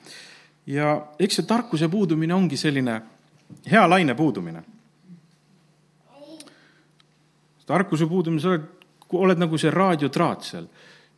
ja 0.68 0.94
eks 1.20 1.40
see 1.40 1.48
tarkuse 1.48 1.90
puudumine 1.90 2.36
ongi 2.36 2.58
selline 2.58 3.02
hea 3.72 3.90
laine 3.90 4.16
puudumine. 4.16 4.64
tarkuse 7.66 8.06
puudumine, 8.06 8.42
sa 8.42 8.50
oled, 8.52 8.64
oled 9.14 9.40
nagu 9.40 9.58
see 9.58 9.72
raadiotraat 9.72 10.44
seal 10.44 10.66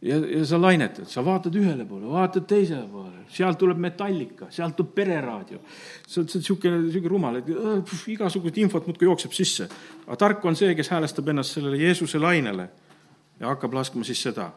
ja, 0.04 0.18
ja 0.20 0.46
sa 0.46 0.60
lainetad, 0.62 1.08
sa 1.10 1.24
vaatad 1.26 1.56
ühele 1.58 1.86
poole, 1.90 2.06
vaatad 2.12 2.46
teisele 2.48 2.86
poole, 2.92 3.24
sealt 3.34 3.58
tuleb 3.58 3.80
Metallica, 3.82 4.50
sealt 4.54 4.76
tuleb 4.78 4.94
pereraadio. 4.96 5.62
sa 6.08 6.22
oled 6.22 6.36
niisugune, 6.36 6.82
niisugune 6.84 7.10
rumal, 7.10 7.40
et 7.40 7.50
äh, 7.50 7.96
igasugust 8.14 8.60
infot 8.62 8.88
muudkui 8.88 9.10
jookseb 9.10 9.34
sisse. 9.34 9.70
aga 10.06 10.20
tark 10.28 10.46
on 10.46 10.56
see, 10.60 10.76
kes 10.76 10.92
häälestab 10.94 11.34
ennast 11.34 11.58
sellele 11.58 11.82
Jeesuse 11.82 12.20
lainele 12.20 12.70
ja 13.40 13.50
hakkab 13.50 13.74
laskma 13.74 14.06
siis 14.06 14.22
seda, 14.22 14.52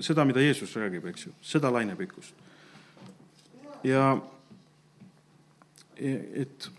seda, 0.00 0.24
mida 0.24 0.40
Jeesus 0.44 0.76
räägib, 0.78 1.06
eks 1.10 1.26
ju, 1.26 1.32
seda 1.42 1.72
lainepikkust 1.74 2.34
ja 3.84 4.12
et 6.00 6.70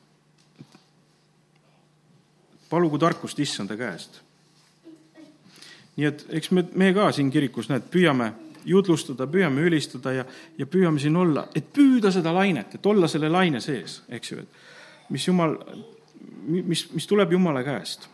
palugu 2.70 2.98
tarkust 2.98 3.40
issanda 3.40 3.78
käest. 3.78 4.22
nii 5.96 6.08
et 6.08 6.26
eks 6.30 6.52
me, 6.56 6.64
me 6.76 6.94
ka 6.96 7.12
siin 7.12 7.30
kirikus, 7.32 7.68
näed, 7.70 7.84
püüame 7.92 8.32
jutlustada, 8.66 9.28
püüame 9.28 9.66
ülistada 9.68 10.14
ja, 10.16 10.26
ja 10.58 10.66
püüame 10.66 11.02
siin 11.02 11.18
olla, 11.20 11.48
et 11.56 11.68
püüda 11.74 12.12
seda 12.12 12.34
lainet, 12.34 12.76
et 12.76 12.86
olla 12.86 13.10
selle 13.12 13.30
laine 13.30 13.60
sees, 13.62 14.02
eks 14.10 14.32
ju, 14.32 14.40
et 14.40 15.12
mis 15.12 15.28
jumal, 15.28 15.58
mis, 16.48 16.86
mis 16.94 17.08
tuleb 17.08 17.36
Jumala 17.36 17.64
käest. 17.68 18.08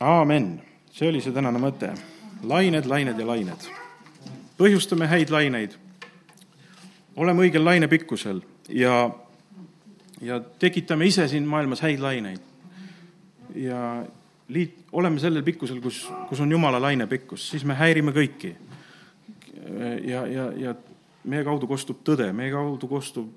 Aamen, 0.00 0.60
see 0.92 1.08
oli 1.08 1.20
see 1.20 1.32
tänane 1.32 1.58
mõte. 1.58 1.94
lained, 2.42 2.86
lained 2.86 3.18
ja 3.18 3.26
lained 3.26 3.72
põhjustame 4.58 5.08
häid 5.10 5.32
laineid, 5.34 5.76
oleme 7.18 7.46
õigel 7.46 7.64
lainepikkusel 7.64 8.40
ja, 8.74 9.08
ja 10.22 10.40
tekitame 10.62 11.08
ise 11.10 11.26
siin 11.30 11.46
maailmas 11.48 11.82
häid 11.84 12.02
laineid. 12.02 12.52
ja 13.54 14.04
liit, 14.48 14.78
oleme 14.92 15.20
sellel 15.22 15.44
pikkusel, 15.46 15.80
kus, 15.82 16.04
kus 16.28 16.40
on 16.42 16.52
Jumala 16.52 16.80
lainepikkus, 16.82 17.48
siis 17.50 17.64
me 17.64 17.74
häirime 17.78 18.14
kõiki. 18.14 18.54
ja, 20.04 20.26
ja, 20.26 20.50
ja 20.56 20.74
meie 21.24 21.44
kaudu 21.44 21.66
kostub 21.66 22.02
tõde, 22.04 22.30
meie 22.32 22.52
kaudu 22.52 22.88
kostub 22.88 23.30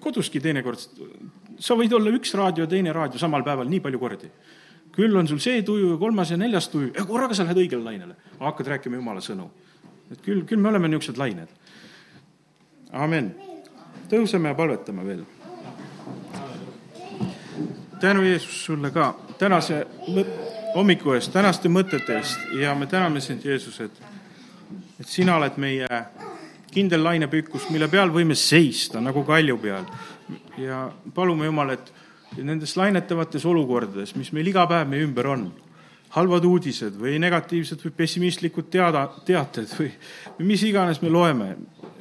koduski 0.00 0.40
teinekord, 0.42 0.80
sa 1.62 1.76
võid 1.78 1.92
olla 1.94 2.10
üks 2.10 2.34
raadio 2.34 2.64
ja 2.64 2.70
teine 2.70 2.92
raadio 2.92 3.20
samal 3.22 3.44
päeval 3.46 3.68
nii 3.70 3.80
palju 3.80 4.00
kordi 4.02 4.30
küll 5.00 5.16
on 5.16 5.28
sul 5.28 5.40
see 5.40 5.62
tuju 5.66 5.94
ja 5.94 5.98
kolmas 6.00 6.30
ja 6.30 6.38
neljas 6.40 6.68
tuju 6.72 6.92
ja 6.94 7.04
korraga 7.08 7.36
sa 7.36 7.46
lähed 7.46 7.62
õigele 7.64 7.84
lainele, 7.84 8.16
hakkad 8.40 8.74
rääkima 8.74 9.00
jumala 9.00 9.22
sõnu. 9.24 9.48
et 10.10 10.20
küll, 10.20 10.44
küll 10.44 10.60
me 10.60 10.68
oleme 10.68 10.88
niisugused 10.88 11.18
lained. 11.18 11.48
amin. 12.92 13.34
tõuseme 14.10 14.52
ja 14.52 14.54
palvetame 14.54 15.06
veel. 15.06 15.24
tänu, 18.00 18.22
Jeesus, 18.22 18.64
sulle 18.64 18.90
ka 18.90 19.14
tänase 19.38 19.86
hommiku 20.74 21.14
eest, 21.16 21.32
tänaste 21.32 21.68
mõtete 21.68 22.18
eest 22.18 22.52
ja 22.60 22.74
me 22.74 22.86
täname 22.86 23.20
sind, 23.20 23.44
Jeesus, 23.44 23.80
et, 23.80 24.02
et 25.00 25.08
sina 25.08 25.36
oled 25.36 25.56
meie 25.56 25.88
kindel 26.70 27.02
lainepükkus, 27.04 27.70
mille 27.70 27.88
peal 27.90 28.12
võime 28.14 28.36
seista 28.38 29.00
nagu 29.02 29.24
kalju 29.26 29.58
peal. 29.58 29.88
ja 30.58 30.90
palume, 31.14 31.48
Jumal, 31.48 31.70
et 31.74 31.92
nendes 32.38 32.76
lainetavates 32.76 33.44
olukordades, 33.46 34.14
mis 34.16 34.30
meil 34.32 34.50
iga 34.52 34.66
päev 34.70 34.88
meie 34.88 35.04
ümber 35.06 35.26
on, 35.32 35.48
halvad 36.14 36.44
uudised 36.46 36.96
või 36.98 37.18
negatiivsed 37.22 37.82
või 37.84 37.92
pessimistlikud 37.96 38.70
teada, 38.70 39.04
teated 39.26 39.70
või, 39.78 39.90
mis 40.46 40.62
iganes 40.66 41.02
me 41.02 41.10
loeme, 41.10 41.52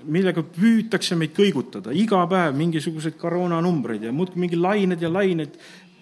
millega 0.10 0.44
püütakse 0.44 1.18
meid 1.20 1.36
kõigutada, 1.38 1.94
iga 1.94 2.24
päev 2.30 2.56
mingisuguseid 2.58 3.18
koroonanumbreid 3.20 4.08
ja 4.08 4.14
muudkui 4.16 4.46
mingi 4.46 4.58
lained 4.58 5.02
ja 5.02 5.12
lained 5.14 5.60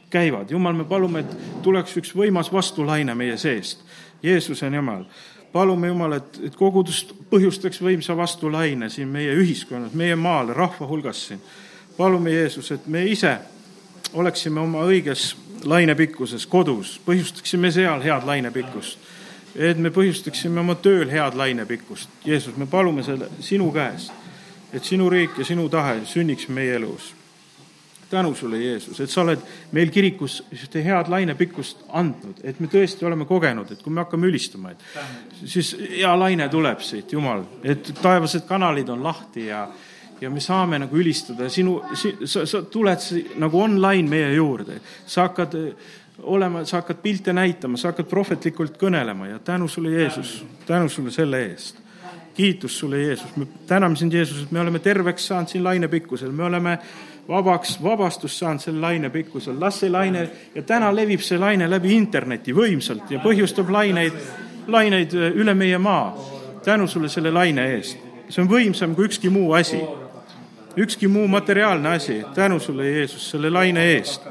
käivad. 0.10 0.52
jumal, 0.52 0.74
me 0.74 0.86
palume, 0.86 1.20
et 1.20 1.64
tuleks 1.64 1.98
üks 2.00 2.14
võimas 2.16 2.52
vastulaine 2.54 3.16
meie 3.16 3.38
seest. 3.38 3.84
Jeesus 4.24 4.64
on 4.64 4.74
Jumal. 4.74 5.04
palume, 5.52 5.88
Jumal, 5.88 6.14
et, 6.14 6.40
et 6.44 6.56
kogudust 6.56 7.14
põhjustaks 7.30 7.82
võimsa 7.82 8.16
vastulaine 8.18 8.90
siin 8.90 9.08
meie 9.08 9.36
ühiskonnas, 9.36 9.94
meie 9.94 10.16
maal, 10.16 10.54
rahva 10.54 10.88
hulgas 10.88 11.28
siin. 11.28 11.42
palume, 11.98 12.32
Jeesus, 12.32 12.72
et 12.72 12.88
me 12.88 13.06
ise 13.06 13.38
oleksime 14.14 14.60
oma 14.60 14.86
õiges 14.88 15.36
lainepikkuses 15.66 16.46
kodus, 16.48 16.98
põhjustaksime 17.06 17.72
seal 17.72 18.02
head 18.04 18.26
lainepikkust. 18.26 19.00
et 19.56 19.78
me 19.78 19.90
põhjustaksime 19.90 20.60
oma 20.60 20.76
tööl 20.76 21.10
head 21.10 21.34
lainepikkust. 21.34 22.10
Jeesus, 22.26 22.58
me 22.58 22.68
palume 22.70 23.04
selle 23.04 23.30
sinu 23.42 23.72
käest, 23.72 24.12
et 24.74 24.84
sinu 24.84 25.10
riik 25.10 25.38
ja 25.38 25.46
sinu 25.46 25.70
tahe 25.70 26.02
sünniks 26.06 26.48
meie 26.48 26.76
elus. 26.76 27.14
tänu 28.10 28.36
sulle, 28.36 28.58
Jeesus, 28.58 29.00
et 29.00 29.10
sa 29.10 29.22
oled 29.22 29.42
meil 29.72 29.90
kirikus 29.92 30.44
ühte 30.54 30.80
head 30.84 31.10
lainepikkust 31.12 31.82
andnud, 31.90 32.40
et 32.44 32.60
me 32.60 32.68
tõesti 32.72 33.04
oleme 33.06 33.26
kogenud, 33.26 33.72
et 33.72 33.82
kui 33.84 33.92
me 33.92 34.00
hakkame 34.00 34.28
ülistama, 34.28 34.72
et 34.72 34.80
siis 35.44 35.74
hea 35.90 36.14
laine 36.20 36.48
tuleb 36.50 36.80
siit, 36.80 37.12
Jumal, 37.12 37.44
et 37.64 37.92
taevased 38.02 38.48
kanalid 38.48 38.90
on 38.90 39.04
lahti 39.04 39.50
ja 39.50 39.68
ja 40.22 40.30
me 40.30 40.40
saame 40.40 40.80
nagu 40.80 40.98
ülistada, 40.98 41.50
sinu 41.50 41.78
si,, 41.94 42.14
sa, 42.26 42.46
sa 42.46 42.62
tuled 42.72 43.04
nagu 43.42 43.62
online 43.62 44.10
meie 44.10 44.34
juurde, 44.36 44.80
sa 45.06 45.28
hakkad 45.28 45.58
eh, 45.58 45.90
olema, 46.24 46.66
sa 46.66 46.82
hakkad 46.82 47.02
pilte 47.02 47.34
näitama, 47.34 47.78
sa 47.78 47.92
hakkad 47.92 48.10
prohvetlikult 48.10 48.78
kõnelema 48.82 49.32
ja 49.32 49.40
tänu 49.40 49.68
sulle, 49.68 49.94
Jeesus, 50.00 50.40
tänu 50.66 50.90
sulle 50.90 51.12
selle 51.12 51.44
eest. 51.50 51.84
kiitus 52.38 52.80
sulle, 52.80 53.02
Jeesus, 53.02 53.36
me 53.36 53.48
täname 53.68 53.96
sind, 53.96 54.14
Jeesus, 54.14 54.44
et 54.44 54.52
me 54.52 54.60
oleme 54.60 54.80
terveks 54.80 55.28
saanud 55.28 55.50
siin 55.50 55.64
lainepikkusel, 55.64 56.32
me 56.32 56.44
oleme 56.44 56.78
vabaks, 57.28 57.78
vabastust 57.84 58.38
saanud 58.38 58.62
selle 58.62 58.82
laine 58.82 59.10
pikkusel, 59.10 59.60
las 59.60 59.80
see 59.80 59.90
laine 59.90 60.28
ja 60.56 60.62
täna 60.64 60.92
levib 60.96 61.22
see 61.26 61.40
laine 61.40 61.70
läbi 61.70 61.96
interneti 61.98 62.54
võimsalt 62.54 63.12
ja 63.12 63.22
põhjustab 63.24 63.70
laineid, 63.74 64.20
laineid 64.68 65.14
eh, 65.14 65.32
üle 65.36 65.54
meie 65.54 65.78
maa. 65.78 66.16
tänu 66.64 66.88
sulle 66.88 67.10
selle 67.10 67.32
laine 67.32 67.64
eest, 67.76 67.98
see 68.30 68.42
on 68.42 68.50
võimsam 68.50 68.96
kui 68.96 69.06
ükski 69.08 69.30
muu 69.30 69.54
asi 69.54 69.80
ükski 70.78 71.08
muu 71.08 71.28
materiaalne 71.28 71.90
asi. 71.90 72.26
tänu 72.36 72.60
sulle, 72.60 72.92
Jeesus, 72.92 73.32
selle 73.32 73.50
laine 73.50 73.84
eest. 73.84 74.22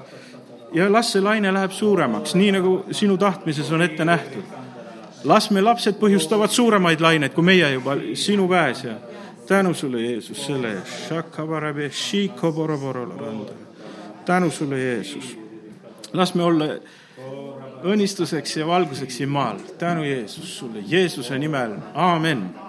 ja 0.72 0.92
las 0.92 1.12
see 1.12 1.22
laine 1.22 1.52
läheb 1.52 1.70
suuremaks, 1.70 2.34
nii 2.34 2.52
nagu 2.52 2.84
sinu 2.90 3.16
tahtmises 3.18 3.72
on 3.72 3.82
ette 3.82 4.04
nähtud. 4.04 4.42
las 5.24 5.50
me 5.50 5.62
lapsed 5.62 5.94
põhjustavad 6.00 6.48
suuremaid 6.50 7.00
laineid 7.00 7.32
kui 7.32 7.44
meie 7.44 7.72
juba 7.72 7.96
sinu 8.14 8.48
käes 8.48 8.84
ja 8.84 8.94
tänu 9.46 9.74
sulle, 9.74 10.02
Jeesus, 10.02 10.46
selle 10.46 10.72
eest. 10.72 11.08
tänu 14.24 14.50
sulle, 14.50 14.78
Jeesus. 14.78 15.38
las 16.12 16.34
me 16.34 16.42
olla 16.42 16.64
õnnistuseks 17.84 18.56
ja 18.56 18.66
valguseks 18.66 19.16
siin 19.16 19.28
maal. 19.28 19.58
tänu, 19.78 20.04
Jeesus, 20.04 20.58
sulle 20.58 20.78
Jeesuse 20.86 21.38
nimel, 21.38 21.76
aamen 21.94 22.65